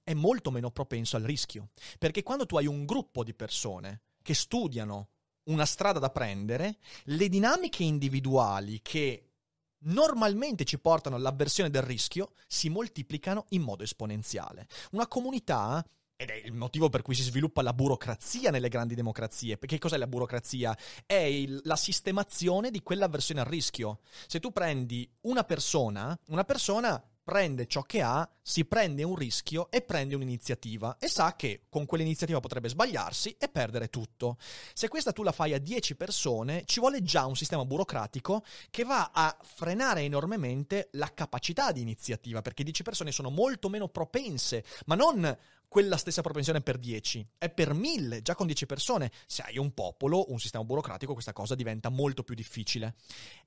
è 0.03 0.13
molto 0.13 0.51
meno 0.51 0.71
propenso 0.71 1.15
al 1.15 1.23
rischio. 1.23 1.69
Perché 1.99 2.23
quando 2.23 2.45
tu 2.45 2.57
hai 2.57 2.65
un 2.65 2.85
gruppo 2.85 3.23
di 3.23 3.33
persone 3.33 4.01
che 4.21 4.33
studiano 4.33 5.09
una 5.43 5.65
strada 5.65 5.99
da 5.99 6.09
prendere, 6.09 6.77
le 7.05 7.29
dinamiche 7.29 7.83
individuali 7.83 8.81
che 8.81 9.29
normalmente 9.85 10.63
ci 10.63 10.79
portano 10.79 11.17
all'avversione 11.17 11.69
del 11.69 11.81
rischio 11.81 12.33
si 12.47 12.69
moltiplicano 12.69 13.45
in 13.49 13.61
modo 13.61 13.83
esponenziale. 13.83 14.67
Una 14.91 15.07
comunità 15.07 15.85
ed 16.23 16.29
è 16.29 16.41
il 16.45 16.53
motivo 16.53 16.89
per 16.89 17.01
cui 17.01 17.15
si 17.15 17.21
sviluppa 17.21 17.62
la 17.62 17.73
burocrazia 17.73 18.49
nelle 18.49 18.69
grandi 18.69 18.95
democrazie. 18.95 19.57
Perché 19.57 19.77
cos'è 19.77 19.97
la 19.97 20.07
burocrazia? 20.07 20.75
È 21.05 21.13
il- 21.13 21.59
la 21.63 21.75
sistemazione 21.75 22.71
di 22.71 22.81
quell'avversione 22.81 23.41
al 23.41 23.47
rischio. 23.47 23.99
Se 24.27 24.39
tu 24.39 24.51
prendi 24.51 25.09
una 25.21 25.43
persona, 25.43 26.17
una 26.27 26.43
persona 26.43 27.01
prende 27.23 27.67
ciò 27.67 27.83
che 27.83 28.01
ha, 28.01 28.29
si 28.41 28.65
prende 28.65 29.03
un 29.03 29.15
rischio 29.15 29.71
e 29.71 29.81
prende 29.81 30.15
un'iniziativa 30.15 30.97
e 30.99 31.07
sa 31.07 31.36
che 31.38 31.63
con 31.69 31.86
quell'iniziativa 31.86 32.41
potrebbe 32.41 32.67
sbagliarsi 32.67 33.36
e 33.39 33.47
perdere 33.47 33.89
tutto. 33.89 34.38
Se 34.73 34.89
questa 34.89 35.13
tu 35.13 35.23
la 35.23 35.31
fai 35.31 35.53
a 35.53 35.57
10 35.57 35.95
persone, 35.95 36.63
ci 36.65 36.81
vuole 36.81 37.01
già 37.01 37.25
un 37.25 37.38
sistema 37.38 37.63
burocratico 37.63 38.43
che 38.69 38.83
va 38.83 39.12
a 39.13 39.38
frenare 39.41 40.01
enormemente 40.01 40.89
la 40.93 41.13
capacità 41.13 41.71
di 41.71 41.79
iniziativa, 41.81 42.41
perché 42.41 42.63
10 42.63 42.83
persone 42.83 43.13
sono 43.13 43.29
molto 43.29 43.69
meno 43.69 43.88
propense, 43.88 44.65
ma 44.86 44.95
non 44.95 45.38
quella 45.73 45.97
stessa 45.97 46.21
propensione 46.21 46.62
per 46.62 46.77
10, 46.77 47.29
è 47.36 47.49
per 47.49 47.73
1000, 47.73 48.21
già 48.21 48.36
con 48.36 48.45
10 48.45 48.67
persone. 48.67 49.12
Se 49.25 49.41
hai 49.41 49.57
un 49.57 49.73
popolo, 49.73 50.25
un 50.27 50.38
sistema 50.38 50.63
burocratico, 50.63 51.13
questa 51.13 51.33
cosa 51.33 51.55
diventa 51.55 51.89
molto 51.89 52.21
più 52.21 52.36
difficile. 52.36 52.93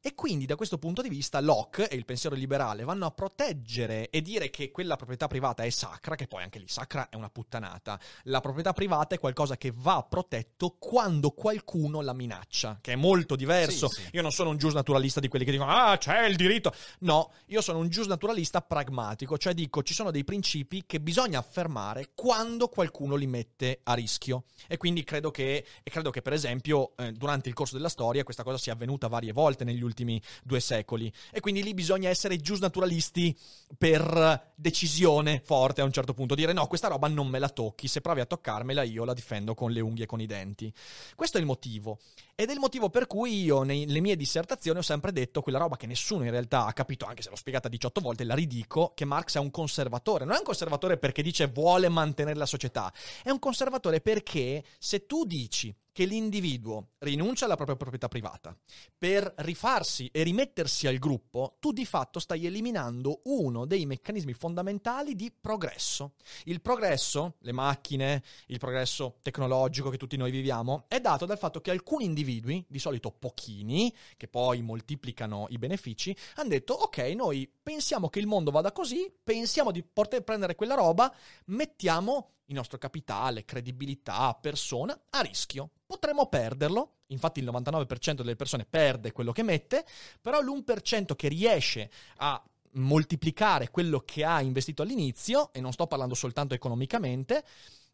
E 0.01 0.13
quindi 0.13 0.45
da 0.45 0.57
questo 0.57 0.77
punto 0.77 1.03
di 1.03 1.09
vista 1.09 1.39
Locke 1.39 1.89
e 1.89 1.95
il 1.95 2.05
pensiero 2.05 2.35
liberale 2.35 2.83
vanno 2.83 3.07
a 3.07 3.13
proteggere 3.13 4.11
e 4.11 4.23
dire 4.23 4.51
che 4.51 4.73
quella 4.73 4.97
proprietà 4.97 5.29
privata 5.29 5.63
è 5.63 5.71
sacra, 5.71 6.17
che 6.17 6.27
poi 6.27 6.43
anche 6.43 6.59
lì 6.59 6.67
sacra 6.67 7.09
è 7.11 7.15
una 7.15 7.31
puttanata. 7.31 7.97
La 8.25 8.41
proprietà 8.41 8.73
privata 8.73 9.15
è 9.15 9.21
qualcosa 9.21 9.57
che 9.57 9.73
va 9.73 10.05
protetto 10.11 10.75
quando 10.81 11.31
qualcuno 11.31 12.01
la 12.01 12.13
minaccia, 12.13 12.79
che 12.81 12.95
è 12.95 12.97
molto 12.97 13.37
diverso. 13.37 13.87
Sì, 13.87 14.03
sì. 14.03 14.09
Io 14.15 14.23
non 14.23 14.33
sono 14.33 14.51
un 14.51 14.57
giusnaturalista 14.57 15.21
di 15.21 15.29
quelli 15.29 15.45
che 15.45 15.53
dicono 15.53 15.71
"Ah, 15.71 15.97
c'è 15.97 16.27
il 16.27 16.35
diritto". 16.35 16.75
No, 17.03 17.31
io 17.47 17.61
sono 17.61 17.79
un 17.79 17.89
giusnaturalista 17.89 18.63
pragmatico, 18.63 19.39
cioè 19.39 19.55
dico 19.55 19.85
ci 19.85 19.95
sono 19.95 20.11
dei 20.11 20.25
principi 20.25 20.83
che 20.87 21.01
bisogna 21.01 21.39
affermare 21.39 22.15
quando 22.17 22.69
qualcuno 22.69 23.15
li 23.15 23.27
mette 23.27 23.81
a 23.83 23.93
rischio. 23.93 24.45
E 24.67 24.79
quindi 24.79 25.05
credo 25.05 25.31
che, 25.31 25.65
credo 25.85 26.11
che 26.11 26.23
per 26.23 26.33
esempio, 26.33 26.97
eh, 26.97 27.13
durante 27.13 27.51
il 27.51 27.55
corso 27.55 27.77
della 27.77 27.91
storia 27.91 28.25
questa 28.25 28.43
cosa 28.43 28.57
sia 28.57 28.73
avvenuta 28.73 29.07
varie 29.07 29.33
volte 29.33 29.65
negli 29.65 29.83
ultimi 29.83 30.21
due 30.43 30.59
secoli. 30.59 31.13
E 31.31 31.41
quindi 31.41 31.63
lì 31.63 31.75
bisogna 31.75 32.09
essere 32.09 32.39
giusnaturalisti 32.39 33.39
per 33.77 34.53
decisione 34.55 35.43
forte 35.45 35.83
a 35.83 35.85
un 35.85 35.93
certo 35.93 36.15
punto. 36.15 36.35
Dire 36.35 36.55
no, 36.55 36.67
questa 36.67 36.89
roba 36.89 37.07
non 37.07 37.29
me 37.29 37.39
la 37.39 37.51
tocchi, 37.51 37.87
se 37.87 38.01
provi 38.01 38.21
a 38.21 38.27
toccarmela 38.27 38.83
io 38.83 39.05
la 39.05 39.13
difendo 39.13 39.55
con 39.55 39.71
le 39.71 39.81
unghie 39.81 40.05
e 40.05 40.07
con 40.07 40.21
i 40.21 40.27
denti. 40.27 40.73
Questo 41.15 41.37
è 41.37 41.41
il 41.41 41.47
motivo. 41.47 41.99
Ed 42.35 42.49
è 42.49 42.53
il 42.53 42.59
motivo 42.59 42.91
per 42.91 43.07
cui 43.07 43.45
io 43.45 43.63
nelle 43.63 44.01
mie 44.01 44.17
dissertazioni 44.17 44.79
ho 44.79 44.83
sempre 44.83 45.13
detto 45.13 45.41
quella 45.43 45.59
roba 45.59 45.77
che 45.77 45.87
nessuno 45.87 46.25
in 46.25 46.31
realtà 46.31 46.67
ha 46.67 46.73
capito, 46.73 47.05
anche 47.07 47.23
se 47.23 47.31
l'ho 47.31 47.37
spiegata 47.37 47.69
18 47.69 48.01
volte, 48.01 48.25
la 48.25 48.35
ridico, 48.35 48.93
che 48.95 49.05
Marx 49.05 49.37
è 49.37 49.39
un 49.39 49.51
conservatore. 49.51 50.25
Non 50.25 50.35
è 50.35 50.39
un 50.39 50.45
conservatore 50.45 50.99
perché 50.99 51.23
dice 51.23 51.47
vuole 51.47 51.89
mantenere 51.97 52.39
la 52.39 52.47
società, 52.47 52.93
è 53.23 53.31
un 53.31 53.39
conservatore 53.39 54.01
perché 54.01 54.65
se 54.79 55.07
tu 55.07 55.25
dici 55.25 55.75
che 55.97 56.05
l'individuo 56.05 56.89
rinuncia 56.99 57.47
alla 57.47 57.55
propria 57.55 57.75
proprietà 57.75 58.07
privata 58.07 58.55
per 58.99 59.33
rifarsi 59.39 60.11
e 60.13 60.25
rimettersi 60.25 60.87
al 60.87 60.99
gruppo, 60.99 61.57
tu 61.59 61.73
di 61.73 61.87
fatto 61.87 62.21
stai 62.21 62.45
eliminando 62.45 63.23
uno 63.25 63.65
dei 63.65 63.87
meccanismi 63.87 64.35
fondamentali 64.35 65.15
di 65.15 65.33
progresso. 65.33 66.17
Il 66.45 66.61
progresso, 66.61 67.37
le 67.39 67.53
macchine, 67.53 68.23
il 68.49 68.59
progresso 68.59 69.17
tecnologico 69.23 69.89
che 69.89 69.97
tutti 69.97 70.19
noi 70.19 70.31
viviamo, 70.31 70.85
è 70.87 71.01
dato 71.01 71.25
dal 71.25 71.39
fatto 71.39 71.63
che 71.63 71.71
alcuni 71.71 72.05
individui, 72.05 72.63
di 72.69 72.79
solito 72.79 73.11
pochini, 73.11 73.91
che 74.19 74.29
poi 74.29 74.61
moltiplicano 74.61 75.47
i 75.49 75.57
benefici, 75.57 76.15
hanno 76.35 76.51
detto 76.51 76.75
ok, 76.75 76.99
noi 77.17 77.51
pensiamo 77.63 78.11
che 78.11 78.19
il 78.19 78.27
mondo 78.27 78.51
vada 78.51 78.71
così, 78.71 79.11
pensiamo 79.25 79.71
di 79.71 79.83
poter 79.83 80.23
prendere 80.25 80.57
quella 80.57 80.75
roba, 80.75 81.11
mettiamo 81.47 82.33
il 82.47 82.55
nostro 82.55 82.79
capitale, 82.79 83.45
credibilità, 83.45 84.35
persona 84.35 84.99
a 85.11 85.21
rischio. 85.21 85.71
Potremmo 85.87 86.29
perderlo, 86.29 86.99
infatti 87.09 87.41
il 87.41 87.47
99% 87.47 88.13
delle 88.15 88.37
persone 88.37 88.65
perde 88.65 89.13
quello 89.13 89.33
che 89.33 89.43
mette, 89.43 89.85
però 90.21 90.41
l'1% 90.41 91.15
che 91.15 91.29
riesce 91.29 91.91
a 92.17 92.43
moltiplicare 92.73 93.71
quello 93.71 94.01
che 94.01 94.25
ha 94.25 94.41
investito 94.41 94.83
all'inizio, 94.83 95.53
e 95.53 95.61
non 95.61 95.73
sto 95.73 95.87
parlando 95.87 96.15
soltanto 96.15 96.55
economicamente, 96.55 97.45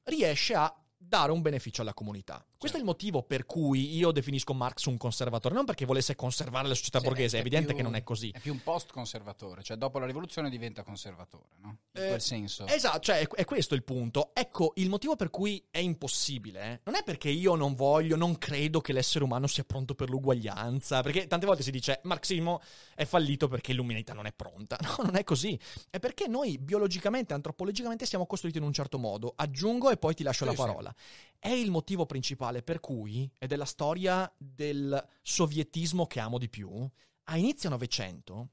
riesce 0.05 0.55
a 0.55 0.75
dare 0.97 1.33
un 1.33 1.41
beneficio 1.41 1.83
alla 1.83 1.95
comunità. 1.95 2.45
Questo 2.62 2.79
è 2.79 2.81
il 2.81 2.87
motivo 2.87 3.25
per 3.25 3.44
cui 3.44 3.96
io 3.96 4.12
definisco 4.12 4.55
Marx 4.55 4.85
un 4.85 4.96
conservatore, 4.96 5.53
non 5.53 5.64
perché 5.64 5.85
volesse 5.85 6.14
conservare 6.14 6.68
la 6.68 6.75
società 6.75 7.01
Sì, 7.01 7.07
borghese, 7.07 7.37
è, 7.38 7.40
evidente 7.40 7.66
più- 7.68 7.77
che 7.79 7.83
non 7.83 7.96
è 7.96 8.05
così. 8.05 8.31
È 8.31 8.38
più 8.38 8.53
un 8.53 8.62
post-conservatore, 8.62 9.64
cioè 9.64 9.77
dopo 9.77 9.98
la 9.98 10.07
rivoluzione 10.07 10.48
diventa 10.48 10.85
conservatore, 10.85 11.57
no? 11.61 11.77
In 11.94 12.03
Eh, 12.03 12.07
quel 12.07 12.20
senso. 12.20 12.66
Esatto, 12.68 13.01
cioè 13.01 13.18
è, 13.18 13.27
è 13.29 13.44
questo 13.44 13.75
il 13.75 13.83
punto. 13.83 14.31
Ecco, 14.33 14.75
il 14.77 14.88
motivo 14.88 15.16
per 15.16 15.31
cui 15.31 15.61
è 15.72 15.79
impossibile 15.79 16.62
eh, 16.62 16.81
non 16.85 16.94
è 16.94 17.03
perché 17.03 17.29
io 17.31 17.57
non 17.57 17.75
voglio, 17.75 18.14
non 18.14 18.38
credo 18.38 18.81
che 18.81 18.92
l'essere 18.92 19.25
umano 19.25 19.48
sia 19.48 19.64
pronto 19.64 19.96
per 19.96 20.09
l'uguaglianza, 20.09 21.03
perché 21.03 21.27
tante 21.27 21.46
volte 21.46 21.64
si 21.64 21.72
dice 21.72 21.98
marxismo 22.05 22.61
è 22.94 23.05
fallito 23.05 23.48
perché 23.48 23.72
l'umanità 23.72 24.12
non 24.14 24.27
è 24.27 24.33
pronta. 24.33 24.79
No, 24.92 25.05
non 25.05 25.16
è 25.16 25.25
così. 25.25 25.59
È 25.90 25.98
perché 25.98 26.29
noi 26.29 26.59
biologicamente, 26.59 27.33
antropologicamente 27.35 28.05
siamo 28.07 28.27
costruiti 28.27 28.59
in 28.59 28.64
un 28.64 28.72
certo 28.72 28.98
modo. 28.98 29.33
Aggiungo 29.35 29.90
e 29.90 29.96
poi 29.96 30.14
ti 30.14 30.22
lascio 30.22 30.44
Sì, 30.44 30.51
la 30.51 30.57
sì. 30.57 30.57
parola. 30.59 30.94
È 31.38 31.48
il 31.48 31.70
motivo 31.70 32.05
principale 32.07 32.52
per 32.61 32.81
cui, 32.81 33.33
ed 33.38 33.53
è 33.53 33.57
la 33.57 33.65
storia 33.65 34.31
del 34.37 35.03
sovietismo 35.23 36.07
che 36.07 36.21
amo 36.21 36.37
di 36.37 36.51
più, 36.51 36.87
a 37.25 37.37
inizio 37.38 37.71
Novecento 37.71 38.51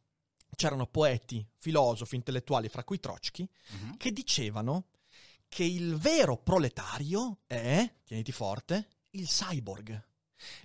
c'erano 0.55 0.87
poeti, 0.87 1.45
filosofi, 1.57 2.15
intellettuali, 2.15 2.69
fra 2.69 2.85
cui 2.85 2.99
Trotsky, 2.99 3.45
Mhm. 3.71 3.97
che 3.97 4.11
dicevano 4.13 4.85
che 5.49 5.63
il 5.65 5.95
vero 5.97 6.37
proletario 6.37 7.39
è, 7.47 7.91
tieniti 8.05 8.31
forte, 8.31 8.87
il 9.11 9.27
cyborg. 9.27 10.07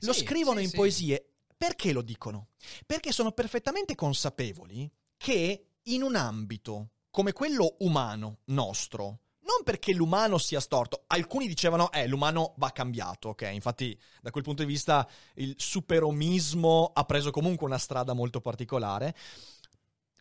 Lo 0.00 0.12
Sì, 0.12 0.20
scrivono 0.24 0.58
sì, 0.58 0.64
in 0.64 0.70
sì. 0.70 0.76
poesie. 0.76 1.28
Perché 1.56 1.92
lo 1.92 2.02
dicono? 2.02 2.48
Perché 2.84 3.10
sono 3.10 3.32
perfettamente 3.32 3.94
consapevoli 3.94 4.90
che 5.16 5.70
in 5.84 6.02
un 6.02 6.14
ambito 6.16 6.90
come 7.10 7.32
quello 7.32 7.76
umano 7.80 8.40
nostro, 8.46 9.20
non 9.44 9.62
perché 9.62 9.92
l'umano 9.92 10.38
sia 10.38 10.60
storto, 10.60 11.04
alcuni 11.08 11.46
dicevano 11.46 11.92
eh 11.92 12.06
l'umano 12.06 12.54
va 12.56 12.70
cambiato, 12.70 13.30
ok? 13.30 13.50
Infatti 13.52 13.98
da 14.20 14.30
quel 14.30 14.42
punto 14.42 14.62
di 14.62 14.68
vista 14.68 15.08
il 15.34 15.54
superomismo 15.56 16.90
ha 16.94 17.04
preso 17.04 17.30
comunque 17.30 17.66
una 17.66 17.78
strada 17.78 18.12
molto 18.12 18.40
particolare. 18.40 19.14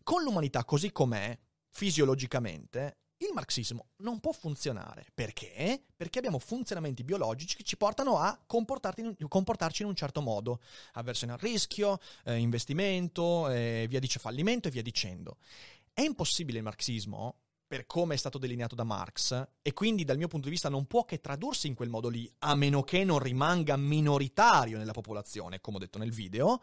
Con 0.04 0.24
l'umanità 0.24 0.66
così 0.66 0.92
com'è, 0.92 1.38
fisiologicamente, 1.70 2.98
il 3.18 3.32
marxismo 3.34 3.88
non 3.98 4.20
può 4.20 4.34
funzionare. 4.34 5.06
Perché? 5.14 5.86
Perché 5.96 6.18
abbiamo 6.18 6.40
funzionamenti 6.40 7.04
biologici 7.04 7.56
che 7.56 7.64
ci 7.64 7.78
portano 7.78 8.18
a 8.18 8.38
comportarci 8.46 9.82
in 9.82 9.88
un 9.88 9.96
certo 9.96 10.22
modo. 10.22 10.60
Avversione 10.94 11.34
al 11.34 11.40
rischio, 11.40 12.00
eh, 12.26 12.36
investimento, 12.36 13.50
eh, 13.50 13.86
via 13.88 14.00
dice 14.00 14.20
fallimento 14.20 14.68
e 14.68 14.72
via 14.72 14.82
dicendo. 14.82 15.38
È 15.94 16.02
impossibile 16.02 16.58
il 16.58 16.64
marxismo, 16.66 17.38
per 17.74 17.88
come 17.88 18.14
è 18.14 18.18
stato 18.18 18.38
delineato 18.38 18.76
da 18.76 18.84
Marx, 18.84 19.48
e 19.64 19.74
quindi 19.74 20.04
dal 20.04 20.18
mio 20.18 20.28
punto 20.28 20.46
di 20.46 20.52
vista 20.52 20.70
non 20.70 20.86
può 20.86 21.06
che 21.06 21.20
tradursi 21.20 21.66
in 21.66 21.74
quel 21.74 21.90
modo 21.90 22.08
lì, 22.08 22.32
a 22.40 22.54
meno 22.54 22.84
che 22.84 23.04
non 23.04 23.18
rimanga 23.18 23.76
minoritario 23.78 24.78
nella 24.78 24.92
popolazione, 24.92 25.60
come 25.60 25.78
ho 25.78 25.80
detto 25.80 25.98
nel 25.98 26.12
video, 26.12 26.62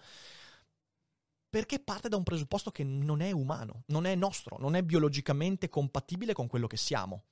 perché 1.49 1.81
parte 1.81 2.09
da 2.09 2.15
un 2.15 2.23
presupposto 2.23 2.71
che 2.71 2.85
non 2.85 3.23
è 3.23 3.33
umano, 3.33 3.83
non 3.87 4.07
è 4.07 4.15
nostro, 4.15 4.57
non 4.61 4.77
è 4.77 4.85
biologicamente 4.85 5.69
compatibile 5.69 6.33
con 6.33 6.47
quello 6.47 6.69
che 6.69 6.77
siamo. 6.77 7.25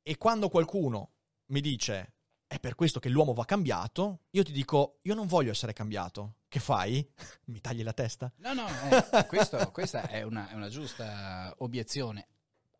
E 0.00 0.16
quando 0.16 0.48
qualcuno 0.48 1.10
mi 1.48 1.60
dice 1.60 2.14
è 2.46 2.58
per 2.58 2.74
questo 2.74 3.00
che 3.00 3.10
l'uomo 3.10 3.34
va 3.34 3.44
cambiato, 3.44 4.20
io 4.30 4.42
ti 4.42 4.52
dico 4.52 5.00
io 5.02 5.14
non 5.14 5.26
voglio 5.26 5.50
essere 5.50 5.74
cambiato. 5.74 6.36
Che 6.48 6.58
fai? 6.58 7.06
mi 7.46 7.60
tagli 7.60 7.82
la 7.82 7.92
testa? 7.92 8.32
No, 8.36 8.54
no, 8.54 8.66
eh, 8.68 9.26
questo- 9.26 9.70
questa 9.72 10.08
è 10.08 10.22
una, 10.22 10.48
è 10.48 10.54
una 10.54 10.68
giusta 10.68 11.52
obiezione, 11.58 12.28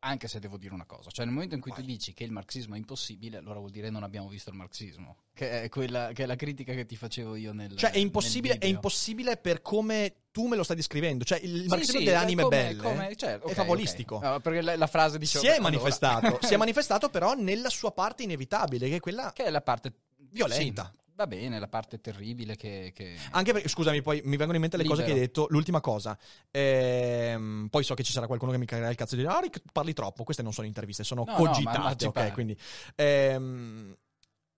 anche 0.04 0.28
se 0.28 0.38
devo 0.38 0.56
dire 0.58 0.74
una 0.74 0.84
cosa. 0.84 1.10
Cioè, 1.10 1.24
nel 1.24 1.32
momento 1.34 1.54
in 1.54 1.60
cui 1.60 1.70
tu 1.72 1.78
Vai. 1.78 1.86
dici 1.86 2.12
che 2.12 2.24
il 2.24 2.30
marxismo 2.30 2.74
è 2.74 2.78
impossibile, 2.78 3.38
allora 3.38 3.58
vuol 3.58 3.70
dire 3.70 3.90
non 3.90 4.02
abbiamo 4.02 4.28
visto 4.28 4.50
il 4.50 4.56
marxismo, 4.56 5.16
che 5.32 5.62
è, 5.62 5.68
quella, 5.68 6.10
che 6.12 6.24
è 6.24 6.26
la 6.26 6.36
critica 6.36 6.72
che 6.74 6.84
ti 6.86 6.94
facevo 6.96 7.36
io 7.36 7.52
nel 7.52 7.76
Cioè 7.76 7.90
è 7.90 7.98
impossibile, 7.98 8.58
è 8.58 8.66
impossibile 8.66 9.36
per 9.36 9.62
come 9.62 10.14
tu 10.30 10.46
me 10.46 10.56
lo 10.56 10.62
stai 10.62 10.76
descrivendo. 10.76 11.24
Cioè 11.24 11.38
il 11.42 11.62
Sì, 11.62 11.68
marxismo 11.68 11.98
sì, 11.98 12.04
delle 12.04 12.16
anime 12.16 12.42
come- 12.42 12.56
belle 12.56 12.82
come- 12.82 13.16
certo, 13.16 13.46
è 13.46 13.50
ok, 13.50 13.56
favolistico. 13.56 14.16
ok. 14.16 14.22
No, 14.22 14.40
perché 14.40 14.60
la, 14.60 14.76
la 14.76 14.86
frase 14.86 15.18
dice 15.18 15.38
si 15.38 15.46
è 15.46 15.54
allora- 15.54 15.62
manifestato, 15.62 16.38
si 16.42 16.54
è 16.54 16.56
manifestato 16.58 17.08
però 17.08 17.34
nella 17.34 17.70
sua 17.70 17.92
parte 17.92 18.22
inevitabile, 18.24 18.88
che 18.88 18.96
è 18.96 19.00
quella 19.00 19.32
che 19.32 19.44
è 19.44 19.50
la 19.50 19.62
parte 19.62 19.92
violenta. 20.16 20.92
Sì, 20.94 21.02
va 21.14 21.26
bene, 21.26 21.58
la 21.58 21.68
parte 21.68 22.00
terribile 22.00 22.56
che, 22.56 22.92
che- 22.94 23.16
Anche 23.32 23.52
perché, 23.52 23.68
scusami, 23.68 24.02
poi 24.02 24.20
mi 24.24 24.36
vengono 24.36 24.54
in 24.54 24.60
mente 24.60 24.76
le 24.76 24.84
cose 24.84 25.02
che 25.02 25.10
hai 25.10 25.14
Libero. 25.18 25.26
detto. 25.26 25.46
L'ultima 25.50 25.80
cosa, 25.80 26.18
ehm, 26.50 27.68
poi 27.70 27.84
so 27.84 27.94
che 27.94 28.02
ci 28.02 28.12
sarà 28.12 28.26
qualcuno 28.26 28.50
che 28.52 28.58
mi 28.58 28.66
cagherà 28.66 28.90
il 28.90 28.96
cazzo 28.96 29.14
e 29.14 29.18
dirà: 29.18 29.38
Ah, 29.38 29.42
parli 29.72 29.92
troppo. 29.92 30.24
Queste 30.24 30.42
non 30.42 30.52
sono 30.52 30.66
interviste, 30.66 31.04
sono 31.04 31.24
No, 31.26 31.32
no, 31.32 31.38
cogitate. 31.38 31.96
ci 31.98 32.06
ok, 32.06 32.32
quindi 32.32 32.58
ehm, 32.96 33.96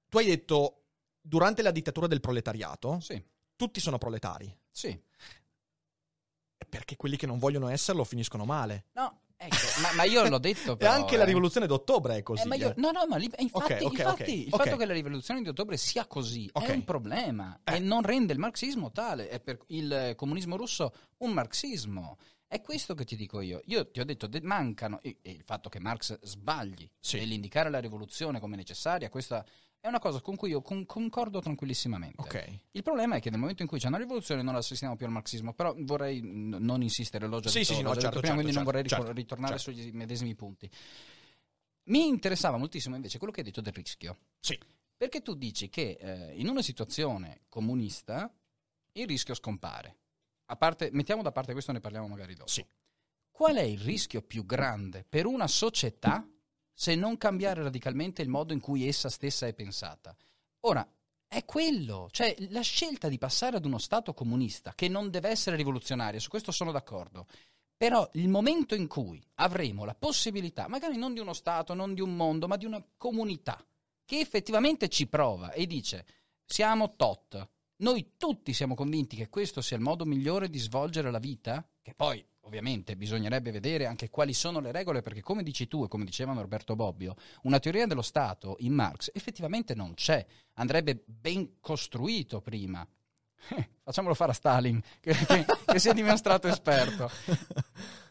tu 0.08 0.18
hai 0.18 0.26
detto 0.26 0.82
durante 1.20 1.62
la 1.62 1.70
dittatura 1.70 2.06
del 2.06 2.20
proletariato, 2.20 3.00
Sì, 3.00 3.22
tutti 3.56 3.80
sono 3.80 3.98
proletari. 3.98 4.54
sì. 4.70 4.98
Perché 6.68 6.96
quelli 6.96 7.16
che 7.16 7.26
non 7.26 7.38
vogliono 7.38 7.68
esserlo 7.68 8.02
finiscono 8.04 8.44
male. 8.44 8.86
No, 8.94 9.20
Ecco, 9.38 9.56
ma, 9.82 9.92
ma 9.92 10.04
io 10.04 10.26
l'ho 10.28 10.38
detto 10.38 10.72
e 10.74 10.76
però, 10.76 10.92
anche 10.92 11.16
la 11.16 11.24
eh. 11.24 11.26
rivoluzione 11.26 11.66
d'ottobre 11.66 12.16
è 12.16 12.22
così. 12.22 12.48
Eh, 12.48 12.56
io- 12.56 12.70
eh. 12.70 12.74
no, 12.78 12.90
no, 12.90 13.04
ma 13.06 13.16
li- 13.16 13.30
infatti, 13.36 13.72
Ok, 13.74 13.78
ok, 13.82 13.92
infatti 13.92 14.22
ok, 14.22 14.28
il 14.28 14.48
fatto 14.48 14.76
che 14.76 14.86
la 14.86 14.92
rivoluzione 14.94 15.42
di 15.42 15.48
ottobre 15.48 15.76
sia 15.76 16.06
così 16.06 16.48
è 16.52 16.70
un 16.70 16.84
problema 16.84 17.60
Eh. 17.64 17.76
e 17.76 17.78
non 17.78 18.02
rende 18.02 18.32
il 18.32 18.38
marxismo 18.38 18.90
tale, 18.92 19.28
è 19.28 19.38
per 19.40 19.58
il 19.68 19.92
eh, 19.92 20.14
comunismo 20.14 20.56
russo 20.56 20.92
un 21.18 21.32
marxismo. 21.32 22.16
È 22.48 22.60
questo 22.60 22.94
che 22.94 23.04
ti 23.04 23.16
dico 23.16 23.40
io. 23.40 23.60
Io 23.66 23.90
ti 23.90 23.98
ho 24.00 24.04
detto, 24.04 24.26
de- 24.28 24.40
mancano, 24.40 25.00
e, 25.02 25.18
e 25.20 25.32
il 25.32 25.42
fatto 25.44 25.68
che 25.68 25.80
Marx 25.80 26.16
sbagli 26.22 26.88
Sì. 27.00 27.18
nell'indicare 27.18 27.68
la 27.70 27.80
rivoluzione 27.80 28.38
come 28.38 28.54
necessaria, 28.56 29.08
questa 29.10 29.44
è 29.86 29.88
una 29.88 30.00
cosa 30.00 30.20
con 30.20 30.34
cui 30.34 30.50
io 30.50 30.62
con- 30.62 30.84
concordo 30.84 31.40
tranquillissimamente. 31.40 32.20
Ok. 32.20 32.60
Il 32.72 32.82
problema 32.82 33.16
è 33.16 33.20
che 33.20 33.30
nel 33.30 33.38
momento 33.38 33.62
in 33.62 33.68
cui 33.68 33.78
c'è 33.78 33.86
una 33.86 33.98
rivoluzione 33.98 34.42
non 34.42 34.56
assistiamo 34.56 34.96
più 34.96 35.06
al 35.06 35.12
marxismo, 35.12 35.54
però 35.54 35.74
vorrei 35.78 36.20
n- 36.20 36.56
non 36.60 36.82
insistere, 36.82 37.26
l'ho 37.28 37.38
già 37.38 37.48
Sì, 37.48 37.60
detto, 37.60 37.70
sì, 37.70 37.74
sì, 37.76 37.82
no, 37.82 37.90
certo, 37.90 38.00
detto 38.08 38.20
prima, 38.20 38.34
certo, 38.34 38.40
quindi 38.40 38.54
non 38.54 38.64
vorrei 38.64 38.82
certo, 38.82 39.04
ricor- 39.04 39.16
ritornare 39.16 39.58
certo. 39.58 39.80
sugli 39.80 39.92
medesimi 39.92 40.34
punti. 40.34 40.68
Mi 41.84 42.08
interessava 42.08 42.56
moltissimo 42.56 42.96
invece 42.96 43.18
quello 43.18 43.32
che 43.32 43.40
hai 43.40 43.46
detto 43.46 43.60
del 43.60 43.72
rischio. 43.72 44.18
Sì. 44.40 44.58
Perché 44.96 45.22
tu 45.22 45.34
dici 45.34 45.68
che 45.68 45.96
eh, 46.00 46.34
in 46.36 46.48
una 46.48 46.62
situazione 46.62 47.42
comunista 47.48 48.32
il 48.92 49.06
rischio 49.06 49.34
scompare. 49.34 49.98
A 50.46 50.56
parte, 50.56 50.90
mettiamo 50.92 51.22
da 51.22 51.30
parte 51.30 51.52
questo, 51.52 51.70
ne 51.70 51.80
parliamo 51.80 52.08
magari 52.08 52.34
dopo. 52.34 52.50
Sì. 52.50 52.66
Qual 53.30 53.54
è 53.54 53.62
il 53.62 53.78
rischio 53.78 54.22
più 54.22 54.44
grande 54.44 55.04
per 55.08 55.26
una 55.26 55.46
società 55.46 56.26
se 56.78 56.94
non 56.94 57.16
cambiare 57.16 57.62
radicalmente 57.62 58.20
il 58.20 58.28
modo 58.28 58.52
in 58.52 58.60
cui 58.60 58.86
essa 58.86 59.08
stessa 59.08 59.46
è 59.46 59.54
pensata? 59.54 60.14
Ora, 60.66 60.86
è 61.26 61.42
quello, 61.46 62.08
cioè 62.10 62.36
la 62.50 62.60
scelta 62.60 63.08
di 63.08 63.16
passare 63.16 63.56
ad 63.56 63.64
uno 63.64 63.78
Stato 63.78 64.12
comunista, 64.12 64.74
che 64.74 64.86
non 64.86 65.08
deve 65.10 65.30
essere 65.30 65.56
rivoluzionario, 65.56 66.20
su 66.20 66.28
questo 66.28 66.52
sono 66.52 66.72
d'accordo, 66.72 67.26
però 67.74 68.06
il 68.12 68.28
momento 68.28 68.74
in 68.74 68.88
cui 68.88 69.26
avremo 69.36 69.86
la 69.86 69.94
possibilità, 69.94 70.68
magari 70.68 70.98
non 70.98 71.14
di 71.14 71.20
uno 71.20 71.32
Stato, 71.32 71.72
non 71.72 71.94
di 71.94 72.02
un 72.02 72.14
mondo, 72.14 72.46
ma 72.46 72.58
di 72.58 72.66
una 72.66 72.84
comunità, 72.98 73.58
che 74.04 74.20
effettivamente 74.20 74.90
ci 74.90 75.06
prova 75.06 75.52
e 75.52 75.66
dice 75.66 76.04
siamo 76.44 76.94
tot, 76.94 77.48
noi 77.76 78.12
tutti 78.18 78.52
siamo 78.52 78.74
convinti 78.74 79.16
che 79.16 79.30
questo 79.30 79.62
sia 79.62 79.78
il 79.78 79.82
modo 79.82 80.04
migliore 80.04 80.50
di 80.50 80.58
svolgere 80.58 81.10
la 81.10 81.18
vita, 81.18 81.66
che 81.80 81.94
poi 81.94 82.22
ovviamente 82.46 82.96
bisognerebbe 82.96 83.50
vedere 83.50 83.86
anche 83.86 84.08
quali 84.08 84.32
sono 84.32 84.60
le 84.60 84.72
regole, 84.72 85.02
perché 85.02 85.20
come 85.20 85.42
dici 85.42 85.66
tu 85.68 85.84
e 85.84 85.88
come 85.88 86.04
diceva 86.04 86.32
Norberto 86.32 86.76
Bobbio, 86.76 87.16
una 87.42 87.58
teoria 87.58 87.86
dello 87.86 88.02
Stato 88.02 88.56
in 88.60 88.72
Marx 88.72 89.10
effettivamente 89.12 89.74
non 89.74 89.94
c'è, 89.94 90.24
andrebbe 90.54 91.02
ben 91.04 91.58
costruito 91.60 92.40
prima. 92.40 92.86
Facciamolo 93.82 94.14
fare 94.14 94.30
a 94.30 94.34
Stalin, 94.34 94.80
che, 95.00 95.12
che- 95.12 95.44
che 95.66 95.78
si 95.78 95.88
è 95.88 95.94
dimostrato 95.94 96.48
esperto. 96.48 97.10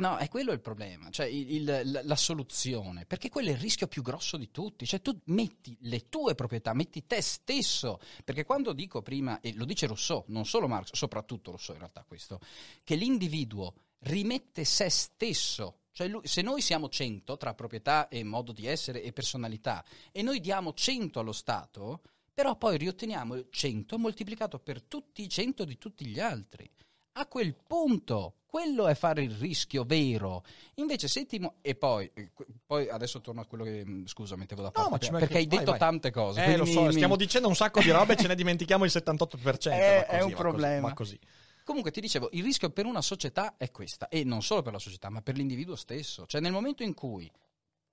No, 0.00 0.16
è 0.16 0.28
quello 0.28 0.52
il 0.52 0.60
problema, 0.60 1.10
cioè 1.10 1.26
il- 1.26 1.50
il- 1.50 2.00
la, 2.04 2.16
soluzione, 2.16 3.04
perché 3.04 3.28
quello 3.28 3.48
è 3.50 3.52
il 3.52 3.58
rischio 3.58 3.86
più 3.86 4.00
grosso 4.02 4.38
di 4.38 4.50
tutti, 4.50 4.86
cioè 4.86 5.02
tu 5.02 5.18
metti 5.26 5.76
le 5.82 6.08
tue 6.08 6.34
proprietà, 6.34 6.72
metti 6.72 7.06
te 7.06 7.20
stesso, 7.20 8.00
perché 8.24 8.44
quando 8.44 8.72
dico 8.72 9.02
prima, 9.02 9.40
e 9.40 9.52
lo 9.54 9.66
dice 9.66 9.86
Rousseau, 9.86 10.24
non 10.28 10.46
solo 10.46 10.68
Marx, 10.68 10.94
soprattutto 10.94 11.50
Rousseau 11.50 11.74
in 11.74 11.80
realtà 11.82 12.02
questo, 12.08 12.40
che 12.82 12.94
l'individuo 12.94 13.74
rimette 14.00 14.64
se 14.64 14.88
stesso, 14.88 15.80
cioè 15.92 16.08
lui- 16.08 16.26
se 16.26 16.40
noi 16.40 16.62
siamo 16.62 16.88
100 16.88 17.36
tra 17.36 17.52
proprietà 17.52 18.08
e 18.08 18.24
modo 18.24 18.52
di 18.52 18.64
essere 18.66 19.02
e 19.02 19.12
personalità, 19.12 19.84
e 20.12 20.22
noi 20.22 20.40
diamo 20.40 20.72
100 20.72 21.20
allo 21.20 21.32
Stato, 21.32 22.00
però 22.32 22.56
poi 22.56 22.78
riotteniamo 22.78 23.34
il 23.34 23.48
100 23.50 23.98
moltiplicato 23.98 24.58
per 24.58 24.82
tutti 24.82 25.20
i 25.22 25.28
100 25.28 25.66
di 25.66 25.76
tutti 25.76 26.06
gli 26.06 26.18
altri. 26.20 26.66
A 27.12 27.26
quel 27.26 27.54
punto, 27.54 28.34
quello 28.46 28.86
è 28.86 28.94
fare 28.94 29.22
il 29.22 29.32
rischio 29.32 29.84
vero. 29.84 30.44
Invece, 30.76 31.08
se 31.08 31.26
ti 31.26 31.38
mo- 31.38 31.56
e 31.60 31.74
poi, 31.74 32.10
eh, 32.14 32.30
poi 32.64 32.88
adesso 32.88 33.20
torno 33.20 33.40
a 33.40 33.46
quello 33.46 33.64
che. 33.64 33.84
mm, 33.84 34.04
Scusa, 34.06 34.36
mettevo 34.36 34.62
da 34.62 34.70
parte. 34.70 34.90
ma 34.90 34.98
ci 34.98 35.10
perché 35.10 35.24
manca- 35.34 35.38
hai 35.38 35.46
vai, 35.46 35.58
detto 35.58 35.70
vai. 35.72 35.78
tante 35.80 36.10
cose. 36.10 36.44
Eh, 36.44 36.56
lo 36.56 36.64
so, 36.64 36.82
mi- 36.84 36.92
stiamo 36.92 37.16
dicendo 37.16 37.48
un 37.48 37.56
sacco 37.56 37.80
di 37.80 37.90
robe 37.90 38.14
e 38.14 38.16
ce 38.16 38.28
ne 38.28 38.34
dimentichiamo 38.34 38.84
il 38.84 38.90
78%. 38.90 39.74
È- 39.82 39.98
va 39.98 40.04
così, 40.06 40.18
è 40.18 40.22
un 40.22 40.34
problema. 40.34 40.88
va 40.88 40.94
così. 40.94 41.18
Comunque 41.64 41.90
ti 41.92 42.00
dicevo, 42.00 42.28
il 42.32 42.42
rischio 42.42 42.70
per 42.70 42.86
una 42.86 43.02
società 43.02 43.56
è 43.56 43.70
questa, 43.70 44.08
e 44.08 44.24
non 44.24 44.42
solo 44.42 44.62
per 44.62 44.72
la 44.72 44.78
società, 44.78 45.08
ma 45.10 45.20
per 45.20 45.36
l'individuo 45.36 45.76
stesso. 45.76 46.26
Cioè 46.26 46.40
nel 46.40 46.52
momento 46.52 46.82
in 46.82 46.94
cui, 46.94 47.30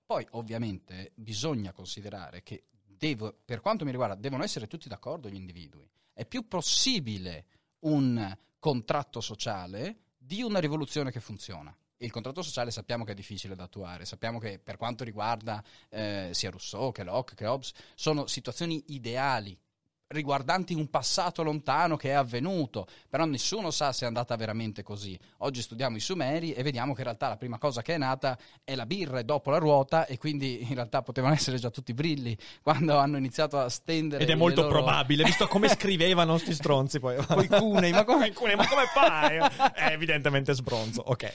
poi 0.05 0.25
ovviamente 0.31 1.11
bisogna 1.15 1.73
considerare 1.73 2.41
che, 2.41 2.63
devo, 2.85 3.35
per 3.45 3.61
quanto 3.61 3.83
mi 3.85 3.91
riguarda, 3.91 4.15
devono 4.15 4.43
essere 4.43 4.67
tutti 4.67 4.87
d'accordo 4.87 5.29
gli 5.29 5.35
individui. 5.35 5.87
È 6.13 6.25
più 6.25 6.47
possibile 6.47 7.45
un 7.81 8.35
contratto 8.59 9.21
sociale 9.21 10.13
di 10.17 10.41
una 10.41 10.59
rivoluzione 10.59 11.11
che 11.11 11.19
funziona. 11.19 11.75
Il 11.97 12.11
contratto 12.11 12.41
sociale 12.41 12.69
sappiamo 12.69 13.03
che 13.03 13.13
è 13.13 13.15
difficile 13.15 13.55
da 13.55 13.63
attuare, 13.63 14.05
sappiamo 14.05 14.37
che 14.37 14.59
per 14.59 14.77
quanto 14.77 15.03
riguarda 15.03 15.63
eh, 15.89 16.29
sia 16.31 16.51
Rousseau 16.51 16.91
che 16.91 17.03
Locke 17.03 17.33
che 17.33 17.47
Hobbes, 17.47 17.71
sono 17.95 18.27
situazioni 18.27 18.83
ideali 18.87 19.59
riguardanti 20.07 20.73
un 20.73 20.89
passato 20.89 21.43
lontano 21.43 21.97
che 21.97 22.09
è 22.09 22.13
avvenuto, 22.13 22.87
però 23.09 23.25
nessuno 23.25 23.71
sa 23.71 23.91
se 23.91 24.05
è 24.05 24.07
andata 24.07 24.35
veramente 24.35 24.83
così. 24.83 25.17
Oggi 25.39 25.61
studiamo 25.61 25.97
i 25.97 25.99
Sumeri 25.99 26.53
e 26.53 26.63
vediamo 26.63 26.93
che 26.93 26.99
in 26.99 27.05
realtà 27.05 27.27
la 27.27 27.37
prima 27.37 27.57
cosa 27.57 27.81
che 27.81 27.95
è 27.95 27.97
nata 27.97 28.37
è 28.63 28.75
la 28.75 28.85
birra 28.85 29.19
e 29.19 29.23
dopo 29.23 29.49
la 29.49 29.57
ruota 29.57 30.05
e 30.05 30.17
quindi 30.17 30.61
in 30.61 30.75
realtà 30.75 31.01
potevano 31.01 31.33
essere 31.33 31.57
già 31.57 31.69
tutti 31.69 31.93
brilli 31.93 32.37
quando 32.61 32.97
hanno 32.97 33.17
iniziato 33.17 33.59
a 33.59 33.69
stendere 33.69 34.23
Ed 34.23 34.29
è 34.29 34.35
molto 34.35 34.61
loro- 34.61 34.75
probabile, 34.75 35.23
visto 35.23 35.47
come 35.47 35.67
scrivevano 35.69 36.37
sti 36.37 36.53
stronzi 36.53 36.99
poi. 36.99 37.17
Coi 37.25 37.47
cunei, 37.47 37.91
ma 37.91 38.03
come- 38.05 38.31
cunei, 38.33 38.55
ma 38.55 38.67
come 38.67 38.85
fai? 38.93 39.37
È 39.73 39.91
evidentemente 39.91 40.53
sbronzo, 40.53 41.01
ok. 41.05 41.33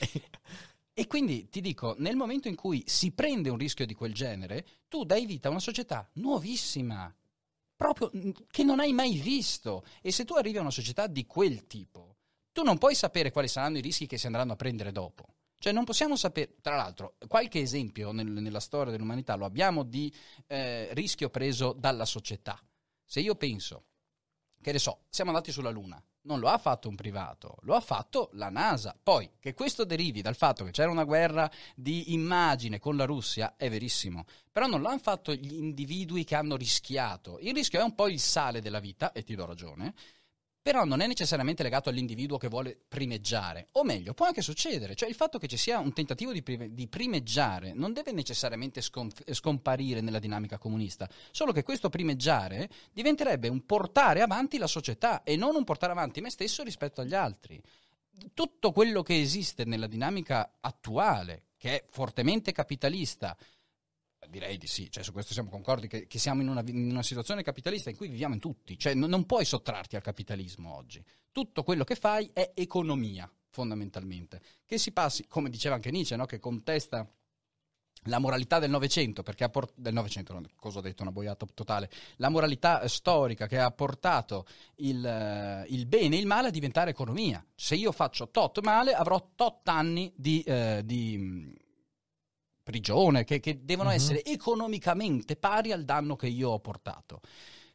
E 0.95 1.07
quindi 1.07 1.49
ti 1.49 1.59
dico, 1.59 1.95
nel 1.97 2.15
momento 2.15 2.47
in 2.47 2.55
cui 2.55 2.83
si 2.85 3.11
prende 3.11 3.49
un 3.49 3.57
rischio 3.57 3.85
di 3.85 3.95
quel 3.95 4.13
genere, 4.13 4.65
tu 4.87 5.03
dai 5.05 5.25
vita 5.25 5.47
a 5.47 5.51
una 5.51 5.59
società 5.59 6.07
nuovissima, 6.13 7.11
proprio 7.83 8.11
mm, 8.15 8.29
che 8.49 8.63
non 8.63 8.79
hai 8.79 8.93
mai 8.93 9.17
visto. 9.17 9.83
E 10.01 10.13
se 10.13 10.23
tu 10.23 10.35
arrivi 10.35 10.57
a 10.57 10.61
una 10.61 10.71
società 10.71 11.07
di 11.07 11.25
quel 11.25 11.67
tipo, 11.67 12.15
tu 12.53 12.63
non 12.63 12.77
puoi 12.77 12.95
sapere 12.95 13.31
quali 13.31 13.49
saranno 13.49 13.77
i 13.77 13.81
rischi 13.81 14.07
che 14.07 14.17
si 14.17 14.25
andranno 14.25 14.53
a 14.53 14.55
prendere 14.55 14.93
dopo. 14.93 15.35
Cioè 15.59 15.73
non 15.73 15.83
possiamo 15.83 16.15
sapere, 16.15 16.55
tra 16.61 16.75
l'altro, 16.75 17.15
qualche 17.27 17.59
esempio 17.59 18.11
nel- 18.11 18.27
nella 18.27 18.59
storia 18.59 18.91
dell'umanità 18.91 19.35
lo 19.35 19.45
abbiamo 19.45 19.83
di 19.83 20.13
eh, 20.47 20.93
rischio 20.93 21.29
preso 21.29 21.73
dalla 21.73 22.05
società. 22.05 22.57
Se 23.05 23.19
io 23.19 23.35
penso, 23.35 23.85
che 24.61 24.71
ne 24.71 24.79
so, 24.79 25.03
siamo 25.09 25.31
andati 25.31 25.51
sulla 25.51 25.69
Luna, 25.69 26.01
non 26.23 26.39
lo 26.39 26.49
ha 26.49 26.57
fatto 26.57 26.89
un 26.89 26.95
privato, 26.95 27.55
lo 27.61 27.75
ha 27.75 27.79
fatto 27.79 28.29
la 28.33 28.49
NASA. 28.49 28.95
Poi, 29.01 29.29
che 29.39 29.53
questo 29.53 29.83
derivi 29.85 30.21
dal 30.21 30.35
fatto 30.35 30.63
che 30.63 30.71
c'era 30.71 30.91
una 30.91 31.03
guerra 31.03 31.49
di 31.75 32.13
immagine 32.13 32.79
con 32.79 32.95
la 32.95 33.05
Russia, 33.05 33.55
è 33.57 33.69
verissimo. 33.69 34.25
Però 34.51 34.67
non 34.67 34.81
l'hanno 34.81 34.99
fatto 34.99 35.33
gli 35.33 35.53
individui 35.53 36.23
che 36.23 36.35
hanno 36.35 36.55
rischiato. 36.55 37.39
Il 37.39 37.53
rischio 37.53 37.79
è 37.79 37.83
un 37.83 37.95
po' 37.95 38.07
il 38.07 38.19
sale 38.19 38.61
della 38.61 38.79
vita, 38.79 39.11
e 39.11 39.23
ti 39.23 39.35
do 39.35 39.45
ragione, 39.45 39.93
però 40.63 40.85
non 40.85 41.01
è 41.01 41.07
necessariamente 41.07 41.61
legato 41.61 41.89
all'individuo 41.89 42.37
che 42.37 42.47
vuole 42.47 42.79
primeggiare. 42.87 43.67
O 43.73 43.83
meglio, 43.83 44.13
può 44.13 44.25
anche 44.25 44.41
succedere. 44.41 44.95
Cioè 44.95 45.09
il 45.09 45.13
fatto 45.13 45.37
che 45.37 45.47
ci 45.47 45.57
sia 45.57 45.79
un 45.79 45.91
tentativo 45.91 46.31
di, 46.31 46.41
pri- 46.41 46.73
di 46.73 46.87
primeggiare 46.87 47.73
non 47.73 47.91
deve 47.91 48.13
necessariamente 48.13 48.79
sconf- 48.79 49.29
scomparire 49.33 49.99
nella 49.99 50.19
dinamica 50.19 50.57
comunista. 50.57 51.09
Solo 51.31 51.51
che 51.51 51.63
questo 51.63 51.89
primeggiare 51.89 52.69
diventerebbe 52.93 53.49
un 53.49 53.65
portare 53.65 54.21
avanti 54.21 54.57
la 54.57 54.67
società 54.67 55.23
e 55.23 55.35
non 55.35 55.55
un 55.55 55.65
portare 55.65 55.91
avanti 55.91 56.21
me 56.21 56.29
stesso 56.29 56.63
rispetto 56.63 57.01
agli 57.01 57.13
altri. 57.13 57.61
Tutto 58.33 58.71
quello 58.71 59.03
che 59.03 59.19
esiste 59.19 59.65
nella 59.65 59.87
dinamica 59.87 60.59
attuale, 60.61 61.47
che 61.57 61.75
è 61.75 61.85
fortemente 61.89 62.53
capitalista, 62.53 63.35
Direi 64.33 64.57
di 64.57 64.65
sì, 64.65 64.89
cioè 64.89 65.03
su 65.03 65.11
questo 65.11 65.31
siamo 65.31 65.51
concordi 65.51 65.87
che, 65.87 66.07
che 66.07 66.17
siamo 66.17 66.41
in 66.41 66.49
una, 66.49 66.63
in 66.65 66.89
una 66.89 67.03
situazione 67.03 67.43
capitalista 67.43 67.91
in 67.91 67.95
cui 67.95 68.07
viviamo 68.07 68.33
in 68.33 68.39
tutti, 68.39 68.79
cioè 68.79 68.95
non, 68.95 69.07
non 69.07 69.27
puoi 69.27 69.45
sottrarti 69.45 69.95
al 69.95 70.01
capitalismo 70.01 70.75
oggi. 70.75 71.05
Tutto 71.31 71.61
quello 71.61 71.83
che 71.83 71.93
fai 71.93 72.31
è 72.33 72.51
economia, 72.55 73.31
fondamentalmente. 73.49 74.41
Che 74.65 74.79
si 74.79 74.91
passi, 74.91 75.27
come 75.27 75.51
diceva 75.51 75.75
anche 75.75 75.91
Nietzsche, 75.91 76.15
no? 76.15 76.25
che 76.25 76.39
contesta 76.39 77.07
la 78.05 78.17
moralità 78.17 78.57
del 78.57 78.71
Novecento, 78.71 79.21
perché 79.21 79.43
ha 79.43 79.49
port- 79.49 79.75
del 79.75 79.93
Novecento, 79.93 80.33
no, 80.33 80.41
cosa 80.55 80.79
ho 80.79 80.81
detto, 80.81 81.03
una 81.03 81.11
boiata 81.11 81.45
totale, 81.53 81.91
la 82.15 82.29
moralità 82.29 82.81
eh, 82.81 82.89
storica 82.89 83.45
che 83.45 83.59
ha 83.59 83.69
portato 83.69 84.47
il, 84.77 85.05
eh, 85.05 85.65
il 85.69 85.85
bene 85.85 86.15
e 86.15 86.19
il 86.19 86.25
male 86.25 86.47
a 86.47 86.51
diventare 86.51 86.89
economia. 86.89 87.45
Se 87.53 87.75
io 87.75 87.91
faccio 87.91 88.29
tot 88.29 88.61
male, 88.61 88.93
avrò 88.93 89.29
tot 89.35 89.67
anni 89.67 90.11
di, 90.15 90.41
eh, 90.41 90.81
di, 90.83 91.17
mh, 91.19 91.53
prigione, 92.63 93.23
che, 93.25 93.39
che 93.39 93.63
devono 93.63 93.89
Mhm. 93.89 93.95
essere 93.95 94.23
economicamente 94.23 95.35
pari 95.35 95.71
al 95.71 95.83
danno 95.83 96.15
che 96.15 96.27
io 96.27 96.49
ho 96.51 96.59
portato. 96.59 97.19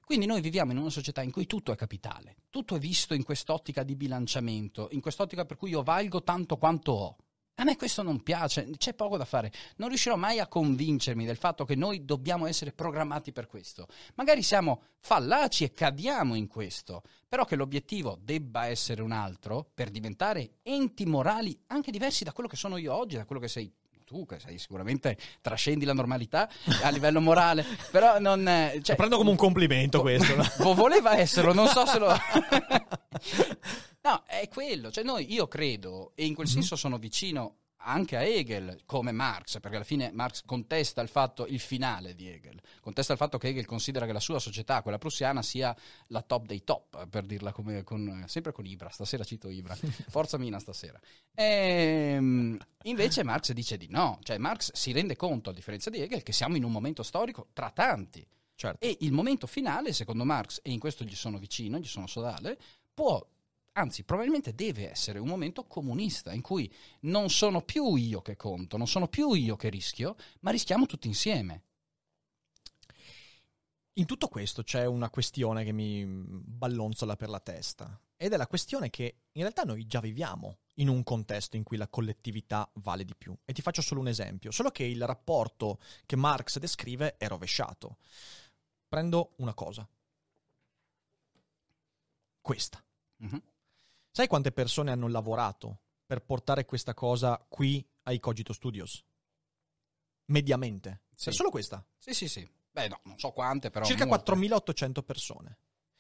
Quindi 0.05 0.25
noi 0.25 0.41
viviamo 0.41 0.73
in 0.73 0.79
una 0.79 0.89
società 0.89 1.21
in 1.23 1.31
cui 1.31 1.45
tutto 1.47 1.71
è 1.71 1.77
capitale, 1.77 2.37
tutto 2.49 2.75
è 2.75 2.79
visto 2.79 3.13
in 3.13 3.25
quest'ottica 3.25 3.83
di 3.83 3.95
bilanciamento, 3.95 4.89
in 4.93 5.03
quest'ottica 5.03 5.45
per 5.45 5.59
cui 5.59 5.69
io 5.71 5.83
valgo 5.83 6.23
tanto 6.23 6.57
quanto 6.57 6.93
ho. 6.93 7.17
A 7.57 7.65
me 7.65 7.77
questo 7.77 8.03
non 8.03 8.23
piace, 8.23 8.71
c'è 8.79 8.95
poco 8.95 9.17
da 9.17 9.25
fare. 9.25 9.53
Non 9.79 9.89
riuscirò 9.89 10.15
mai 10.17 10.39
a 10.39 10.47
convincermi 10.47 11.27
del 11.27 11.37
fatto 11.37 11.65
che 11.65 11.75
noi 11.75 12.05
dobbiamo 12.05 12.47
essere 12.47 12.73
programmati 12.73 13.33
per 13.33 13.49
questo. 13.49 13.89
Magari 14.15 14.43
siamo 14.43 14.83
fallaci 15.01 15.65
e 15.65 15.73
cadiamo 15.73 16.37
in 16.37 16.47
questo, 16.47 17.03
però 17.29 17.45
che 17.45 17.57
l'obiettivo 17.57 18.17
debba 18.23 18.67
essere 18.67 19.03
un 19.03 19.11
altro 19.11 19.69
per 19.75 19.91
diventare 19.91 20.59
enti 20.63 21.05
morali 21.05 21.61
anche 21.67 21.91
diversi 21.91 22.23
da 22.23 22.33
quello 22.33 22.49
che 22.49 22.57
sono 22.57 22.77
io 22.77 22.95
oggi, 22.95 23.17
da 23.17 23.25
quello 23.25 23.43
che 23.43 23.49
sei 23.49 23.71
tu, 24.09 24.25
che 24.25 24.41
sei 24.41 24.59
sicuramente 24.59 25.19
trascendi 25.43 25.85
la 25.85 25.93
normalità 25.93 26.49
a 26.83 26.89
livello 26.89 27.21
morale, 27.21 27.65
però 27.93 28.19
non... 28.19 28.43
Cioè, 28.45 28.81
lo 28.81 28.95
prendo 28.97 29.19
come 29.19 29.31
un 29.31 29.37
complimento 29.37 30.01
questo. 30.01 30.35
No? 30.35 30.75
voleva 30.75 31.17
esserlo, 31.19 31.53
non 31.53 31.69
so 31.69 31.85
se 31.87 31.99
lo... 31.99 32.09
No, 34.01 34.23
è 34.27 34.49
quello, 34.49 34.91
cioè 34.91 35.05
noi, 35.05 35.31
io 35.31 35.49
credo, 35.49 36.13
e 36.15 36.25
in 36.25 36.35
quel 36.35 36.47
mm-hmm. 36.47 36.57
senso 36.57 36.77
sono 36.77 36.97
vicino 36.97 37.57
anche 37.79 38.17
a 38.17 38.23
Hegel 38.23 38.81
come 38.87 39.13
Marx, 39.13 39.61
perché 39.61 39.77
alla 39.77 39.85
fine 39.85 40.11
Marx 40.13 40.43
contesta 40.45 41.01
il 41.01 41.09
fatto, 41.09 41.47
il 41.47 41.61
finale 41.61 42.15
di 42.15 42.29
Hegel, 42.29 42.61
contesta 42.81 43.13
il 43.13 43.19
fatto 43.19 43.39
che 43.39 43.49
Hegel 43.49 43.67
considera 43.67 44.07
che 44.07 44.13
la 44.13 44.21
sua 44.21 44.39
società, 44.39 44.83
quella 44.83 44.99
prussiana, 44.99 45.43
sia 45.43 45.75
la 46.09 46.23
top 46.23 46.47
dei 46.47 46.65
top, 46.65 47.07
per 47.09 47.25
dirla 47.25 47.53
come, 47.53 47.85
con, 47.85 48.25
sempre 48.27 48.53
con 48.53 48.67
Ibra, 48.67 48.89
stasera 48.91 49.25
cito 49.25 49.49
Ibra, 49.49 49.77
forza 50.09 50.39
Mina 50.39 50.59
stasera. 50.59 50.99
E, 51.35 51.45
ehm, 52.15 52.59
invece 52.85 53.23
Marx 53.23 53.53
dice 53.53 53.77
di 53.77 53.89
no, 53.89 54.19
cioè 54.23 54.39
Marx 54.39 54.73
si 54.73 54.93
rende 54.93 55.17
conto, 55.17 55.51
a 55.51 55.53
differenza 55.53 55.91
di 55.91 56.01
Hegel, 56.01 56.23
che 56.23 56.33
siamo 56.33 56.57
in 56.57 56.65
un 56.65 56.73
momento 56.73 57.03
storico 57.03 57.49
tra 57.53 57.71
tanti. 57.71 58.27
Certo. 58.55 58.85
E 58.85 58.97
il 59.03 59.13
momento 59.13 59.47
finale, 59.47 59.93
secondo 59.93 60.25
Marx, 60.25 60.59
e 60.65 60.73
in 60.73 60.81
questo 60.81 61.05
gli 61.05 61.15
sono 61.15 61.39
vicino, 61.39 61.79
gli 61.79 61.87
sono 61.87 62.09
sodale, 62.09 62.59
può 62.93 63.25
anzi 63.73 64.05
probabilmente 64.05 64.55
deve 64.55 64.91
essere 64.91 65.19
un 65.19 65.29
momento 65.29 65.65
comunista 65.65 66.33
in 66.33 66.41
cui 66.41 66.73
non 67.01 67.31
sono 67.31 67.63
più 67.63 67.95
io 67.95 68.21
che 68.23 68.37
conto, 68.37 68.77
non 68.77 68.89
sono 68.89 69.09
più 69.09 69.33
io 69.33 69.57
che 69.57 69.69
rischio, 69.69 70.17
ma 70.41 70.51
rischiamo 70.51 70.87
tutti 70.87 71.07
insieme. 71.07 71.63
In 73.99 74.07
tutto 74.07 74.29
questo 74.29 74.63
c'è 74.63 74.85
una 74.85 75.11
questione 75.11 75.65
che 75.65 75.73
mi 75.73 76.05
ballonzola 76.07 77.17
per 77.17 77.29
la 77.29 77.41
testa 77.41 78.01
ed 78.17 78.33
è 78.33 78.37
la 78.37 78.47
questione 78.47 78.91
che 78.91 79.23
in 79.33 79.43
realtà 79.43 79.63
noi 79.63 79.87
già 79.87 80.01
viviamo 80.01 80.59
in 80.75 80.89
un 80.89 81.03
contesto 81.03 81.57
in 81.57 81.65
cui 81.65 81.77
la 81.77 81.89
collettività 81.89 82.69
vale 82.75 83.05
di 83.05 83.15
più. 83.17 83.37
E 83.45 83.53
ti 83.53 83.63
faccio 83.63 83.83
solo 83.83 84.01
un 84.01 84.09
esempio, 84.09 84.51
solo 84.51 84.71
che 84.71 84.85
il 84.85 85.05
rapporto 85.05 85.81
che 86.07 86.17
Marx 86.17 86.59
descrive 86.59 87.17
è 87.17 87.27
rovesciato. 87.27 87.99
Prendo 88.89 89.33
una 89.39 89.55
cosa. 89.55 89.89
Questa. 92.41 92.83
Mm-hmm. 93.23 93.39
Sai 94.11 94.27
quante 94.27 94.53
persone 94.53 94.91
hanno 94.91 95.09
lavorato 95.09 95.81
per 96.05 96.25
portare 96.25 96.65
questa 96.65 96.95
cosa 96.95 97.45
qui 97.49 97.87
ai 98.05 98.19
Cogito 98.19 98.53
Studios? 98.53 99.05
Mediamente. 100.27 101.03
Sì. 101.15 101.27
Per 101.27 101.35
solo 101.35 101.51
questa? 101.51 101.85
Sì, 101.97 102.15
sì, 102.15 102.29
sì. 102.29 102.49
Beh, 102.71 102.89
no, 102.89 103.01
non 103.05 103.19
so 103.19 103.31
quante, 103.33 103.71
però. 103.71 103.85
Circa 103.85 104.07
molte. 104.07 104.33
4.800 104.33 105.03
persone. 105.03 105.59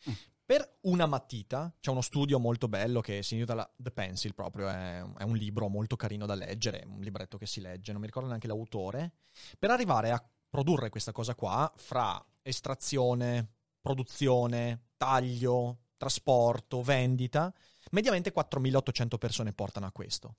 Mm. 0.09 0.13
Per 0.45 0.79
una 0.83 1.05
matita, 1.05 1.75
c'è 1.79 1.91
uno 1.91 2.01
studio 2.01 2.39
molto 2.39 2.69
bello 2.69 3.03
che 3.03 3.23
si 3.23 3.35
intitola 3.35 3.71
The 3.77 3.91
Pencil 3.91 4.33
proprio, 4.33 4.69
è, 4.69 5.05
è, 5.19 5.23
un 5.23 5.37
libro 5.37 5.69
molto 5.69 5.95
carino 5.95 6.25
da 6.25 6.35
leggere, 6.35 6.85
un 6.87 7.01
libretto 7.01 7.37
che 7.37 7.45
si 7.45 7.61
legge, 7.61 7.93
non 7.93 8.01
mi 8.01 8.07
ricordo 8.07 8.29
neanche 8.29 8.47
l'autore, 8.47 9.13
per 9.59 9.71
arrivare 9.71 10.11
a 10.11 10.27
produrre 10.49 10.89
questa 10.89 11.13
cosa 11.13 11.35
qua 11.35 11.71
fra 11.77 12.25
estrazione, 12.41 13.47
produzione, 13.79 14.93
taglio, 14.97 15.81
trasporto, 15.99 16.81
vendita, 16.81 17.53
Mediamente 17.91 18.32
4.800 18.32 19.18
persone 19.18 19.53
portano 19.53 19.86
a 19.86 19.93
questo. 19.93 20.36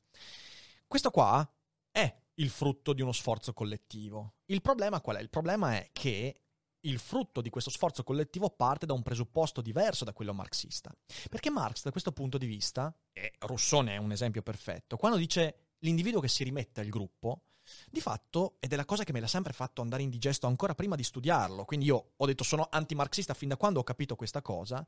Questo 0.87 1.11
qua 1.11 1.47
è 1.91 2.15
il 2.35 2.49
frutto 2.49 2.93
di 2.93 3.01
uno 3.01 3.11
sforzo 3.11 3.53
collettivo. 3.53 4.35
Il 4.45 4.61
problema 4.61 5.01
qual 5.01 5.17
è? 5.17 5.21
Il 5.21 5.29
problema 5.29 5.73
è 5.75 5.89
che 5.91 6.41
il 6.81 6.99
frutto 6.99 7.41
di 7.41 7.49
questo 7.49 7.69
sforzo 7.69 8.03
collettivo 8.03 8.49
parte 8.49 8.85
da 8.85 8.93
un 8.93 9.03
presupposto 9.03 9.61
diverso 9.61 10.05
da 10.05 10.13
quello 10.13 10.33
marxista. 10.33 10.95
Perché 11.29 11.49
Marx, 11.49 11.83
da 11.83 11.91
questo 11.91 12.11
punto 12.11 12.37
di 12.37 12.45
vista, 12.45 12.95
e 13.11 13.33
Rousseau 13.39 13.81
ne 13.81 13.95
è 13.95 13.97
un 13.97 14.11
esempio 14.11 14.41
perfetto, 14.41 14.95
quando 14.95 15.17
dice 15.17 15.68
l'individuo 15.79 16.19
che 16.19 16.27
si 16.27 16.43
rimette 16.43 16.81
al 16.81 16.87
gruppo, 16.87 17.41
di 17.89 18.01
fatto, 18.01 18.55
ed 18.59 18.73
è 18.73 18.75
la 18.75 18.85
cosa 18.85 19.03
che 19.03 19.11
me 19.11 19.19
l'ha 19.19 19.27
sempre 19.27 19.53
fatto 19.53 19.81
andare 19.81 20.01
in 20.01 20.09
digesto 20.09 20.47
ancora 20.47 20.75
prima 20.75 20.95
di 20.95 21.03
studiarlo, 21.03 21.65
quindi 21.65 21.85
io 21.85 22.11
ho 22.15 22.25
detto 22.25 22.43
sono 22.43 22.67
antimarxista 22.69 23.33
fin 23.33 23.49
da 23.49 23.57
quando 23.57 23.79
ho 23.79 23.83
capito 23.83 24.15
questa 24.15 24.41
cosa, 24.41 24.85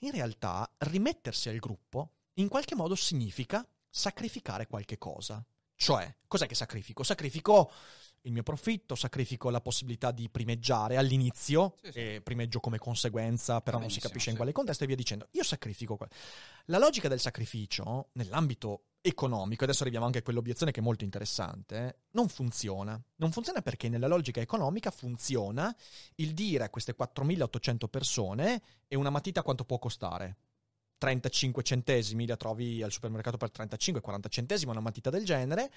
in 0.00 0.10
realtà 0.10 0.70
rimettersi 0.78 1.48
al 1.48 1.58
gruppo 1.58 2.12
in 2.34 2.48
qualche 2.48 2.74
modo 2.74 2.94
significa 2.94 3.66
sacrificare 3.88 4.66
qualche 4.66 4.98
cosa. 4.98 5.44
Cioè, 5.74 6.16
cos'è 6.26 6.46
che 6.46 6.54
sacrifico? 6.54 7.02
Sacrifico 7.02 7.70
il 8.22 8.32
mio 8.32 8.42
profitto, 8.42 8.94
sacrifico 8.94 9.50
la 9.50 9.60
possibilità 9.60 10.10
di 10.10 10.28
primeggiare 10.28 10.96
all'inizio, 10.96 11.76
sì, 11.82 11.92
sì. 11.92 11.98
e 11.98 12.20
primeggio 12.22 12.60
come 12.60 12.78
conseguenza, 12.78 13.60
però 13.60 13.78
non 13.78 13.90
si 13.90 14.00
capisce 14.00 14.24
sì. 14.24 14.30
in 14.30 14.36
quale 14.36 14.52
contesto, 14.52 14.84
e 14.84 14.86
via 14.86 14.96
dicendo. 14.96 15.28
Io 15.32 15.42
sacrifico. 15.42 15.98
La 16.66 16.78
logica 16.78 17.08
del 17.08 17.20
sacrificio, 17.20 18.10
nell'ambito 18.12 18.82
economico, 19.00 19.64
adesso 19.64 19.82
arriviamo 19.82 20.06
anche 20.06 20.18
a 20.18 20.22
quell'obiezione 20.22 20.72
che 20.72 20.80
è 20.80 20.82
molto 20.82 21.04
interessante, 21.04 22.00
non 22.10 22.28
funziona. 22.28 23.00
Non 23.16 23.32
funziona 23.32 23.62
perché 23.62 23.88
nella 23.88 24.06
logica 24.06 24.40
economica 24.40 24.90
funziona 24.90 25.74
il 26.16 26.34
dire 26.34 26.64
a 26.64 26.70
queste 26.70 26.94
4.800 26.96 27.88
persone 27.88 28.62
e 28.86 28.96
una 28.96 29.10
matita 29.10 29.42
quanto 29.42 29.64
può 29.64 29.78
costare. 29.78 30.36
35 30.98 31.62
centesimi, 31.62 32.26
la 32.26 32.36
trovi 32.36 32.82
al 32.82 32.92
supermercato 32.92 33.36
per 33.36 33.50
35-40 33.56 34.28
centesimi, 34.28 34.70
una 34.70 34.80
matita 34.80 35.08
del 35.10 35.24
genere. 35.24 35.70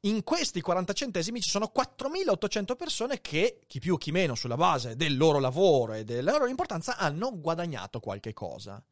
In 0.00 0.22
questi 0.22 0.60
40 0.60 0.92
centesimi 0.92 1.40
ci 1.40 1.48
sono 1.48 1.72
4.800 1.74 2.76
persone 2.76 3.20
che, 3.20 3.60
chi 3.66 3.80
più 3.80 3.96
chi 3.96 4.10
meno, 4.12 4.34
sulla 4.34 4.56
base 4.56 4.94
del 4.94 5.16
loro 5.16 5.40
lavoro 5.40 5.94
e 5.94 6.04
della 6.04 6.32
loro 6.32 6.46
importanza, 6.46 6.96
hanno 6.96 7.38
guadagnato 7.40 7.98
qualche 7.98 8.32
cosa. 8.32 8.82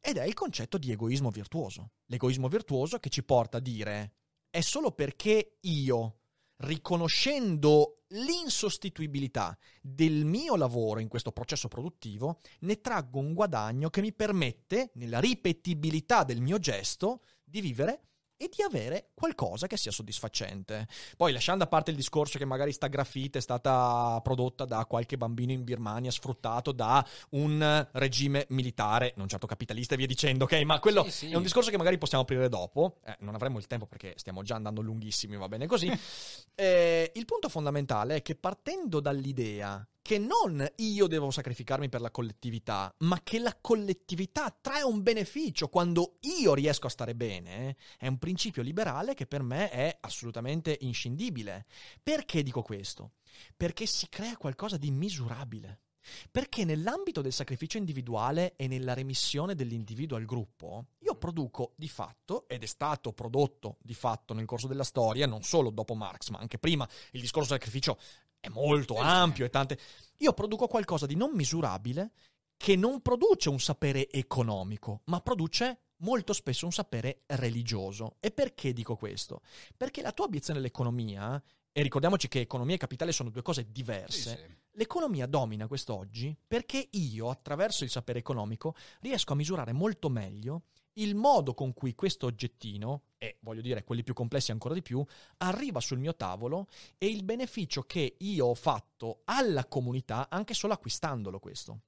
Ed 0.00 0.16
è 0.16 0.24
il 0.24 0.34
concetto 0.34 0.78
di 0.78 0.90
egoismo 0.90 1.30
virtuoso. 1.30 1.90
L'egoismo 2.06 2.48
virtuoso 2.48 2.98
che 2.98 3.08
ci 3.08 3.22
porta 3.22 3.58
a 3.58 3.60
dire 3.60 4.14
è 4.50 4.60
solo 4.60 4.90
perché 4.90 5.58
io, 5.60 6.21
riconoscendo 6.62 8.02
l'insostituibilità 8.08 9.56
del 9.80 10.24
mio 10.24 10.56
lavoro 10.56 11.00
in 11.00 11.08
questo 11.08 11.32
processo 11.32 11.68
produttivo, 11.68 12.40
ne 12.60 12.80
traggo 12.80 13.18
un 13.18 13.32
guadagno 13.32 13.90
che 13.90 14.00
mi 14.00 14.12
permette, 14.12 14.90
nella 14.94 15.20
ripetibilità 15.20 16.24
del 16.24 16.40
mio 16.40 16.58
gesto, 16.58 17.22
di 17.44 17.60
vivere 17.60 18.11
e 18.42 18.50
di 18.50 18.60
avere 18.62 19.10
qualcosa 19.14 19.68
che 19.68 19.76
sia 19.76 19.92
soddisfacente. 19.92 20.88
Poi 21.16 21.32
lasciando 21.32 21.62
a 21.62 21.68
parte 21.68 21.92
il 21.92 21.96
discorso 21.96 22.38
che 22.38 22.44
magari 22.44 22.72
sta 22.72 22.88
graffite 22.88 23.38
è 23.38 23.40
stata 23.40 24.20
prodotta 24.20 24.64
da 24.64 24.84
qualche 24.84 25.16
bambino 25.16 25.52
in 25.52 25.62
Birmania 25.62 26.10
sfruttato 26.10 26.72
da 26.72 27.06
un 27.30 27.88
regime 27.92 28.46
militare, 28.48 29.12
non 29.16 29.28
certo 29.28 29.46
capitalista 29.46 29.94
e 29.94 29.96
via 29.96 30.08
dicendo, 30.08 30.42
ok? 30.42 30.54
Ma 30.62 30.80
quello 30.80 31.04
sì, 31.04 31.10
sì. 31.10 31.30
è 31.30 31.36
un 31.36 31.42
discorso 31.42 31.70
che 31.70 31.76
magari 31.76 31.98
possiamo 31.98 32.24
aprire 32.24 32.48
dopo. 32.48 32.98
Eh, 33.04 33.16
non 33.20 33.36
avremo 33.36 33.58
il 33.58 33.68
tempo 33.68 33.86
perché 33.86 34.14
stiamo 34.16 34.42
già 34.42 34.56
andando 34.56 34.80
lunghissimi, 34.80 35.36
va 35.36 35.46
bene 35.46 35.68
così. 35.68 35.88
eh, 36.56 37.12
il 37.14 37.24
punto 37.24 37.48
fondamentale 37.48 38.16
è 38.16 38.22
che 38.22 38.34
partendo 38.34 38.98
dall'idea 38.98 39.86
che 40.02 40.18
non 40.18 40.66
io 40.76 41.06
devo 41.06 41.30
sacrificarmi 41.30 41.88
per 41.88 42.00
la 42.00 42.10
collettività, 42.10 42.92
ma 42.98 43.22
che 43.22 43.38
la 43.38 43.56
collettività 43.58 44.54
trae 44.60 44.82
un 44.82 45.02
beneficio 45.02 45.68
quando 45.68 46.16
io 46.40 46.54
riesco 46.54 46.88
a 46.88 46.90
stare 46.90 47.14
bene, 47.14 47.76
è 47.96 48.08
un 48.08 48.18
principio 48.18 48.62
liberale 48.62 49.14
che 49.14 49.26
per 49.26 49.42
me 49.42 49.70
è 49.70 49.96
assolutamente 50.00 50.76
inscindibile. 50.80 51.66
Perché 52.02 52.42
dico 52.42 52.62
questo? 52.62 53.12
Perché 53.56 53.86
si 53.86 54.08
crea 54.08 54.36
qualcosa 54.36 54.76
di 54.76 54.90
misurabile. 54.90 55.82
Perché 56.30 56.64
nell'ambito 56.64 57.20
del 57.20 57.32
sacrificio 57.32 57.78
individuale 57.78 58.54
e 58.56 58.66
nella 58.66 58.92
remissione 58.92 59.54
dell'individuo 59.54 60.16
al 60.16 60.24
gruppo, 60.24 60.86
io 60.98 61.14
produco 61.14 61.74
di 61.76 61.88
fatto, 61.88 62.48
ed 62.48 62.64
è 62.64 62.66
stato 62.66 63.12
prodotto 63.12 63.76
di 63.80 63.94
fatto 63.94 64.34
nel 64.34 64.46
corso 64.46 64.66
della 64.66 64.82
storia, 64.82 65.28
non 65.28 65.44
solo 65.44 65.70
dopo 65.70 65.94
Marx, 65.94 66.30
ma 66.30 66.38
anche 66.38 66.58
prima, 66.58 66.88
il 67.12 67.20
discorso 67.20 67.50
sacrificio 67.50 67.98
è 68.42 68.48
molto 68.48 68.96
ampio 68.96 69.44
e 69.44 69.50
tante... 69.50 69.78
Io 70.18 70.32
produco 70.32 70.66
qualcosa 70.66 71.06
di 71.06 71.14
non 71.14 71.30
misurabile 71.32 72.10
che 72.56 72.74
non 72.74 73.00
produce 73.00 73.48
un 73.48 73.60
sapere 73.60 74.10
economico, 74.10 75.02
ma 75.04 75.20
produce 75.20 75.82
molto 75.98 76.32
spesso 76.32 76.64
un 76.64 76.72
sapere 76.72 77.22
religioso. 77.26 78.16
E 78.18 78.32
perché 78.32 78.72
dico 78.72 78.96
questo? 78.96 79.42
Perché 79.76 80.02
la 80.02 80.10
tua 80.10 80.24
obiezione 80.24 80.58
all'economia, 80.58 81.40
e 81.70 81.82
ricordiamoci 81.82 82.26
che 82.26 82.40
economia 82.40 82.74
e 82.74 82.78
capitale 82.78 83.12
sono 83.12 83.30
due 83.30 83.42
cose 83.42 83.70
diverse, 83.70 84.30
sì, 84.30 84.36
sì. 84.36 84.56
l'economia 84.72 85.26
domina 85.26 85.68
quest'oggi 85.68 86.36
perché 86.46 86.88
io, 86.90 87.30
attraverso 87.30 87.84
il 87.84 87.90
sapere 87.90 88.18
economico, 88.18 88.74
riesco 89.00 89.32
a 89.32 89.36
misurare 89.36 89.72
molto 89.72 90.08
meglio 90.08 90.62
il 90.94 91.14
modo 91.14 91.54
con 91.54 91.72
cui 91.72 91.94
questo 91.94 92.26
oggettino, 92.26 93.04
e 93.18 93.38
voglio 93.40 93.60
dire 93.60 93.84
quelli 93.84 94.02
più 94.02 94.14
complessi 94.14 94.50
ancora 94.50 94.74
di 94.74 94.82
più, 94.82 95.04
arriva 95.38 95.80
sul 95.80 95.98
mio 95.98 96.14
tavolo 96.14 96.68
e 96.98 97.06
il 97.06 97.22
beneficio 97.22 97.82
che 97.82 98.16
io 98.18 98.46
ho 98.46 98.54
fatto 98.54 99.22
alla 99.24 99.66
comunità 99.66 100.28
anche 100.28 100.54
solo 100.54 100.74
acquistandolo 100.74 101.38
questo. 101.38 101.80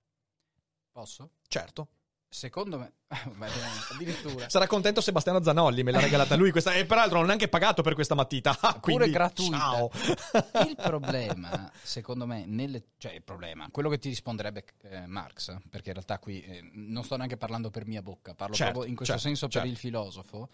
Posso? 0.93 1.31
Certo. 1.49 1.89
Secondo 2.35 2.79
me, 2.81 2.95
bene, 3.39 3.53
addirittura. 3.93 4.49
Sarà 4.49 4.67
contento 4.67 5.01
Sebastiano 5.01 5.41
Zanolli, 5.41 5.85
me 5.85 5.93
l'ha 5.93 6.01
regalata 6.01 6.35
lui 6.35 6.51
questa, 6.51 6.75
e 6.75 6.85
peraltro 6.85 7.15
non 7.15 7.23
ho 7.23 7.27
neanche 7.29 7.47
pagato 7.47 7.81
per 7.83 7.95
questa 7.95 8.17
matita. 8.17 8.59
Ah, 8.65 8.81
Pure 8.81 9.09
gratuita. 9.09 9.57
Ciao. 9.57 9.91
Il 10.67 10.75
problema, 10.83 11.71
secondo 11.81 12.27
me, 12.27 12.45
nelle, 12.47 12.87
cioè 12.97 13.13
il 13.13 13.23
problema, 13.23 13.69
quello 13.71 13.89
che 13.89 13.99
ti 13.99 14.09
risponderebbe 14.09 14.65
eh, 14.83 15.07
Marx, 15.07 15.57
perché 15.71 15.91
in 15.91 15.95
realtà 15.95 16.19
qui 16.19 16.41
eh, 16.43 16.69
non 16.73 17.05
sto 17.05 17.17
neanche 17.17 17.37
parlando 17.37 17.71
per 17.71 17.87
mia 17.87 18.03
bocca, 18.03 18.35
parlo 18.35 18.55
Certo, 18.55 18.73
proprio 18.73 18.91
in 18.91 18.97
questo 18.97 19.15
certo, 19.15 19.29
senso 19.29 19.49
certo. 19.49 19.61
per 19.61 19.69
il 19.69 19.79
filosofo, 19.79 20.49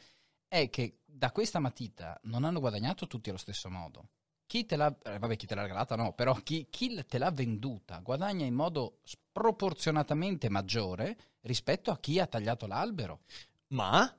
è 0.48 0.68
che 0.68 0.98
da 1.06 1.30
questa 1.30 1.60
matita 1.60 2.18
non 2.24 2.44
hanno 2.44 2.60
guadagnato 2.60 3.06
tutti 3.06 3.30
allo 3.30 3.38
stesso 3.38 3.70
modo. 3.70 4.08
Chi 4.44 4.66
te 4.66 4.76
l'ha, 4.76 4.94
eh, 5.04 5.18
vabbè, 5.18 5.36
chi 5.36 5.46
te 5.46 5.54
l'ha 5.54 5.62
regalata 5.62 5.96
no, 5.96 6.12
però 6.12 6.34
chi, 6.34 6.66
chi 6.68 7.02
te 7.06 7.16
l'ha 7.16 7.30
venduta 7.30 8.00
guadagna 8.00 8.44
in 8.44 8.54
modo 8.54 8.98
sproporzionatamente 9.04 10.50
maggiore 10.50 11.16
rispetto 11.42 11.90
a 11.90 11.98
chi 11.98 12.18
ha 12.18 12.26
tagliato 12.26 12.66
l'albero. 12.66 13.20
Ma 13.68 14.14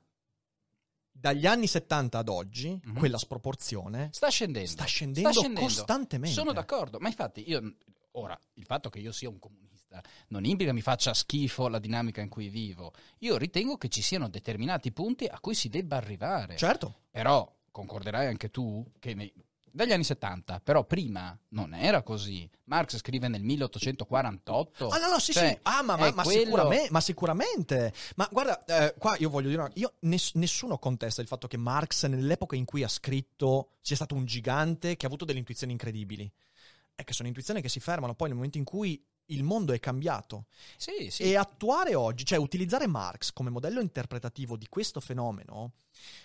dagli 1.12 1.46
anni 1.46 1.68
70 1.68 2.18
ad 2.20 2.30
oggi, 2.30 2.80
Mhm. 2.84 2.98
quella 2.98 3.18
sproporzione 3.18 4.10
Sta 4.12 4.30
scendendo. 4.30 4.70
sta 4.70 4.86
scendendo, 4.86 5.32
scendendo. 5.32 5.62
costantemente. 5.62 6.36
Sono 6.36 6.54
d'accordo, 6.54 7.00
ma 7.00 7.08
infatti 7.08 7.48
io 7.48 7.76
ora 8.14 8.38
il 8.54 8.66
fatto 8.66 8.90
che 8.90 9.00
io 9.00 9.12
sia 9.12 9.30
un 9.30 9.40
comunista 9.40 10.02
non 10.30 10.46
implica 10.46 10.72
mi 10.74 10.82
faccia 10.82 11.14
schifo 11.14 11.68
la 11.68 11.80
dinamica 11.80 12.22
in 12.22 12.30
cui 12.30 12.48
vivo. 12.50 12.94
Io 13.20 13.38
ritengo 13.38 13.78
che 13.78 13.90
ci 13.90 14.02
siano 14.02 14.30
determinati 14.30 14.92
punti 14.92 15.26
a 15.26 15.40
cui 15.40 15.54
si 15.54 15.70
debba 15.70 15.98
arrivare. 15.98 16.56
Certo. 16.58 17.02
Però 17.12 17.60
concorderai 17.70 18.28
anche 18.28 18.50
tu 18.50 18.90
che 19.00 19.14
nei- 19.14 19.34
dagli 19.72 19.92
anni 19.92 20.04
70, 20.04 20.60
però 20.64 20.84
prima 20.86 21.38
non 21.50 21.74
era 21.74 22.02
così. 22.04 22.50
Marx 22.66 22.98
scrive 22.98 23.28
nel 23.28 23.44
1848. 23.44 24.88
Ah, 24.90 24.98
no, 25.00 25.08
no, 25.10 25.20
sì, 25.20 25.34
Cioè, 25.34 25.48
sì. 25.50 25.60
Ah, 25.64 25.82
ma, 25.82 25.96
ma- 25.98 26.24
quello- 26.24 26.44
sicuramente, 26.46 26.92
ma 26.92 27.02
sicuramente. 27.02 27.94
Ma 28.16 28.28
guarda, 28.32 28.64
eh, 28.66 28.94
qua 28.98 29.16
io 29.18 29.30
voglio 29.30 29.50
dire, 29.50 29.62
una- 29.62 29.72
io 29.76 29.94
ness- 30.02 30.34
nessuno 30.36 30.78
contesta 30.78 31.22
il 31.22 31.28
fatto 31.28 31.48
che 31.48 31.58
Marx, 31.58 32.06
nell'epoca 32.08 32.56
in 32.56 32.66
cui 32.66 32.84
ha 32.84 32.88
scritto, 32.88 33.72
sia 33.82 33.96
stato 33.96 34.16
un 34.16 34.26
gigante 34.26 34.96
che 34.96 35.06
ha 35.06 35.08
avuto 35.08 35.26
delle 35.26 35.40
intuizioni 35.40 35.72
incredibili. 35.74 36.32
È 36.96 37.04
che 37.04 37.14
sono 37.14 37.28
intuizioni 37.28 37.62
che 37.62 37.70
si 37.70 37.80
fermano 37.80 38.14
poi 38.14 38.28
nel 38.28 38.36
momento 38.36 38.58
in 38.58 38.64
cui 38.64 39.04
il 39.26 39.44
mondo 39.44 39.74
è 39.74 39.80
cambiato. 39.80 40.46
Sì, 40.78 41.10
sì. 41.10 41.24
E 41.24 41.36
attuare 41.38 41.96
oggi, 41.96 42.26
cioè 42.26 42.38
utilizzare 42.38 42.88
Marx 42.88 43.32
come 43.32 43.50
modello 43.50 43.80
interpretativo 43.82 44.58
di 44.58 44.68
questo 44.68 45.00
fenomeno, 45.00 45.74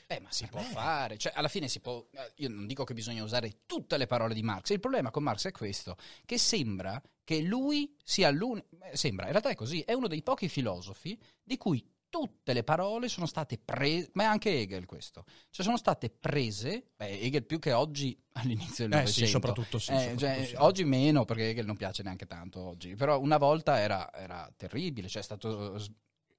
Eh, 0.06 0.20
ma 0.20 0.30
si 0.30 0.42
Per 0.44 0.50
può 0.52 0.60
me- 0.60 0.68
fare, 0.68 1.16
cioè 1.18 1.32
alla 1.34 1.48
fine 1.48 1.68
si 1.68 1.80
può. 1.80 2.04
eh, 2.12 2.32
Io 2.36 2.48
non 2.48 2.66
dico 2.66 2.84
che 2.84 2.94
bisogna 2.94 3.22
usare 3.22 3.60
tutte 3.66 3.96
le 3.96 4.06
parole 4.06 4.34
di 4.34 4.42
Marx. 4.42 4.70
Il 4.70 4.80
problema 4.80 5.10
con 5.10 5.22
Marx 5.22 5.46
è 5.46 5.52
questo: 5.52 5.96
che 6.24 6.38
sembra 6.38 7.00
che 7.22 7.40
lui 7.40 7.94
sia 8.02 8.30
l'unico. 8.30 8.66
Sembra, 8.92 9.26
in 9.26 9.32
realtà 9.32 9.50
è 9.50 9.54
così, 9.54 9.80
è 9.82 9.92
uno 9.92 10.08
dei 10.08 10.22
pochi 10.22 10.48
filosofi 10.48 11.18
di 11.42 11.56
cui 11.56 11.84
tutte 12.08 12.52
le 12.52 12.62
parole 12.64 13.08
sono 13.08 13.26
state 13.26 13.58
prese. 13.58 14.10
Ma 14.14 14.24
è 14.24 14.26
anche 14.26 14.50
Hegel 14.60 14.86
questo. 14.86 15.24
Cioè 15.50 15.64
sono 15.64 15.76
state 15.76 16.10
prese. 16.10 16.90
Beh, 16.96 17.20
Hegel 17.20 17.44
più 17.44 17.58
che 17.58 17.72
oggi 17.72 18.18
all'inizio 18.32 18.88
del 18.88 19.00
Eh, 19.00 19.06
sì, 19.06 19.26
soprattutto 19.26 19.78
sì, 19.78 19.92
Eh, 19.92 19.98
soprattutto 19.98 20.20
cioè, 20.20 20.44
sì. 20.46 20.54
Oggi 20.58 20.84
meno 20.84 21.24
perché 21.24 21.50
Hegel 21.50 21.66
non 21.66 21.76
piace 21.76 22.02
neanche 22.02 22.26
tanto 22.26 22.60
oggi. 22.60 22.94
Però 22.94 23.18
una 23.20 23.36
volta 23.38 23.78
era, 23.80 24.12
era 24.12 24.50
terribile, 24.56 25.08
cioè 25.08 25.22
è 25.22 25.24
stato 25.24 25.78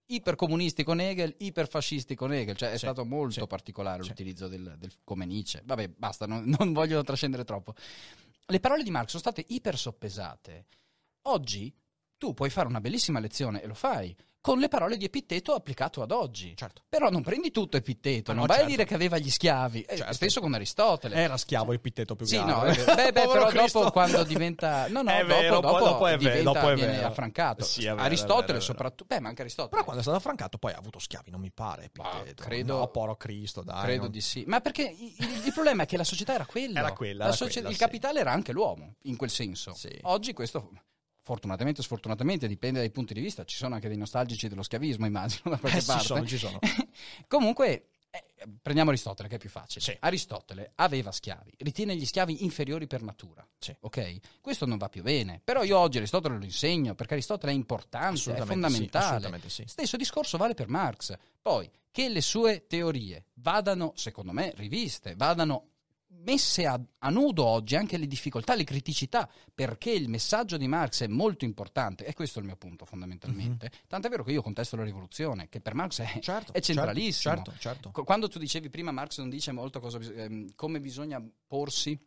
ipercomunisti 0.09 0.83
con 0.83 1.01
Hegel, 1.01 1.35
iperfascisti 1.37 2.15
con 2.15 2.31
Hegel, 2.33 2.55
cioè 2.55 2.69
è 2.69 2.73
Sì, 2.73 2.79
stato 2.79 3.03
molto 3.05 3.41
sì, 3.41 3.47
particolare 3.47 4.01
l'utilizzo 4.03 4.47
del, 4.47 4.75
del- 4.77 4.93
come 5.03 5.25
Nietzsche. 5.25 5.61
Vabbè, 5.65 5.89
basta, 5.89 6.25
non, 6.25 6.43
non 6.57 6.71
voglio 6.73 7.03
trascendere 7.03 7.43
troppo. 7.43 7.73
Le 8.45 8.59
parole 8.61 8.83
di 8.83 8.89
Marx 8.89 9.09
sono 9.09 9.19
state 9.21 9.43
ipersoppesate. 9.49 10.65
Oggi 11.23 11.73
tu 12.17 12.33
puoi 12.33 12.49
fare 12.49 12.67
una 12.67 12.79
bellissima 12.79 13.19
lezione 13.19 13.61
e 13.61 13.67
lo 13.67 13.73
fai 13.73 14.15
con 14.47 14.59
le 14.59 14.69
parole 14.69 14.95
di 14.95 15.03
Epitteto 15.03 15.53
applicato 15.53 16.01
ad 16.01 16.11
oggi. 16.11 16.53
certo. 16.55 16.83
Però 16.87 17.09
non 17.09 17.21
prendi 17.21 17.51
tutto 17.51 17.75
Epitteto, 17.75 18.31
Ah, 18.31 18.33
non 18.33 18.43
no, 18.43 18.47
vai 18.47 18.57
certo. 18.59 18.71
a 18.71 18.75
dire 18.75 18.87
che 18.87 18.93
aveva 18.95 19.17
gli 19.17 19.29
schiavi. 19.29 19.81
Eh, 19.81 19.97
Certo. 19.97 20.13
Stesso 20.13 20.39
con 20.39 20.53
Aristotele. 20.53 21.15
Era 21.15 21.35
schiavo 21.35 21.73
Epitteto 21.73 22.15
più 22.15 22.25
Sì, 22.25 22.37
che 22.37 22.43
no, 22.45 22.61
altro. 22.61 22.69
è 22.69 22.85
vero. 22.85 22.95
beh, 22.95 23.11
beh, 23.11 23.21
Povero 23.25 23.45
però 23.47 23.59
Cristo. 23.59 23.79
dopo 23.79 23.91
quando 23.91 24.23
diventa 24.23 24.87
no, 24.87 25.01
no, 25.01 25.09
È 25.11 25.19
dopo, 25.25 25.27
vero, 25.41 25.59
dopo, 25.59 25.79
dopo 25.79 26.07
è 26.07 26.17
vero, 26.17 26.29
diventa- 26.29 26.51
dopo 26.53 26.69
è 26.69 26.75
viene 26.75 27.03
affrancato. 27.03 27.63
Sì, 27.65 27.81
è 27.81 27.89
vero, 27.89 27.97
è 27.97 28.05
Aristotele 28.05 28.57
è 28.59 28.61
soprattutto, 28.61 29.13
beh, 29.13 29.19
ma 29.19 29.27
anche 29.27 29.41
Aristotele. 29.41 29.69
Però 29.71 29.83
quando 29.83 29.99
è 29.99 30.03
stato 30.03 30.17
affrancato 30.17 30.57
poi 30.57 30.71
ha 30.71 30.77
avuto 30.77 30.99
schiavi, 30.99 31.29
non 31.29 31.41
mi 31.41 31.51
pare. 31.51 31.83
Epitteto. 31.85 32.43
credo- 32.43 32.77
No, 32.77 32.87
poro 32.87 33.15
Cristo, 33.17 33.63
dai. 33.63 33.81
Credo 33.83 34.03
non- 34.03 34.11
di 34.11 34.21
sì. 34.21 34.43
Ma 34.47 34.61
perché 34.61 34.83
il, 34.83 35.13
il- 35.45 35.51
problema 35.53 35.83
è 35.83 35.85
che 35.85 35.97
la 35.97 36.03
società 36.05 36.33
era 36.33 36.45
quella. 36.45 36.79
Era 36.79 36.93
quella, 36.93 37.25
era 37.25 37.45
il 37.45 37.51
sì. 37.51 37.75
capitale 37.75 38.19
era 38.21 38.31
anche 38.31 38.53
l'uomo, 38.53 38.93
in 39.03 39.17
quel 39.17 39.29
senso. 39.29 39.73
Sì. 39.73 39.89
Oggi 40.03 40.31
questo, 40.33 40.69
fortunatamente 41.27 41.81
o 41.81 41.83
sfortunatamente, 41.83 42.47
dipende 42.47 42.79
dai 42.79 42.89
punti 42.89 43.13
di 43.13 43.19
vista. 43.19 43.43
Ci 43.43 43.57
sono 43.57 43.75
anche 43.75 43.89
dei 43.89 43.97
nostalgici 43.97 44.47
dello 44.47 44.63
schiavismo, 44.63 45.05
immagino, 45.05 45.49
da 45.51 45.57
qualche 45.57 45.79
Eh, 45.79 45.81
ci 45.81 45.87
parte. 45.87 46.03
sono, 46.05 46.25
ci 46.25 46.37
sono. 46.37 46.57
Comunque, 47.27 47.87
eh, 48.09 48.23
prendiamo 48.61 48.91
Aristotele, 48.91 49.27
che 49.27 49.35
è 49.35 49.37
più 49.37 49.49
facile. 49.49 49.83
Sì. 49.83 49.97
Aristotele 49.99 50.71
aveva 50.75 51.11
schiavi, 51.11 51.51
ritiene 51.57 51.97
gli 51.97 52.05
schiavi 52.05 52.45
inferiori 52.45 52.87
per 52.87 53.01
natura. 53.01 53.45
Sì. 53.59 53.75
Ok? 53.81 54.39
Questo 54.39 54.65
non 54.65 54.77
va 54.77 54.87
più 54.87 55.03
bene. 55.03 55.41
Però 55.43 55.63
io 55.63 55.77
oggi 55.77 55.97
Aristotele 55.97 56.37
lo 56.37 56.45
insegno 56.45 56.95
perché 56.95 57.15
Aristotele 57.15 57.51
è 57.51 57.55
importante, 57.55 58.33
è 58.33 58.45
fondamentale. 58.45 59.41
sì. 59.47 59.65
Stesso 59.67 59.97
discorso 59.97 60.37
vale 60.37 60.53
per 60.53 60.69
Marx. 60.69 61.13
Poi, 61.41 61.69
che 61.91 62.07
le 62.07 62.21
sue 62.21 62.67
teorie 62.67 63.25
vadano, 63.33 63.91
secondo 63.95 64.31
me, 64.31 64.53
riviste, 64.55 65.15
vadano 65.17 65.71
messe 66.23 66.65
a, 66.65 66.79
a 66.99 67.09
nudo 67.09 67.45
oggi 67.45 67.75
anche 67.75 67.97
le 67.97 68.07
difficoltà, 68.07 68.55
le 68.55 68.63
criticità, 68.63 69.29
perché 69.53 69.91
il 69.91 70.09
messaggio 70.09 70.57
di 70.57 70.67
Marx 70.67 71.03
è 71.03 71.07
molto 71.07 71.45
importante, 71.45 72.05
e 72.05 72.13
questo 72.13 72.39
è 72.39 72.41
il 72.41 72.47
mio 72.47 72.57
punto 72.57 72.85
fondamentalmente. 72.85 73.71
Tant'è 73.87 74.09
vero 74.09 74.23
che 74.23 74.31
io 74.31 74.41
contesto 74.41 74.75
la 74.75 74.83
rivoluzione, 74.83 75.49
che 75.49 75.61
per 75.61 75.73
Marx 75.73 76.01
è, 76.01 76.19
Certo, 76.19 76.53
è 76.53 76.59
centralissimo. 76.59 77.35
Certo, 77.35 77.53
certo. 77.57 77.91
Qu- 77.91 78.05
Quando 78.05 78.27
tu 78.27 78.39
dicevi 78.39 78.69
prima, 78.69 78.91
Marx 78.91 79.19
non 79.19 79.29
dice 79.29 79.51
molto 79.51 79.79
cosa 79.79 79.99
ehm, 79.99 80.53
come 80.55 80.79
bisogna 80.79 81.23
porsi 81.47 81.99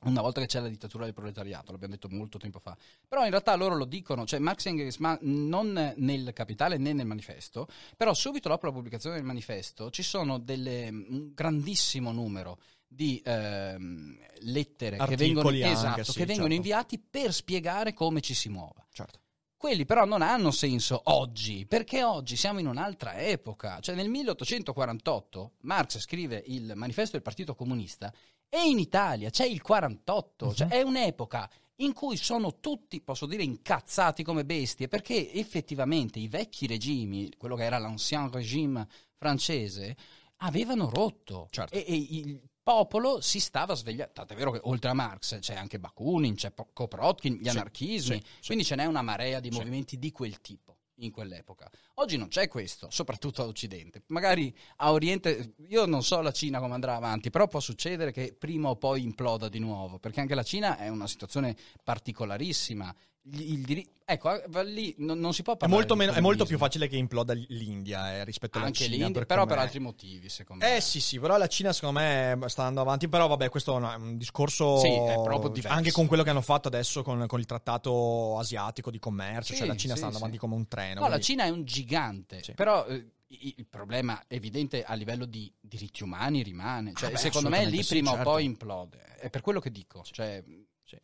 una 0.00 0.20
volta 0.20 0.40
che 0.40 0.46
c'è 0.46 0.60
la 0.60 0.68
dittatura 0.68 1.04
del 1.04 1.12
proletariato, 1.12 1.72
l'abbiamo 1.72 1.94
detto 1.94 2.08
molto 2.08 2.38
tempo 2.38 2.60
fa. 2.60 2.76
Però 3.08 3.24
in 3.24 3.30
realtà 3.30 3.56
loro 3.56 3.74
lo 3.74 3.84
dicono, 3.84 4.24
cioè 4.26 4.38
Marx 4.38 4.66
e 4.66 4.68
Engels, 4.68 4.98
ma 4.98 5.18
non 5.22 5.94
nel 5.96 6.32
Capitale 6.32 6.76
né 6.76 6.92
nel 6.92 7.06
manifesto, 7.06 7.66
però 7.96 8.14
subito 8.14 8.48
dopo 8.48 8.66
la 8.66 8.72
pubblicazione 8.72 9.16
del 9.16 9.24
manifesto 9.24 9.90
ci 9.90 10.04
sono 10.04 10.38
delle, 10.38 10.88
un 10.88 11.32
grandissimo 11.34 12.12
numero 12.12 12.60
di 12.88 13.20
ehm, 13.22 14.18
lettere 14.40 14.96
che 14.96 15.02
Articoli 15.02 15.26
vengono, 15.26 15.48
anche, 15.48 15.70
esatto, 15.70 16.12
sì, 16.12 16.18
che 16.18 16.24
vengono 16.26 16.48
certo. 16.48 16.66
inviati 16.66 16.98
per 16.98 17.32
spiegare 17.32 17.92
come 17.92 18.20
ci 18.20 18.34
si 18.34 18.48
muova. 18.48 18.84
certo. 18.90 19.20
Quelli 19.58 19.84
però 19.84 20.04
non 20.04 20.22
hanno 20.22 20.52
senso 20.52 21.00
oggi, 21.06 21.66
perché 21.66 22.04
oggi 22.04 22.36
siamo 22.36 22.60
in 22.60 22.68
un'altra 22.68 23.18
epoca. 23.18 23.80
Cioè 23.80 23.96
nel 23.96 24.08
1848 24.08 25.54
Marx 25.62 25.98
scrive 25.98 26.42
il 26.46 26.72
manifesto 26.76 27.12
del 27.12 27.22
Partito 27.22 27.56
Comunista 27.56 28.12
e 28.48 28.68
in 28.68 28.78
Italia 28.78 29.30
c'è 29.30 29.44
il 29.44 29.60
48, 29.60 30.54
cioè 30.54 30.68
è 30.68 30.82
un'epoca 30.82 31.50
in 31.80 31.92
cui 31.92 32.16
sono 32.16 32.60
tutti, 32.60 33.00
posso 33.00 33.26
dire, 33.26 33.42
incazzati 33.42 34.22
come 34.22 34.44
bestie, 34.44 34.88
perché 34.88 35.32
effettivamente 35.32 36.18
i 36.18 36.28
vecchi 36.28 36.66
regimi, 36.66 37.30
quello 37.36 37.56
che 37.56 37.64
era 37.64 37.78
l'ancien 37.78 38.30
régime 38.30 38.86
francese, 39.16 39.96
avevano 40.38 40.88
rotto. 40.88 41.48
Certo. 41.50 41.74
E, 41.74 41.84
e 41.86 41.94
il 41.94 42.40
popolo 42.68 43.22
si 43.22 43.40
stava 43.40 43.74
svegliando. 43.74 44.12
Tant'è 44.12 44.34
vero 44.34 44.50
che 44.50 44.60
oltre 44.64 44.90
a 44.90 44.92
Marx 44.92 45.38
c'è 45.38 45.54
anche 45.54 45.78
Bakunin, 45.78 46.34
c'è 46.34 46.52
Kropotkin, 46.52 47.36
gli 47.36 47.44
Sì, 47.44 47.48
anarchismi, 47.48 48.16
sì, 48.16 48.22
sì. 48.40 48.46
quindi 48.46 48.64
ce 48.64 48.74
n'è 48.74 48.84
una 48.84 49.00
marea 49.00 49.40
di 49.40 49.48
movimenti 49.48 49.98
di 49.98 50.12
quel 50.12 50.38
tipo 50.42 50.76
in 50.96 51.10
quell'epoca. 51.10 51.70
Oggi 51.94 52.18
non 52.18 52.28
c'è 52.28 52.46
questo, 52.46 52.88
soprattutto 52.90 53.40
a 53.40 53.46
Occidente. 53.46 54.02
Magari 54.08 54.54
a 54.76 54.92
Oriente, 54.92 55.54
io 55.68 55.86
non 55.86 56.02
so 56.02 56.20
la 56.20 56.32
Cina 56.32 56.58
come 56.58 56.74
andrà 56.74 56.94
avanti, 56.94 57.30
però 57.30 57.46
può 57.48 57.60
succedere 57.60 58.12
che 58.12 58.34
prima 58.38 58.68
o 58.68 58.76
poi 58.76 59.02
imploda 59.02 59.48
di 59.48 59.60
nuovo, 59.60 59.98
perché 59.98 60.20
anche 60.20 60.34
la 60.34 60.42
Cina 60.42 60.76
è 60.76 60.88
una 60.88 61.06
situazione 61.06 61.56
particolarissima. 61.82 62.94
Il 63.30 63.62
diri- 63.64 63.86
ecco, 64.04 64.42
eh, 64.42 64.64
lì 64.64 64.94
non, 64.98 65.18
non 65.18 65.34
si 65.34 65.42
può 65.42 65.52
È 65.54 65.56
parlare 65.58 65.80
molto, 65.80 65.94
di 65.94 66.00
meno- 66.00 66.12
è 66.12 66.20
molto 66.20 66.46
più 66.46 66.56
facile 66.56 66.88
che 66.88 66.96
imploda 66.96 67.34
l'India 67.34 68.14
eh, 68.14 68.24
rispetto 68.24 68.56
alla 68.58 68.68
anche 68.68 68.84
Cina. 68.84 69.04
l'India, 69.04 69.24
però 69.26 69.42
per 69.44 69.50
come- 69.54 69.60
altri 69.66 69.80
motivi, 69.80 70.28
secondo 70.28 70.64
me. 70.64 70.76
Eh 70.76 70.80
sì, 70.80 71.00
sì, 71.00 71.18
però 71.18 71.36
la 71.36 71.46
Cina 71.46 71.72
secondo 71.72 71.98
me 72.00 72.38
sta 72.46 72.62
andando 72.62 72.80
avanti, 72.80 73.08
però 73.08 73.26
vabbè, 73.26 73.48
questo 73.50 73.74
è 73.76 73.96
un 73.96 74.16
discorso 74.16 74.78
Sì, 74.78 74.88
è 74.88 75.20
proprio 75.22 75.50
diverso. 75.50 75.76
anche 75.76 75.90
con 75.90 76.06
quello 76.06 76.22
che 76.22 76.30
hanno 76.30 76.40
fatto 76.40 76.68
adesso 76.68 77.02
con, 77.02 77.26
con 77.26 77.38
il 77.38 77.44
trattato 77.46 78.38
asiatico 78.38 78.90
di 78.90 78.98
commercio, 78.98 79.52
Sì, 79.52 79.58
cioè 79.58 79.66
la 79.66 79.76
Cina 79.76 79.92
sì, 79.92 79.98
sta 79.98 80.06
andando 80.06 80.18
avanti 80.24 80.38
come 80.38 80.54
un 80.54 80.66
treno. 80.68 80.94
No, 80.94 81.00
la 81.00 81.06
quindi- 81.18 81.24
Cina 81.24 81.44
è 81.44 81.48
un 81.50 81.64
gigante, 81.64 82.42
però 82.54 82.86
eh, 82.86 83.04
il 83.30 83.66
problema 83.68 84.24
evidente 84.26 84.84
a 84.84 84.94
livello 84.94 85.26
di 85.26 85.52
diritti 85.60 86.02
umani 86.02 86.42
rimane. 86.42 86.92
Cioè, 86.94 87.10
Ah, 87.10 87.12
beh, 87.12 87.18
secondo 87.18 87.50
me 87.50 87.66
lì 87.66 87.84
prima 87.84 88.12
certo. 88.12 88.28
o 88.28 88.32
poi 88.32 88.44
implode. 88.44 89.00
È 89.20 89.28
per 89.28 89.42
quello 89.42 89.60
che 89.60 89.70
dico. 89.70 90.02
Cioè, 90.10 90.42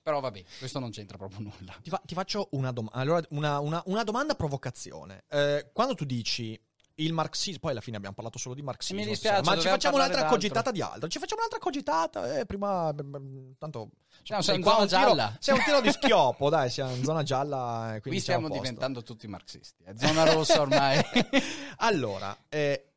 Però 0.03 0.20
vabbè, 0.20 0.43
questo 0.59 0.78
non 0.78 0.91
c'entra 0.91 1.16
proprio 1.18 1.41
nulla. 1.41 1.74
Ti, 1.82 1.91
fa- 1.91 2.01
ti 2.05 2.14
faccio 2.14 2.49
una, 2.53 2.72
dom- 2.72 2.89
allora, 2.93 3.20
una, 3.30 3.59
una- 3.61 3.82
una 3.87 4.05
domanda 4.05 4.35
provocazione. 4.35 5.24
Eh, 5.28 5.70
quando 5.72 5.95
tu 5.95 6.05
dici 6.05 6.59
il 6.99 7.12
marxismo, 7.12 7.59
poi 7.59 7.72
alla 7.72 7.80
fine 7.80 7.97
abbiamo 7.97 8.14
parlato 8.14 8.39
solo 8.39 8.55
di 8.55 8.62
marxismo, 8.62 9.01
Mi 9.01 9.07
dispiace, 9.07 9.43
ma 9.43 9.59
ci 9.59 9.66
facciamo 9.66 9.97
un'altra 9.97 10.20
d'altro. 10.20 10.37
cogitata 10.37 10.70
di 10.70 10.80
altro. 10.80 11.09
Ci 11.09 11.18
facciamo 11.18 11.41
un'altra 11.41 11.59
cogitata, 11.59 12.39
eh, 12.39 12.47
prima 12.47 12.93
beh, 12.93 13.03
beh, 13.03 13.55
tanto 13.59 13.91
Siamo 14.22 14.41
in 14.55 14.62
zona 14.62 14.76
un 14.78 14.87
tiro- 14.87 14.87
gialla. 14.87 15.37
sei 15.41 15.55
un 15.59 15.64
tiro 15.64 15.80
di 15.80 15.91
schioppo, 15.93 16.49
dai, 16.51 16.70
siamo 16.70 16.95
in 16.95 17.03
zona 17.03 17.24
gialla, 17.24 17.97
eh, 17.97 18.01
Qui 18.01 18.20
stiamo 18.20 18.47
siamo 18.47 18.55
diventando 18.61 19.03
tutti 19.03 19.26
marxisti. 19.26 19.82
È 19.82 19.93
zona 19.97 20.22
rossa 20.32 20.61
ormai. 20.61 21.01
Allora, 21.78 22.37
eh, 22.49 22.94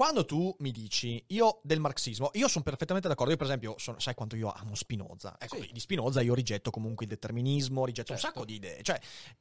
quando 0.00 0.24
tu 0.24 0.56
mi 0.60 0.70
dici 0.70 1.22
io 1.26 1.60
del 1.62 1.78
marxismo, 1.78 2.30
io 2.32 2.48
sono 2.48 2.64
perfettamente 2.64 3.06
d'accordo. 3.06 3.32
Io, 3.32 3.36
per 3.36 3.46
esempio, 3.48 3.74
sono- 3.76 3.98
sai 4.00 4.14
quanto 4.14 4.34
io 4.34 4.50
amo 4.50 4.74
Spinoza? 4.74 5.36
Ecco, 5.38 5.60
Sì. 5.60 5.68
di 5.74 5.78
Spinoza 5.78 6.22
io 6.22 6.32
rigetto 6.32 6.70
comunque 6.70 7.04
il 7.04 7.10
determinismo, 7.10 7.84
rigetto 7.84 8.12
un 8.12 8.18
Certo. 8.18 8.32
sacco 8.38 8.46
di 8.46 8.54
idee. 8.54 8.82
Cioè, 8.82 8.98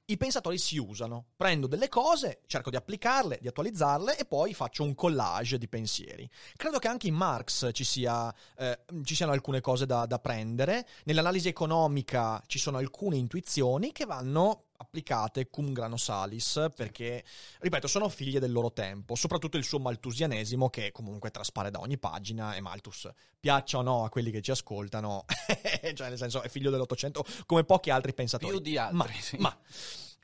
i 0.08 0.18
pensatori 0.18 0.58
si 0.58 0.78
usano. 0.78 1.28
Prendo 1.38 1.66
delle 1.66 1.88
cose, 1.88 2.42
cerco 2.46 2.70
di 2.72 2.76
applicarle, 2.76 3.38
di 3.40 3.48
attualizzarle 3.48 4.18
e 4.18 4.26
poi 4.26 4.54
faccio 4.54 4.84
un 4.84 4.96
collage 4.96 5.58
di 5.58 5.70
pensieri. 5.70 6.30
Credo 6.58 6.78
che 6.78 6.90
anche 6.90 7.08
in 7.08 7.16
Marx 7.16 7.70
ci, 7.72 7.86
sia, 7.86 8.30
eh, 8.58 8.80
ci 9.06 9.16
siano 9.16 9.32
alcune 9.32 9.62
cose 9.62 9.86
da, 9.86 10.06
da 10.06 10.20
prendere. 10.20 10.86
Nell'analisi 11.06 11.48
economica 11.48 12.44
ci 12.48 12.60
sono 12.60 12.80
alcune 12.80 13.16
intuizioni 13.16 13.94
che 13.94 14.04
vanno 14.06 14.66
applicate 14.82 15.50
cum 15.50 15.74
grano 15.74 15.98
salis 15.98 16.68
perché 16.76 17.24
ripeto, 17.60 17.88
sono 17.88 18.08
figlie 18.10 18.40
del 18.40 18.52
loro 18.52 18.72
tempo, 18.72 19.16
soprattutto 19.16 19.58
il 19.58 19.64
suo 19.64 19.80
maltusianesimo 19.80 20.70
che 20.70 20.92
comunque 20.92 21.32
traspare 21.32 21.70
da 21.70 21.80
ogni 21.80 21.98
pagina 21.98 22.56
e 22.56 22.62
Malthus, 22.62 23.10
piaccia 23.40 23.80
o 23.80 23.82
no 23.82 24.04
a 24.04 24.10
quelli 24.10 24.32
che 24.32 24.42
ci 24.42 24.52
ascoltano, 24.52 25.26
cioè 25.94 26.10
nel 26.10 26.18
senso 26.18 26.42
è 26.42 26.50
figlio 26.50 26.72
dell'Ottocento 26.72 27.26
come 27.46 27.64
pochi 27.64 27.90
altri 27.90 28.14
pensatori. 28.14 28.52
Più 28.52 28.62
di 28.62 28.78
altri, 28.78 28.98
Ma, 28.98 29.08
sì. 29.20 29.38
ma, 29.38 29.58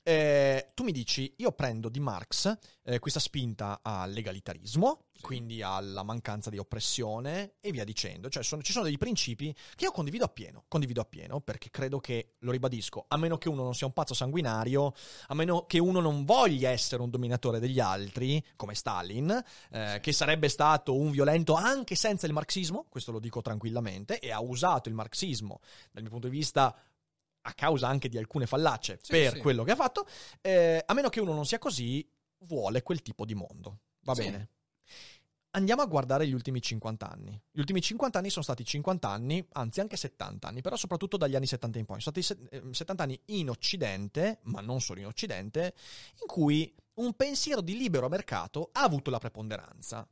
eh, 0.07 0.67
tu 0.75 0.83
mi 0.83 0.91
dici, 0.91 1.33
io 1.37 1.51
prendo 1.53 1.89
di 1.89 1.99
Marx 1.99 2.55
eh, 2.83 2.99
questa 2.99 3.19
spinta 3.19 3.79
al 3.81 4.11
legalitarismo, 4.11 5.05
quindi 5.19 5.63
alla 5.63 6.03
mancanza 6.03 6.51
di 6.51 6.59
oppressione 6.59 7.55
e 7.59 7.71
via 7.71 7.83
dicendo. 7.83 8.29
Cioè 8.29 8.43
sono- 8.43 8.61
ci 8.61 8.71
sono 8.71 8.85
dei 8.85 8.99
principi 8.99 9.51
che 9.75 9.85
io 9.85 9.91
condivido 9.91 10.23
appieno, 10.23 10.65
condivido 10.67 11.01
appieno 11.01 11.39
perché 11.39 11.71
credo 11.71 11.99
che, 11.99 12.35
lo 12.39 12.51
ribadisco, 12.51 13.05
a 13.07 13.17
meno 13.17 13.39
che 13.39 13.49
uno 13.49 13.63
non 13.63 13.73
sia 13.73 13.87
un 13.87 13.93
pazzo 13.93 14.13
sanguinario, 14.13 14.93
a 15.25 15.33
meno 15.33 15.65
che 15.65 15.79
uno 15.79 15.99
non 16.01 16.23
voglia 16.23 16.69
essere 16.69 17.01
un 17.01 17.09
dominatore 17.09 17.59
degli 17.59 17.79
altri, 17.79 18.45
come 18.55 18.75
Stalin, 18.75 19.43
eh, 19.71 19.97
che 20.03 20.13
sarebbe 20.13 20.49
stato 20.49 20.95
un 20.95 21.09
violento 21.09 21.55
anche 21.55 21.95
senza 21.95 22.27
il 22.27 22.33
marxismo, 22.33 22.85
questo 22.89 23.11
lo 23.11 23.19
dico 23.19 23.41
tranquillamente, 23.41 24.19
e 24.19 24.31
ha 24.31 24.39
usato 24.39 24.87
il 24.87 24.93
marxismo 24.93 25.61
dal 25.91 26.03
mio 26.03 26.11
punto 26.11 26.27
di 26.27 26.37
vista 26.37 26.77
a 27.47 27.53
causa 27.53 27.87
anche 27.87 28.09
di 28.09 28.17
alcune 28.17 28.47
fallacie 28.47 28.97
Sì, 29.01 29.11
per 29.11 29.33
sì. 29.33 29.39
quello 29.39 29.63
che 29.63 29.71
ha 29.71 29.75
fatto, 29.75 30.07
eh, 30.41 30.81
a 30.85 30.93
meno 30.93 31.09
che 31.09 31.19
uno 31.19 31.33
non 31.33 31.45
sia 31.45 31.59
così, 31.59 32.07
vuole 32.39 32.81
quel 32.81 33.01
tipo 33.01 33.23
di 33.25 33.35
mondo. 33.35 33.79
Va 34.01 34.15
Sì. 34.15 34.23
bene. 34.23 34.49
Andiamo 35.51 35.81
a 35.83 35.85
guardare 35.85 36.27
gli 36.27 36.33
ultimi 36.33 36.61
50 36.61 37.09
anni. 37.09 37.41
Gli 37.49 37.59
ultimi 37.59 37.81
50 37.81 38.17
anni 38.19 38.29
sono 38.29 38.43
stati 38.43 38.65
50 38.65 39.07
anni, 39.07 39.45
anzi 39.53 39.79
anche 39.79 39.95
70 39.95 40.49
anni, 40.49 40.59
però 40.61 40.75
soprattutto 40.75 41.15
dagli 41.15 41.35
anni 41.35 41.45
70 41.47 41.79
in 41.79 41.85
poi. 41.85 42.01
Sono 42.01 42.13
stati 42.21 42.21
se- 42.49 42.57
eh, 42.57 42.73
70 42.73 43.03
anni 43.03 43.17
in 43.27 43.49
Occidente, 43.49 44.39
ma 44.43 44.59
non 44.59 44.81
solo 44.81 44.99
in 44.99 45.05
Occidente, 45.05 45.73
in 46.21 46.27
cui 46.27 46.75
un 46.95 47.13
pensiero 47.13 47.61
di 47.61 47.77
libero 47.77 48.09
mercato 48.09 48.69
ha 48.73 48.81
avuto 48.81 49.09
la 49.11 49.17
preponderanza. 49.19 50.05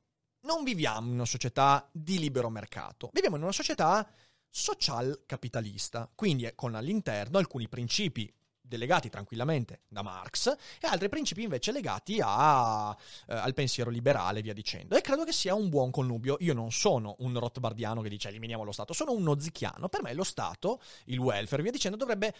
Non 0.45 0.63
viviamo 0.63 1.07
in 1.07 1.13
una 1.15 1.25
società 1.25 1.89
di 1.91 2.19
libero 2.19 2.49
mercato, 2.49 3.09
viviamo 3.11 3.35
in 3.35 3.43
una 3.43 3.51
società 3.51 4.09
social 4.55 5.23
capitalista, 5.25 6.07
quindi 6.13 6.47
con 6.53 6.75
all'interno 6.75 7.39
alcuni 7.39 7.67
principi 7.67 8.31
delegati 8.61 9.09
tranquillamente 9.09 9.81
da 9.87 10.03
Marx 10.03 10.55
e 10.79 10.87
altri 10.87 11.09
principi 11.09 11.41
invece 11.41 11.71
legati 11.71 12.19
a, 12.23 12.95
eh, 13.27 13.33
al 13.33 13.55
pensiero 13.55 13.89
liberale 13.89 14.43
via 14.43 14.53
dicendo. 14.53 14.95
E 14.95 15.01
credo 15.01 15.23
che 15.23 15.31
sia 15.33 15.55
un 15.55 15.69
buon 15.69 15.89
connubio. 15.89 16.37
Io 16.41 16.53
non 16.53 16.71
sono 16.71 17.15
un 17.19 17.37
Rothbardiano 17.37 18.01
che 18.01 18.09
dice 18.09 18.27
eliminiamo 18.27 18.63
lo 18.63 18.71
Stato, 18.71 18.93
sono 18.93 19.11
un 19.11 19.23
nozichiano. 19.23 19.89
Per 19.89 20.03
me 20.03 20.13
lo 20.13 20.23
Stato, 20.23 20.79
il 21.05 21.17
welfare 21.17 21.63
via 21.63 21.71
dicendo 21.71 21.97
dovrebbe 21.97 22.35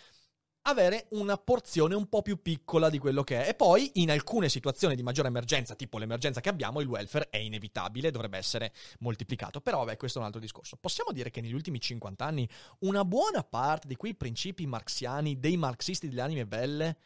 avere 0.63 1.07
una 1.11 1.37
porzione 1.37 1.95
un 1.95 2.07
po' 2.07 2.21
più 2.21 2.41
piccola 2.41 2.89
di 2.89 2.97
quello 2.97 3.23
che 3.23 3.43
è. 3.43 3.49
E 3.49 3.53
poi, 3.53 3.91
in 3.95 4.11
alcune 4.11 4.49
situazioni 4.49 4.95
di 4.95 5.03
maggiore 5.03 5.27
emergenza, 5.27 5.75
tipo 5.75 5.97
l'emergenza 5.97 6.41
che 6.41 6.49
abbiamo, 6.49 6.79
il 6.79 6.87
welfare 6.87 7.29
è 7.29 7.37
inevitabile, 7.37 8.11
dovrebbe 8.11 8.37
essere 8.37 8.73
moltiplicato. 8.99 9.61
Però, 9.61 9.79
vabbè, 9.79 9.97
questo 9.97 10.17
è 10.17 10.21
un 10.21 10.27
altro 10.27 10.41
discorso. 10.41 10.77
Possiamo 10.77 11.11
dire 11.11 11.31
che 11.31 11.41
negli 11.41 11.53
ultimi 11.53 11.79
50 11.79 12.23
anni 12.23 12.47
una 12.79 13.03
buona 13.03 13.43
parte 13.43 13.87
di 13.87 13.95
quei 13.95 14.15
principi 14.15 14.65
marxiani, 14.65 15.39
dei 15.39 15.57
marxisti 15.57 16.07
delle 16.07 16.21
anime 16.21 16.45
belle, 16.45 16.97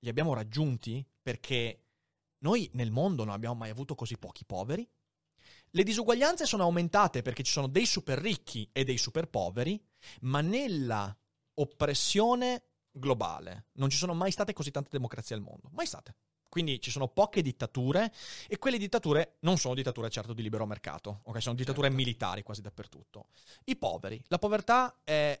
li 0.00 0.08
abbiamo 0.08 0.34
raggiunti 0.34 1.04
perché 1.22 1.82
noi 2.40 2.70
nel 2.74 2.90
mondo 2.90 3.24
non 3.24 3.34
abbiamo 3.34 3.56
mai 3.56 3.70
avuto 3.70 3.94
così 3.94 4.18
pochi 4.18 4.44
poveri. 4.44 4.88
Le 5.72 5.82
disuguaglianze 5.82 6.46
sono 6.46 6.62
aumentate 6.62 7.22
perché 7.22 7.42
ci 7.42 7.52
sono 7.52 7.66
dei 7.66 7.84
super 7.84 8.18
ricchi 8.18 8.68
e 8.72 8.84
dei 8.84 8.96
super 8.96 9.28
poveri, 9.28 9.82
ma 10.20 10.40
nella 10.40 11.14
oppressione 11.54 12.62
globale 12.98 13.66
non 13.74 13.90
ci 13.90 13.96
sono 13.96 14.14
mai 14.14 14.30
state 14.30 14.52
così 14.52 14.70
tante 14.70 14.90
democrazie 14.92 15.34
al 15.36 15.42
mondo. 15.42 15.68
Mai 15.72 15.86
state. 15.86 16.14
Quindi 16.48 16.80
ci 16.80 16.90
sono 16.90 17.08
poche 17.08 17.42
dittature 17.42 18.10
e 18.48 18.56
quelle 18.58 18.78
dittature 18.78 19.36
non 19.40 19.58
sono 19.58 19.74
dittature 19.74 20.08
certo 20.08 20.32
di 20.32 20.42
libero 20.42 20.64
mercato, 20.66 21.20
ok? 21.24 21.42
Sono 21.42 21.54
dittature 21.54 21.88
Certo. 21.88 21.96
militari 21.96 22.42
quasi 22.42 22.62
dappertutto. 22.62 23.26
I 23.64 23.76
poveri. 23.76 24.22
La 24.28 24.38
povertà 24.38 25.00
è 25.04 25.38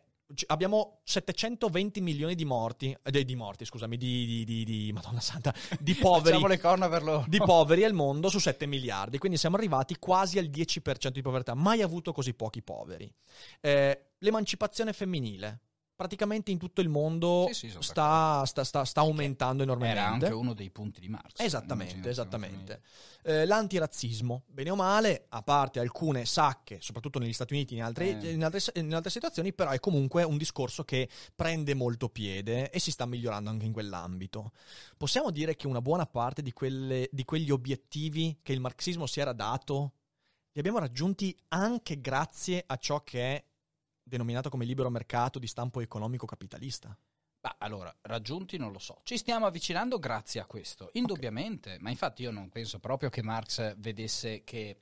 abbiamo 0.48 1.00
720 1.04 2.02
milioni 2.02 2.34
di 2.34 2.44
morti, 2.44 2.94
eh, 3.02 3.24
di 3.24 3.34
morti, 3.34 3.64
scusami, 3.64 3.96
di, 3.96 4.26
di, 4.26 4.44
di, 4.44 4.64
di- 4.64 4.92
Madonna 4.92 5.20
Santa, 5.20 5.54
di 5.80 5.94
poveri, 5.96 6.38
le 6.46 6.58
corna 6.58 6.88
per 6.90 7.02
loro. 7.02 7.24
di 7.26 7.38
poveri 7.38 7.82
al 7.84 7.94
mondo 7.94 8.28
su 8.28 8.38
7 8.38 8.66
miliardi, 8.66 9.16
quindi 9.16 9.38
siamo 9.38 9.56
arrivati 9.56 9.96
quasi 9.98 10.38
al 10.38 10.44
10% 10.46 11.08
di 11.08 11.22
povertà, 11.22 11.54
mai 11.54 11.80
avuto 11.80 12.12
così 12.12 12.34
pochi 12.34 12.60
poveri. 12.62 13.10
Eh, 13.62 14.10
l'emancipazione 14.18 14.92
femminile, 14.92 15.60
praticamente 15.98 16.52
in 16.52 16.58
tutto 16.58 16.80
il 16.80 16.88
mondo 16.88 17.48
Sì, 17.50 17.70
sì, 17.70 17.76
sta, 17.80 18.44
sta, 18.44 18.62
sta, 18.62 18.84
sta 18.84 19.00
aumentando 19.00 19.64
enormemente. 19.64 19.98
Era 20.00 20.10
anche 20.12 20.30
uno 20.32 20.54
dei 20.54 20.70
punti 20.70 21.00
di 21.00 21.08
Marx. 21.08 21.40
Esattamente, 21.40 22.08
esattamente. 22.08 22.82
Eh, 23.24 23.44
l'antirazzismo, 23.44 24.44
bene 24.46 24.70
o 24.70 24.76
male, 24.76 25.26
a 25.30 25.42
parte 25.42 25.80
alcune 25.80 26.24
sacche, 26.24 26.78
soprattutto 26.80 27.18
negli 27.18 27.32
Stati 27.32 27.52
Uniti 27.54 27.74
e 27.74 27.78
in, 27.78 27.82
altre- 27.82 28.16
Eh. 28.16 28.30
in 28.30 28.44
altre, 28.44 28.60
in 28.76 28.94
altre 28.94 29.10
situazioni, 29.10 29.52
però 29.52 29.70
è 29.70 29.80
comunque 29.80 30.22
un 30.22 30.36
discorso 30.36 30.84
che 30.84 31.08
prende 31.34 31.74
molto 31.74 32.08
piede 32.08 32.70
e 32.70 32.78
si 32.78 32.92
sta 32.92 33.04
migliorando 33.04 33.50
anche 33.50 33.66
in 33.66 33.72
quell'ambito. 33.72 34.52
Possiamo 34.96 35.32
dire 35.32 35.56
che 35.56 35.66
una 35.66 35.82
buona 35.82 36.06
parte 36.06 36.42
di, 36.42 36.52
quelle- 36.52 37.08
di 37.10 37.24
quegli 37.24 37.50
obiettivi 37.50 38.38
che 38.40 38.52
il 38.52 38.60
marxismo 38.60 39.06
si 39.06 39.18
era 39.18 39.32
dato 39.32 39.94
li 40.52 40.60
abbiamo 40.60 40.78
raggiunti 40.78 41.36
anche 41.48 42.00
grazie 42.00 42.62
a 42.66 42.76
ciò 42.76 43.02
che 43.02 43.34
è 43.34 43.44
denominato 44.08 44.48
come 44.48 44.64
libero 44.64 44.90
mercato 44.90 45.38
di 45.38 45.46
stampo 45.46 45.80
economico 45.80 46.26
capitalista. 46.26 46.96
Bah, 47.40 47.56
allora, 47.58 47.94
raggiunti 48.02 48.56
non 48.56 48.72
lo 48.72 48.78
so. 48.80 49.00
Ci 49.04 49.16
stiamo 49.16 49.46
avvicinando 49.46 49.98
grazie 49.98 50.40
a 50.40 50.46
questo, 50.46 50.90
indubbiamente. 50.94 51.76
Ma 51.78 51.90
infatti 51.90 52.22
io 52.22 52.30
non 52.32 52.48
penso 52.48 52.80
proprio 52.80 53.10
che 53.10 53.22
Marx 53.22 53.76
vedesse 53.76 54.42
che 54.42 54.78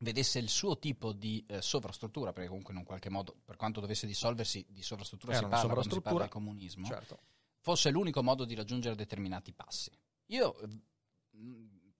vedesse 0.00 0.38
il 0.38 0.48
suo 0.48 0.78
tipo 0.78 1.12
di 1.12 1.44
eh, 1.48 1.60
sovrastruttura, 1.60 2.32
perché 2.32 2.48
comunque 2.48 2.72
in 2.72 2.78
un 2.78 2.84
qualche 2.84 3.10
modo, 3.10 3.36
per 3.44 3.56
quanto 3.56 3.80
dovesse 3.80 4.06
dissolversi, 4.06 4.64
di 4.68 4.82
sovrastruttura 4.82 5.32
Era 5.32 5.42
si 5.42 5.48
parla 5.48 5.64
quando 5.64 5.82
si 5.82 5.88
sovrastruttura. 5.88 6.28
parla 6.28 6.40
di 6.40 6.46
comunismo, 6.46 6.86
Certo. 6.86 7.18
fosse 7.60 7.90
l'unico 7.90 8.22
modo 8.22 8.44
di 8.44 8.54
raggiungere 8.54 8.94
determinati 8.94 9.52
passi. 9.52 9.90
Io 10.26 10.58
eh, 10.60 10.68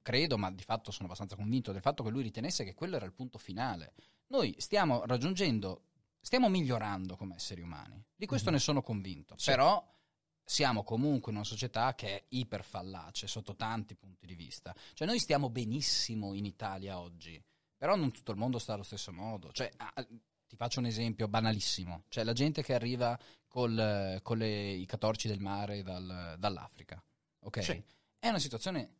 credo, 0.03 0.38
ma 0.38 0.51
di 0.53 0.62
fatto 0.62 0.90
sono 0.90 1.07
abbastanza 1.07 1.34
convinto 1.36 1.72
del 1.72 1.82
fatto 1.82 2.03
che 2.05 2.11
lui 2.11 2.22
ritenesse 2.22 2.62
che 2.64 2.74
quello 2.74 2.96
era 2.96 3.05
il 3.05 3.12
punto 3.12 3.36
finale. 3.38 3.94
Noi 4.28 4.55
stiamo 4.59 5.05
raggiungendo, 5.05 5.82
stiamo 6.29 6.51
migliorando 6.51 7.16
come 7.16 7.37
esseri 7.37 7.62
umani, 7.62 8.05
di 8.14 8.26
questo 8.26 8.51
Mhm. 8.51 8.55
ne 8.57 8.61
sono 8.61 8.83
convinto, 8.83 9.35
Sì. 9.39 9.47
però 9.51 9.83
siamo 10.45 10.85
comunque 10.85 11.31
in 11.33 11.39
una 11.39 11.47
società 11.47 11.95
che 11.95 12.09
è 12.18 12.24
iperfallace 12.29 13.26
sotto 13.26 13.57
tanti 13.57 13.95
punti 13.95 14.26
di 14.26 14.35
vista. 14.35 14.74
Cioè 14.93 15.07
noi 15.07 15.18
stiamo 15.20 15.49
benissimo 15.49 16.35
in 16.35 16.45
Italia 16.45 16.99
oggi, 17.01 17.43
però 17.74 17.97
non 17.97 18.12
tutto 18.12 18.33
il 18.33 18.37
mondo 18.37 18.59
sta 18.59 18.74
allo 18.74 18.83
stesso 18.83 19.11
modo. 19.11 19.51
Cioè, 19.53 19.70
ah, 19.79 20.07
ti 20.47 20.57
faccio 20.57 20.81
un 20.81 20.87
esempio 20.87 21.29
banalissimo, 21.29 22.05
cioè 22.09 22.24
la 22.24 22.35
gente 22.35 22.62
che 22.62 22.74
arriva 22.74 23.18
col, 23.47 24.20
con 24.22 24.37
le- 24.37 24.72
i 24.72 24.85
catorci 24.85 25.29
del 25.29 25.41
mare 25.41 25.83
dal- 25.83 26.37
dall'Africa, 26.39 27.03
ok? 27.41 27.62
Sì. 27.64 27.83
È 28.18 28.29
una 28.29 28.39
situazione 28.39 28.97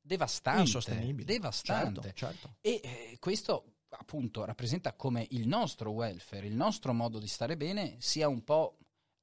devastante, 0.00 0.60
Insostenibile. 0.62 1.24
devastante. 1.30 2.00
Certo, 2.14 2.16
certo. 2.16 2.56
E 2.62 2.80
eh, 2.82 3.16
questo 3.20 3.74
appunto 3.90 4.44
rappresenta 4.44 4.94
come 4.94 5.26
il 5.30 5.46
nostro 5.46 5.90
welfare, 5.90 6.46
il 6.46 6.54
nostro 6.54 6.92
modo 6.92 7.18
di 7.18 7.26
stare 7.26 7.56
bene 7.56 7.96
sia 7.98 8.28
un 8.28 8.44
po' 8.44 8.76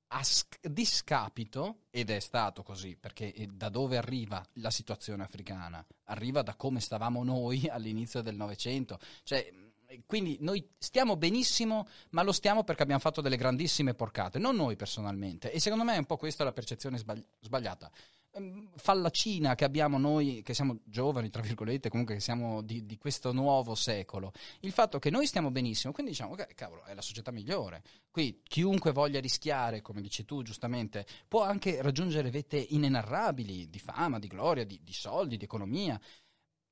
a 0.09 0.23
sc- 0.23 0.65
discapito, 0.67 1.83
ed 1.89 2.09
è 2.09 2.19
stato 2.19 2.63
così, 2.63 2.95
perché 2.95 3.33
eh, 3.33 3.47
da 3.47 3.69
dove 3.69 3.97
arriva 3.97 4.43
la 4.53 4.71
situazione 4.71 5.23
africana? 5.23 5.85
Arriva 6.05 6.41
da 6.41 6.55
come 6.55 6.79
stavamo 6.79 7.23
noi 7.23 7.67
all'inizio 7.69 8.21
del 8.21 8.35
Novecento. 8.35 8.99
Cioè, 9.23 9.51
mh, 9.51 10.03
quindi 10.05 10.37
noi 10.39 10.65
stiamo 10.77 11.17
benissimo, 11.17 11.87
ma 12.11 12.23
lo 12.23 12.31
stiamo 12.31 12.63
perché 12.63 12.83
abbiamo 12.83 13.01
fatto 13.01 13.21
delle 13.21 13.37
grandissime 13.37 13.93
porcate, 13.93 14.39
non 14.39 14.55
noi 14.55 14.75
personalmente. 14.75 15.51
E 15.51 15.59
secondo 15.59 15.83
me 15.83 15.95
è 15.95 15.97
un 15.97 16.05
po' 16.05 16.17
questa 16.17 16.43
la 16.43 16.53
percezione 16.53 16.97
sbagli- 16.97 17.25
sbagliata. 17.39 17.91
Ehm, 18.37 18.69
fallacina 18.75 19.55
che 19.55 19.65
abbiamo 19.65 19.97
noi, 19.97 20.41
che 20.43 20.53
siamo 20.53 20.79
giovani, 20.85 21.29
tra 21.29 21.41
virgolette, 21.41 21.89
comunque 21.89 22.15
che 22.15 22.21
siamo 22.21 22.61
di, 22.61 22.85
di, 22.85 22.97
questo 22.97 23.31
nuovo 23.31 23.75
secolo. 23.75 24.31
Il 24.61 24.71
fatto 24.71 24.99
che 24.99 25.09
noi 25.09 25.25
stiamo 25.25 25.51
benissimo, 25.51 25.91
quindi 25.91 26.11
diciamo 26.11 26.35
che 26.35 26.47
cavolo, 26.55 26.83
è 26.85 26.93
la 26.93 27.01
società 27.01 27.31
migliore. 27.31 27.83
Qui 28.11 28.41
chiunque 28.43 28.91
voglia 28.91 29.19
rischiare, 29.19 29.81
come 29.81 30.01
dici 30.01 30.25
tu 30.25 30.41
giustamente, 30.41 31.05
può 31.27 31.43
anche 31.43 31.81
raggiungere 31.81 32.29
vette 32.29 32.57
inenarrabili 32.57 33.69
di 33.69 33.79
fama, 33.79 34.19
di 34.19 34.27
gloria, 34.27 34.65
di, 34.65 34.79
di 34.83 34.93
soldi, 34.93 35.37
di 35.37 35.43
economia. 35.43 35.99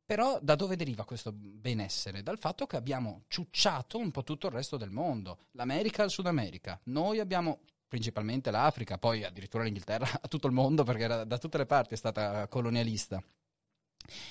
Però 0.05 0.37
da 0.39 0.53
dove 0.53 0.75
deriva 0.75 1.03
questo 1.03 1.31
benessere? 1.33 2.21
Dal 2.21 2.37
fatto 2.37 2.67
che 2.67 2.75
abbiamo 2.75 3.23
ciucciato 3.27 3.97
un 3.97 4.11
po' 4.11 4.23
tutto 4.23 4.45
il 4.45 4.53
resto 4.53 4.77
del 4.77 4.91
mondo, 4.91 5.39
l'America 5.53 6.03
al 6.03 6.11
Sud 6.11 6.27
America. 6.27 6.79
Noi 6.85 7.19
abbiamo 7.19 7.61
principalmente 7.87 8.51
l'Africa, 8.51 8.97
poi 8.97 9.23
addirittura 9.23 9.63
l'Inghilterra, 9.63 10.07
a 10.21 10.27
tutto 10.27 10.47
il 10.47 10.53
mondo 10.53 10.83
perché 10.83 11.07
da 11.07 11.37
tutte 11.37 11.57
le 11.57 11.65
parti 11.65 11.93
è 11.93 11.97
stata 11.97 12.47
colonialista. 12.47 13.23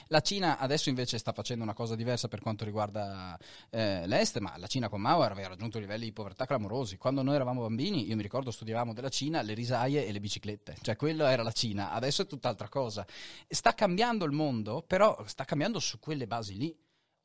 La 0.09 0.21
Cina 0.21 0.59
adesso 0.59 0.89
invece 0.89 1.19
sta 1.19 1.33
facendo 1.33 1.65
una 1.65 1.75
cosa 1.75 1.97
diversa 1.97 2.29
per 2.29 2.41
quanto 2.41 2.65
riguarda 2.65 3.39
eh, 3.71 4.07
l'Est, 4.07 4.39
ma 4.39 4.57
la 4.57 4.67
Cina 4.67 4.89
con 4.89 5.01
Mao 5.01 5.23
aveva 5.23 5.49
raggiunto 5.49 5.79
livelli 5.79 6.05
di 6.05 6.13
povertà 6.13 6.47
clamorosi. 6.47 6.97
Quando 6.97 7.23
noi 7.23 7.35
eravamo 7.35 7.63
bambini, 7.63 8.07
io 8.07 8.17
mi 8.17 8.23
ricordo 8.23 8.51
studiavamo 8.51 8.93
della 8.93 9.09
Cina 9.09 9.43
le 9.43 9.55
risaie 9.55 10.07
e 10.07 10.13
le 10.13 10.21
biciclette, 10.21 10.77
cioè 10.83 10.97
quello 10.97 11.27
era 11.27 11.43
la 11.43 11.53
Cina, 11.53 11.91
adesso 11.93 12.23
è 12.23 12.27
tutt'altra 12.27 12.69
cosa. 12.69 13.07
Sta 13.49 13.75
cambiando 13.75 14.25
il 14.25 14.33
mondo, 14.33 14.83
però 14.83 15.25
sta 15.27 15.45
cambiando 15.45 15.81
su 15.81 15.99
quelle 15.99 16.27
basi 16.27 16.57
lì. 16.57 16.77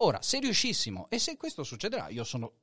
Ora, 0.02 0.22
se 0.22 0.40
riuscissimo, 0.40 1.08
e 1.10 1.20
se 1.20 1.36
questo 1.36 1.64
succederà, 1.64 2.08
io 2.08 2.24
sono 2.24 2.54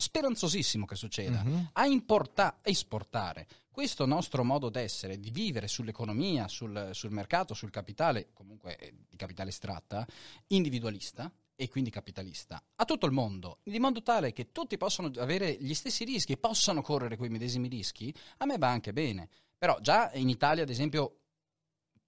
speranzosissimo 0.00 0.86
che 0.86 0.96
succeda, 0.96 1.42
mm-hmm. 1.42 1.62
a 1.72 1.86
importa- 1.86 2.58
esportare 2.62 3.46
questo 3.70 4.04
nostro 4.04 4.42
modo 4.44 4.68
d'essere, 4.68 5.20
di 5.20 5.30
vivere 5.30 5.68
sull'economia, 5.68 6.48
sul, 6.48 6.90
sul 6.92 7.10
mercato, 7.12 7.54
sul 7.54 7.70
capitale, 7.70 8.30
comunque 8.32 8.76
eh, 8.76 8.94
di 9.08 9.16
capitale 9.16 9.50
si 9.50 9.60
tratta, 9.60 10.06
individualista 10.48 11.30
e 11.54 11.68
quindi 11.68 11.90
capitalista, 11.90 12.62
a 12.76 12.84
tutto 12.84 13.06
il 13.06 13.12
mondo, 13.12 13.58
di 13.62 13.78
modo 13.78 14.02
tale 14.02 14.32
che 14.32 14.50
tutti 14.50 14.76
possano 14.76 15.10
avere 15.18 15.56
gli 15.60 15.74
stessi 15.74 16.04
rischi, 16.04 16.36
possano 16.38 16.82
correre 16.82 17.16
quei 17.16 17.28
medesimi 17.28 17.68
rischi, 17.68 18.12
a 18.38 18.46
me 18.46 18.58
va 18.58 18.68
anche 18.68 18.92
bene. 18.92 19.28
Però 19.56 19.78
già 19.80 20.10
in 20.14 20.30
Italia, 20.30 20.62
ad 20.62 20.70
esempio, 20.70 21.20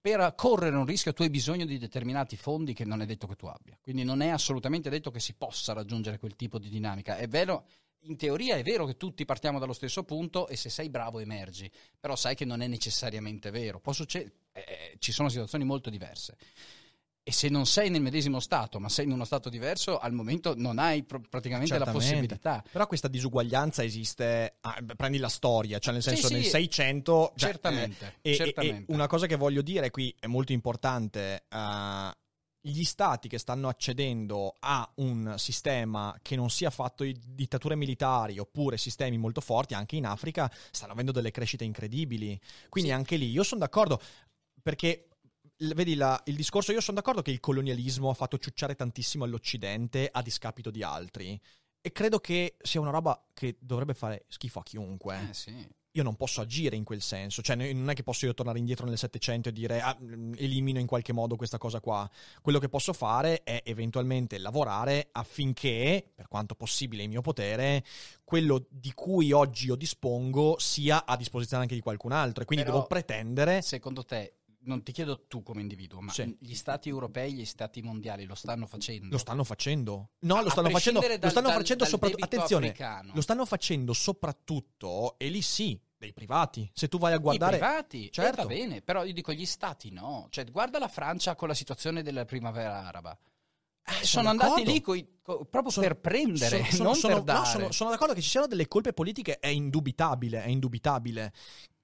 per 0.03 0.33
correre 0.35 0.75
un 0.75 0.85
rischio 0.85 1.13
tu 1.13 1.21
hai 1.21 1.29
bisogno 1.29 1.65
di 1.65 1.77
determinati 1.77 2.35
fondi 2.35 2.73
che 2.73 2.83
non 2.83 3.01
è 3.01 3.05
detto 3.05 3.25
che 3.25 3.35
tu 3.35 3.45
abbia. 3.45 3.77
Quindi 3.79 4.03
non 4.03 4.21
è 4.21 4.27
assolutamente 4.27 4.89
detto 4.89 5.11
che 5.11 5.21
si 5.21 5.33
possa 5.33 5.71
raggiungere 5.71 6.19
quel 6.19 6.35
tipo 6.35 6.59
di 6.59 6.67
dinamica. 6.67 7.15
È 7.15 7.27
vero 7.27 7.65
in 8.03 8.17
teoria 8.17 8.55
è 8.55 8.63
vero 8.63 8.85
che 8.85 8.97
tutti 8.97 9.25
partiamo 9.25 9.59
dallo 9.59 9.73
stesso 9.73 10.03
punto 10.03 10.47
e 10.47 10.55
se 10.55 10.69
sei 10.69 10.89
bravo 10.89 11.19
emergi, 11.19 11.69
però 11.99 12.15
sai 12.15 12.35
che 12.35 12.45
non 12.45 12.61
è 12.61 12.67
necessariamente 12.67 13.51
vero. 13.51 13.81
Succed- 13.91 14.31
eh, 14.51 14.59
eh, 14.67 14.95
ci 14.99 15.11
sono 15.11 15.29
situazioni 15.29 15.63
molto 15.63 15.89
diverse. 15.89 16.37
E 17.25 17.31
se 17.31 17.47
non 17.47 17.65
sei 17.65 17.89
nel 17.89 18.01
medesimo 18.01 18.41
stato, 18.41 18.81
ma 18.81 18.89
sei 18.89 19.05
in 19.05 19.11
uno 19.11 19.23
stato 19.23 19.47
diverso, 19.47 19.97
al 19.97 20.11
momento 20.11 20.55
non 20.57 20.77
hai 20.77 21.03
pr- 21.03 21.25
praticamente 21.29 21.73
Certamente. 21.73 22.05
la 22.05 22.13
possibilità. 22.13 22.63
Però 22.69 22.85
questa 22.85 23.07
disuguaglianza 23.07 23.81
esiste, 23.81 24.57
ah, 24.59 24.83
prendi 24.97 25.19
la 25.19 25.29
storia, 25.29 25.79
cioè 25.79 25.93
nel 25.93 26.03
senso 26.03 26.27
sì, 26.27 26.33
nel 26.33 26.43
sì. 26.43 26.49
600... 26.49 27.33
Cioè, 27.37 27.49
certamente, 27.49 28.15
eh, 28.21 28.35
certamente. 28.35 28.91
E, 28.91 28.93
una 28.93 29.07
cosa 29.07 29.25
che 29.25 29.37
voglio 29.37 29.61
dire 29.61 29.89
qui 29.89 30.13
è 30.19 30.27
molto 30.27 30.51
importante, 30.51 31.45
uh, 31.49 32.11
gli 32.65 32.85
stati 32.85 33.27
che 33.27 33.39
stanno 33.39 33.67
accedendo 33.67 34.55
a 34.59 34.89
un 34.95 35.35
sistema 35.37 36.17
che 36.21 36.37
non 36.37 36.49
sia 36.49 36.69
fatto 36.69 37.03
di 37.03 37.19
dittature 37.21 37.75
militari 37.75 38.39
oppure 38.39 38.77
sistemi 38.77 39.17
molto 39.17 39.41
forti, 39.41 39.73
anche 39.73 39.97
in 39.97 40.05
Africa, 40.05 40.49
stanno 40.71 40.93
avendo 40.93 41.11
delle 41.11 41.31
crescite 41.31 41.65
incredibili. 41.65 42.39
Quindi 42.69 42.89
sì. 42.89 42.95
anche 42.95 43.17
lì 43.17 43.29
io 43.29 43.43
sono 43.43 43.59
d'accordo 43.59 43.99
perché 44.61 45.09
vedi 45.57 45.95
la, 45.95 46.19
il 46.25 46.37
discorso, 46.37 46.71
io 46.71 46.79
sono 46.79 46.97
d'accordo 46.97 47.21
che 47.21 47.31
il 47.31 47.41
colonialismo 47.41 48.09
ha 48.09 48.13
fatto 48.13 48.37
ciucciare 48.37 48.75
tantissimo 48.75 49.25
all'Occidente 49.25 50.09
a 50.09 50.21
discapito 50.21 50.71
di 50.71 50.83
altri. 50.83 51.39
E 51.81 51.91
credo 51.91 52.19
che 52.21 52.55
sia 52.61 52.79
una 52.79 52.91
roba 52.91 53.25
che 53.33 53.57
dovrebbe 53.59 53.93
fare 53.93 54.23
schifo 54.29 54.59
a 54.59 54.63
chiunque. 54.63 55.29
Eh 55.29 55.33
sì 55.33 55.81
io 55.95 56.03
non 56.03 56.15
posso 56.15 56.41
agire 56.41 56.75
in 56.75 56.83
quel 56.83 57.01
senso, 57.01 57.41
cioè 57.41 57.55
non 57.55 57.89
è 57.89 57.93
che 57.93 58.03
posso 58.03 58.25
io 58.25 58.33
tornare 58.33 58.57
indietro 58.57 58.87
nel 58.87 58.97
Settecento 58.97 59.49
e 59.49 59.51
dire 59.51 59.81
ah, 59.81 59.95
mm, 59.99 60.33
elimino 60.37 60.79
in 60.79 60.87
qualche 60.87 61.13
modo 61.13 61.35
questa 61.35 61.57
cosa 61.57 61.79
qua. 61.79 62.09
Quello 62.41 62.59
che 62.59 62.69
posso 62.69 62.93
fare 62.93 63.43
è 63.43 63.61
eventualmente 63.63 64.37
lavorare 64.39 65.09
affinché, 65.11 66.03
per 66.13 66.27
quanto 66.27 66.55
possibile 66.55 67.03
in 67.03 67.09
mio 67.09 67.21
potere, 67.21 67.83
quello 68.23 68.65
di 68.69 68.91
cui 68.93 69.31
oggi 69.31 69.67
io 69.67 69.75
dispongo 69.75 70.55
sia 70.57 71.05
a 71.05 71.15
disposizione 71.15 71.63
anche 71.63 71.75
di 71.75 71.81
qualcun 71.81 72.11
altro 72.11 72.43
e 72.43 72.45
quindi 72.45 72.65
Però, 72.65 72.77
devo 72.77 72.87
pretendere... 72.87 73.61
Secondo 73.61 74.03
te 74.03 74.37
non 74.65 74.83
ti 74.83 74.91
chiedo 74.91 75.25
tu 75.27 75.43
come 75.43 75.61
individuo, 75.61 76.01
ma 76.01 76.11
sì. 76.11 76.35
gli 76.39 76.53
stati 76.53 76.89
europei, 76.89 77.33
gli 77.33 77.45
stati 77.45 77.81
mondiali 77.81 78.25
lo 78.25 78.35
stanno 78.35 78.65
facendo? 78.65 79.09
Lo 79.09 79.17
stanno 79.17 79.43
facendo. 79.43 80.11
No, 80.19 80.41
lo 80.41 80.49
stanno 80.49 80.69
facendo. 80.69 80.99
Dal, 80.99 81.19
lo 81.21 81.29
stanno 81.29 81.51
facendo 81.51 81.85
soprattutto. 81.85 82.23
Attenzione, 82.23 82.67
africano. 82.67 83.11
lo 83.13 83.21
stanno 83.21 83.45
facendo 83.45 83.93
soprattutto, 83.93 85.17
e 85.17 85.29
lì 85.29 85.41
sì, 85.41 85.79
dei 85.97 86.13
privati. 86.13 86.69
Se 86.73 86.87
tu 86.87 86.97
vai 86.97 87.13
a 87.13 87.17
guardare. 87.17 87.55
I 87.55 87.59
privati, 87.59 88.11
certo. 88.11 88.41
Eh, 88.41 88.43
va 88.43 88.45
bene, 88.47 88.81
però 88.81 89.03
io 89.03 89.13
dico 89.13 89.33
gli 89.33 89.45
stati 89.45 89.91
no. 89.91 90.27
Cioè, 90.29 90.45
guarda 90.45 90.79
la 90.79 90.87
Francia 90.87 91.35
con 91.35 91.47
la 91.47 91.53
situazione 91.53 92.03
della 92.03 92.25
primavera 92.25 92.85
araba. 92.85 93.17
Eh, 93.85 94.05
sono, 94.05 94.05
sono 94.05 94.29
andati 94.29 94.63
lì 94.63 94.79
coi, 94.79 95.19
co, 95.21 95.43
proprio 95.43 95.69
sono, 95.69 95.87
per 95.87 95.99
prendere, 95.99 96.63
sono, 96.71 96.91
non 96.91 97.01
per 97.01 97.21
dare. 97.21 97.63
No, 97.63 97.71
sono, 97.71 97.89
d'accordo 97.89 98.13
che 98.13 98.21
ci 98.21 98.29
siano 98.29 98.47
delle 98.47 98.67
colpe 98.69 98.93
politiche, 98.93 99.39
è 99.39 99.47
indubitabile, 99.47 100.41
è 100.41 100.47
indubitabile 100.47 101.33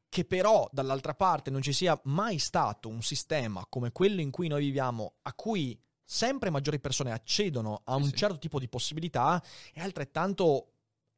che 0.10 0.26
però 0.26 0.68
dall'altra 0.72 1.14
parte 1.14 1.52
non 1.52 1.62
ci 1.62 1.72
sia 1.72 2.00
mai 2.06 2.40
stato 2.40 2.90
un 2.90 3.02
sistema 3.04 3.66
come 3.70 3.92
quello 3.92 4.22
in 4.22 4.32
cui 4.32 4.48
noi 4.48 4.66
viviamo, 4.66 5.14
a 5.22 5.34
cui 5.34 5.80
sempre 6.04 6.50
maggiori 6.50 6.80
persone 6.80 7.12
accedono 7.12 7.82
a 7.84 7.96
un 7.96 8.06
sì. 8.06 8.16
certo 8.16 8.40
tipo 8.40 8.60
di 8.60 8.68
possibilità, 8.68 9.42
è 9.72 9.82
altrettanto 9.82 10.72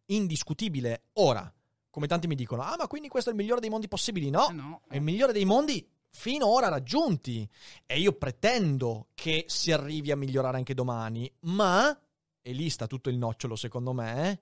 indiscutibile. 0.08 1.06
Ora, 1.14 1.52
come 1.90 2.08
tanti 2.08 2.28
mi 2.28 2.36
dicono, 2.36 2.64
ah 2.64 2.76
ma 2.78 2.88
quindi 2.88 3.08
questo 3.08 3.30
è 3.30 3.34
il 3.34 3.40
migliore 3.40 3.62
dei 3.62 3.70
mondi 3.70 3.88
possibili? 3.88 4.30
No, 4.30 4.50
eh 4.50 4.54
no. 4.54 4.82
è 4.90 4.96
il 4.96 5.02
migliore 5.02 5.32
dei 5.32 5.46
mondi 5.46 5.88
finora 6.10 6.68
raggiunti. 6.68 7.48
E 7.86 8.00
io 8.00 8.14
pretendo 8.14 9.08
che 9.14 9.46
si 9.48 9.72
arrivi 9.72 10.12
a 10.12 10.18
migliorare 10.18 10.58
anche 10.58 10.74
domani, 10.74 11.32
ma, 11.42 11.98
e 12.42 12.52
lì 12.52 12.70
sta 12.70 12.88
tutto 12.88 13.10
il 13.10 13.18
nocciolo 13.18 13.56
secondo 13.56 13.94
me, 13.94 14.42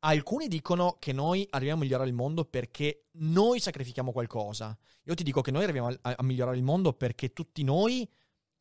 Alcuni 0.00 0.46
dicono 0.48 0.96
che 0.98 1.12
noi 1.12 1.46
arriviamo 1.50 1.80
a 1.80 1.84
migliorare 1.84 2.08
il 2.08 2.14
mondo 2.14 2.44
perché 2.44 3.06
noi 3.12 3.60
sacrifichiamo 3.60 4.12
qualcosa. 4.12 4.76
Io 5.04 5.14
ti 5.14 5.22
dico 5.22 5.40
che 5.40 5.50
noi 5.50 5.64
arriviamo 5.64 5.88
a, 5.88 6.14
a 6.16 6.22
migliorare 6.22 6.56
il 6.56 6.62
mondo 6.62 6.92
perché 6.92 7.32
tutti 7.32 7.62
noi 7.62 8.08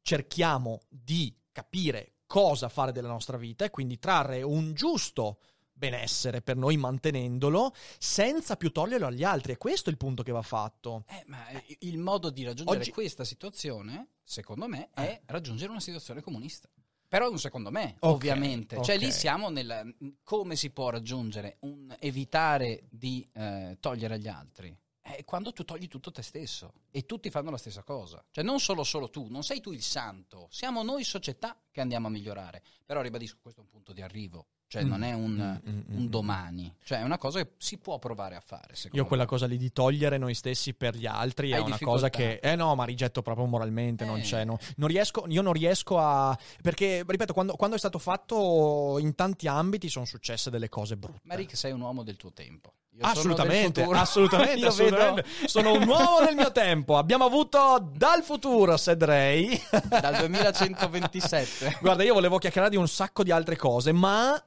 cerchiamo 0.02 0.82
di 0.90 1.36
capire 1.52 2.14
cosa 2.26 2.70
fare 2.70 2.92
della 2.92 3.08
nostra 3.08 3.38
vita 3.38 3.66
e 3.66 3.70
quindi 3.70 4.00
trarre 4.00 4.42
un 4.42 4.74
giusto 4.74 5.40
benessere 5.76 6.42
per 6.42 6.56
noi 6.56 6.78
mantenendolo 6.78 7.74
senza 8.00 8.56
più 8.56 8.72
toglierlo 8.72 9.08
agli 9.08 9.24
altri. 9.24 9.54
E 9.54 9.58
questo 9.58 9.90
è 9.90 9.92
il 9.92 9.98
punto 9.98 10.24
che 10.24 10.32
va 10.32 10.42
fatto. 10.42 11.04
Eh, 11.08 11.24
ma 11.28 11.44
il 11.80 11.98
modo 11.98 12.30
di 12.30 12.44
raggiungere 12.44 12.80
Oggi... 12.80 12.92
questa 12.92 13.24
situazione, 13.24 14.14
secondo 14.24 14.68
me, 14.68 14.90
è 14.94 15.02
eh. 15.02 15.22
raggiungere 15.26 15.72
una 15.72 15.82
situazione 15.82 16.22
comunista. 16.22 16.70
Però 17.08 17.30
un 17.30 17.40
secondo 17.40 17.72
me, 17.72 17.96
okay, 18.00 18.12
ovviamente. 18.12 18.76
Okay. 18.76 18.88
Cioè 18.88 18.98
lì 18.98 19.12
siamo 19.12 19.50
nel 19.50 19.96
come 20.24 20.56
si 20.56 20.72
può 20.72 20.90
raggiungere 20.90 21.58
un 21.62 21.96
evitare 22.00 22.84
di 22.90 23.28
eh, 23.34 23.78
togliere 23.80 24.16
agli 24.16 24.28
altri. 24.28 24.76
È 25.00 25.24
quando 25.24 25.54
tu 25.54 25.64
togli 25.64 25.88
tutto 25.88 26.12
te 26.12 26.24
stesso 26.24 26.74
e 26.90 27.06
tutti 27.06 27.30
fanno 27.30 27.52
la 27.52 27.58
stessa 27.58 27.84
cosa. 27.84 28.24
Cioè 28.32 28.44
non 28.44 28.60
solo 28.60 28.84
solo 28.84 29.10
tu, 29.10 29.28
non 29.30 29.44
sei 29.44 29.62
tu 29.62 29.72
il 29.72 29.84
santo, 29.84 30.48
siamo 30.50 30.82
noi 30.82 31.04
società 31.04 31.56
che 31.70 31.80
andiamo 31.80 32.08
a 32.08 32.10
migliorare. 32.10 32.64
Però 32.84 33.02
ribadisco, 33.02 33.38
questo 33.42 33.62
è 33.62 33.64
un 33.64 33.70
punto 33.70 33.94
di 33.94 34.02
arrivo 34.02 34.48
cioè 34.68 34.84
mm. 34.84 34.88
non 34.88 35.04
è 35.04 35.14
un, 35.14 35.32
mm, 35.32 35.70
mm, 35.70 35.78
mm, 35.78 35.98
un, 35.98 36.10
domani, 36.10 36.76
cioè 36.84 37.00
è 37.00 37.04
una 37.04 37.18
cosa 37.18 37.42
che 37.42 37.52
si 37.58 37.78
può 37.78 38.00
provare 38.00 38.36
a 38.36 38.40
fare. 38.40 38.74
Io 38.92 39.06
quella 39.06 39.24
me. 39.24 39.30
cosa 39.30 39.46
lì 39.46 39.58
di 39.58 39.72
togliere 39.72 40.18
noi 40.18 40.34
stessi 40.34 40.74
per 40.74 40.96
gli 40.96 41.06
altri 41.06 41.54
Hai 41.54 41.62
è 41.62 41.64
una 41.64 41.78
cosa 41.80 42.10
che, 42.10 42.40
eh 42.42 42.56
no, 42.56 42.74
ma 42.76 42.84
rigetto 42.84 43.22
proprio 43.22 43.46
moralmente, 43.46 44.04
eh. 44.04 44.08
non 44.08 44.22
c'è, 44.22 44.44
no. 44.44 44.58
non 44.78 44.88
riesco, 44.88 45.26
io 45.28 45.42
non 45.42 45.54
riesco 45.54 46.00
a, 46.00 46.38
perché 46.62 47.04
ripeto, 47.06 47.34
quando, 47.34 47.56
quando, 47.56 47.76
è 47.76 47.80
stato 47.80 48.00
fatto 48.00 48.98
in 49.00 49.14
tanti 49.16 49.48
ambiti 49.48 49.88
sono 49.88 50.06
successe 50.06 50.50
delle 50.50 50.70
cose 50.70 50.98
brutte. 50.98 51.22
Ma 51.24 51.36
Rick 51.36 51.56
sei 51.56 51.72
un 51.72 51.82
uomo 51.82 52.04
del 52.04 52.18
tuo 52.18 52.32
tempo. 52.32 52.74
Io 52.98 53.06
assolutamente, 53.06 53.84
assolutamente, 53.84 54.66
assolutamente. 54.68 55.26
sono 55.48 55.74
un 55.74 55.86
uomo 55.86 56.26
del 56.26 56.34
mio 56.34 56.52
tempo. 56.54 56.98
Abbiamo 56.98 57.26
avuto 57.26 57.92
dal 57.94 58.24
futuro 58.24 58.78
Sed 58.78 59.04
Ray. 59.04 59.62
Dal 59.90 60.16
2127. 60.16 61.80
Guarda, 61.82 62.04
io 62.04 62.14
volevo 62.14 62.38
chiacchierare 62.38 62.72
di 62.72 62.78
un 62.78 62.88
sacco 62.88 63.24
di 63.24 63.32
altre 63.32 63.58
cose, 63.58 63.92
ma 63.92 64.42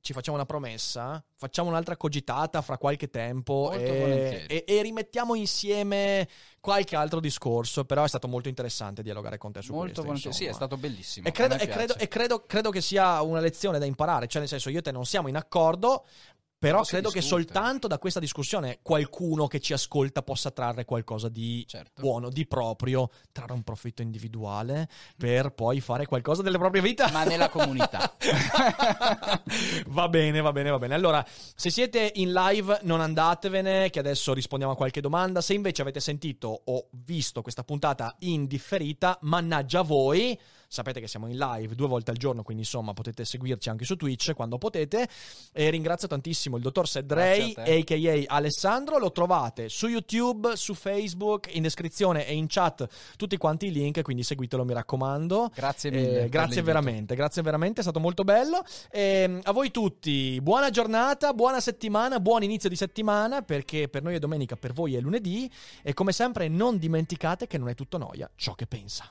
ci 0.00 0.12
facciamo 0.12 0.36
una 0.36 0.46
promessa, 0.46 1.22
facciamo 1.34 1.68
un'altra 1.68 1.96
cogitata 1.96 2.62
fra 2.62 2.78
qualche 2.78 3.10
tempo 3.10 3.72
e, 3.72 4.44
e, 4.48 4.64
e, 4.66 4.82
rimettiamo 4.82 5.34
insieme 5.34 6.28
qualche 6.60 6.96
altro 6.96 7.20
discorso, 7.20 7.84
però 7.84 8.04
è 8.04 8.08
stato 8.08 8.28
molto 8.28 8.48
interessante 8.48 9.02
dialogare 9.02 9.38
con 9.38 9.52
te 9.52 9.60
su 9.60 9.72
molto 9.72 10.02
questo. 10.02 10.28
Molto 10.28 10.32
sì, 10.32 10.44
è 10.44 10.52
stato 10.52 10.76
bellissimo. 10.76 11.26
E, 11.26 11.32
credo, 11.32 11.56
credo, 11.56 11.96
e 11.96 12.08
credo, 12.08 12.44
credo, 12.44 12.70
che 12.70 12.80
sia 12.80 13.20
una 13.22 13.40
lezione 13.40 13.78
da 13.78 13.84
imparare, 13.84 14.26
cioè 14.28 14.40
nel 14.40 14.48
senso 14.48 14.70
io 14.70 14.78
e 14.78 14.82
te 14.82 14.92
non 14.92 15.04
siamo 15.04 15.28
in 15.28 15.36
accordo, 15.36 16.06
Però 16.58 16.82
credo 16.82 17.10
che 17.10 17.20
discute. 17.20 17.42
soltanto 17.42 17.86
da 17.86 17.98
questa 17.98 18.18
discussione 18.18 18.80
qualcuno 18.82 19.46
che 19.46 19.60
ci 19.60 19.72
ascolta 19.72 20.22
possa 20.22 20.50
trarre 20.50 20.84
qualcosa 20.84 21.28
di 21.28 21.64
Certo. 21.68 22.00
buono, 22.00 22.30
di 22.30 22.46
proprio, 22.46 23.10
trarre 23.30 23.52
un 23.52 23.62
profitto 23.62 24.02
individuale 24.02 24.88
per 25.16 25.52
poi 25.52 25.80
fare 25.80 26.06
qualcosa 26.06 26.42
delle 26.42 26.58
proprie 26.58 26.82
vite. 26.82 27.08
Ma 27.12 27.22
nella 27.22 27.48
comunità. 27.48 28.16
va 29.86 30.08
bene, 30.08 30.40
va 30.40 30.50
bene, 30.50 30.70
va 30.70 30.78
bene. 30.78 30.94
Allora, 30.94 31.24
se 31.28 31.70
siete 31.70 32.10
in 32.16 32.32
live 32.32 32.80
non 32.82 33.00
andatevene, 33.00 33.90
che 33.90 34.00
adesso 34.00 34.34
rispondiamo 34.34 34.72
a 34.72 34.76
qualche 34.76 35.00
domanda. 35.00 35.40
Se 35.40 35.54
invece 35.54 35.82
avete 35.82 36.00
sentito 36.00 36.62
o 36.64 36.88
visto 36.90 37.40
questa 37.40 37.62
puntata 37.62 38.16
in 38.20 38.46
differita, 38.48 39.16
mannaggia 39.22 39.82
voi. 39.82 40.36
Sapete 40.70 41.00
che 41.00 41.08
siamo 41.08 41.28
in 41.28 41.38
live 41.38 41.74
due 41.74 41.88
volte 41.88 42.10
al 42.10 42.18
giorno, 42.18 42.42
quindi 42.42 42.62
insomma 42.62 42.92
potete 42.92 43.24
seguirci 43.24 43.70
anche 43.70 43.86
su 43.86 43.96
Twitch 43.96 44.34
quando 44.34 44.58
potete. 44.58 45.08
E 45.52 45.70
ringrazio 45.70 46.08
tantissimo 46.08 46.56
il 46.56 46.62
dottor 46.62 46.86
a 46.86 47.62
a.k.a. 47.62 48.34
Alessandro. 48.34 48.98
Lo 48.98 49.10
trovate 49.10 49.70
su 49.70 49.86
YouTube, 49.86 50.56
su 50.56 50.74
Facebook, 50.74 51.54
in 51.54 51.62
descrizione 51.62 52.26
e 52.26 52.34
in 52.34 52.46
chat 52.48 52.86
tutti 53.16 53.38
quanti 53.38 53.66
i 53.66 53.72
link, 53.72 54.02
quindi 54.02 54.22
seguitelo, 54.22 54.64
mi 54.66 54.74
raccomando. 54.74 55.50
Grazie 55.54 55.90
Eh, 55.90 55.92
mille. 55.94 56.18
per 56.20 56.28
grazie 56.28 56.60
veramente, 56.62 57.14
grazie 57.14 57.40
veramente, 57.40 57.80
è 57.80 57.82
stato 57.82 57.98
molto 57.98 58.22
bello. 58.24 58.62
Ehm, 58.90 59.40
a 59.44 59.52
voi 59.52 59.70
tutti, 59.70 60.38
buona 60.42 60.68
giornata, 60.68 61.32
buona 61.32 61.60
settimana, 61.60 62.20
buon 62.20 62.42
inizio 62.42 62.68
di 62.68 62.76
settimana, 62.76 63.40
perché 63.40 63.88
per 63.88 64.02
noi 64.02 64.16
è 64.16 64.18
domenica, 64.18 64.56
per 64.56 64.74
voi 64.74 64.96
è 64.96 65.00
lunedì. 65.00 65.50
E 65.82 65.94
come 65.94 66.12
sempre, 66.12 66.48
non 66.48 66.76
dimenticate 66.76 67.46
che 67.46 67.56
non 67.56 67.70
è 67.70 67.74
tutto 67.74 67.96
noia 67.96 68.30
ciò 68.36 68.54
che 68.54 68.66
pensa. 68.66 69.10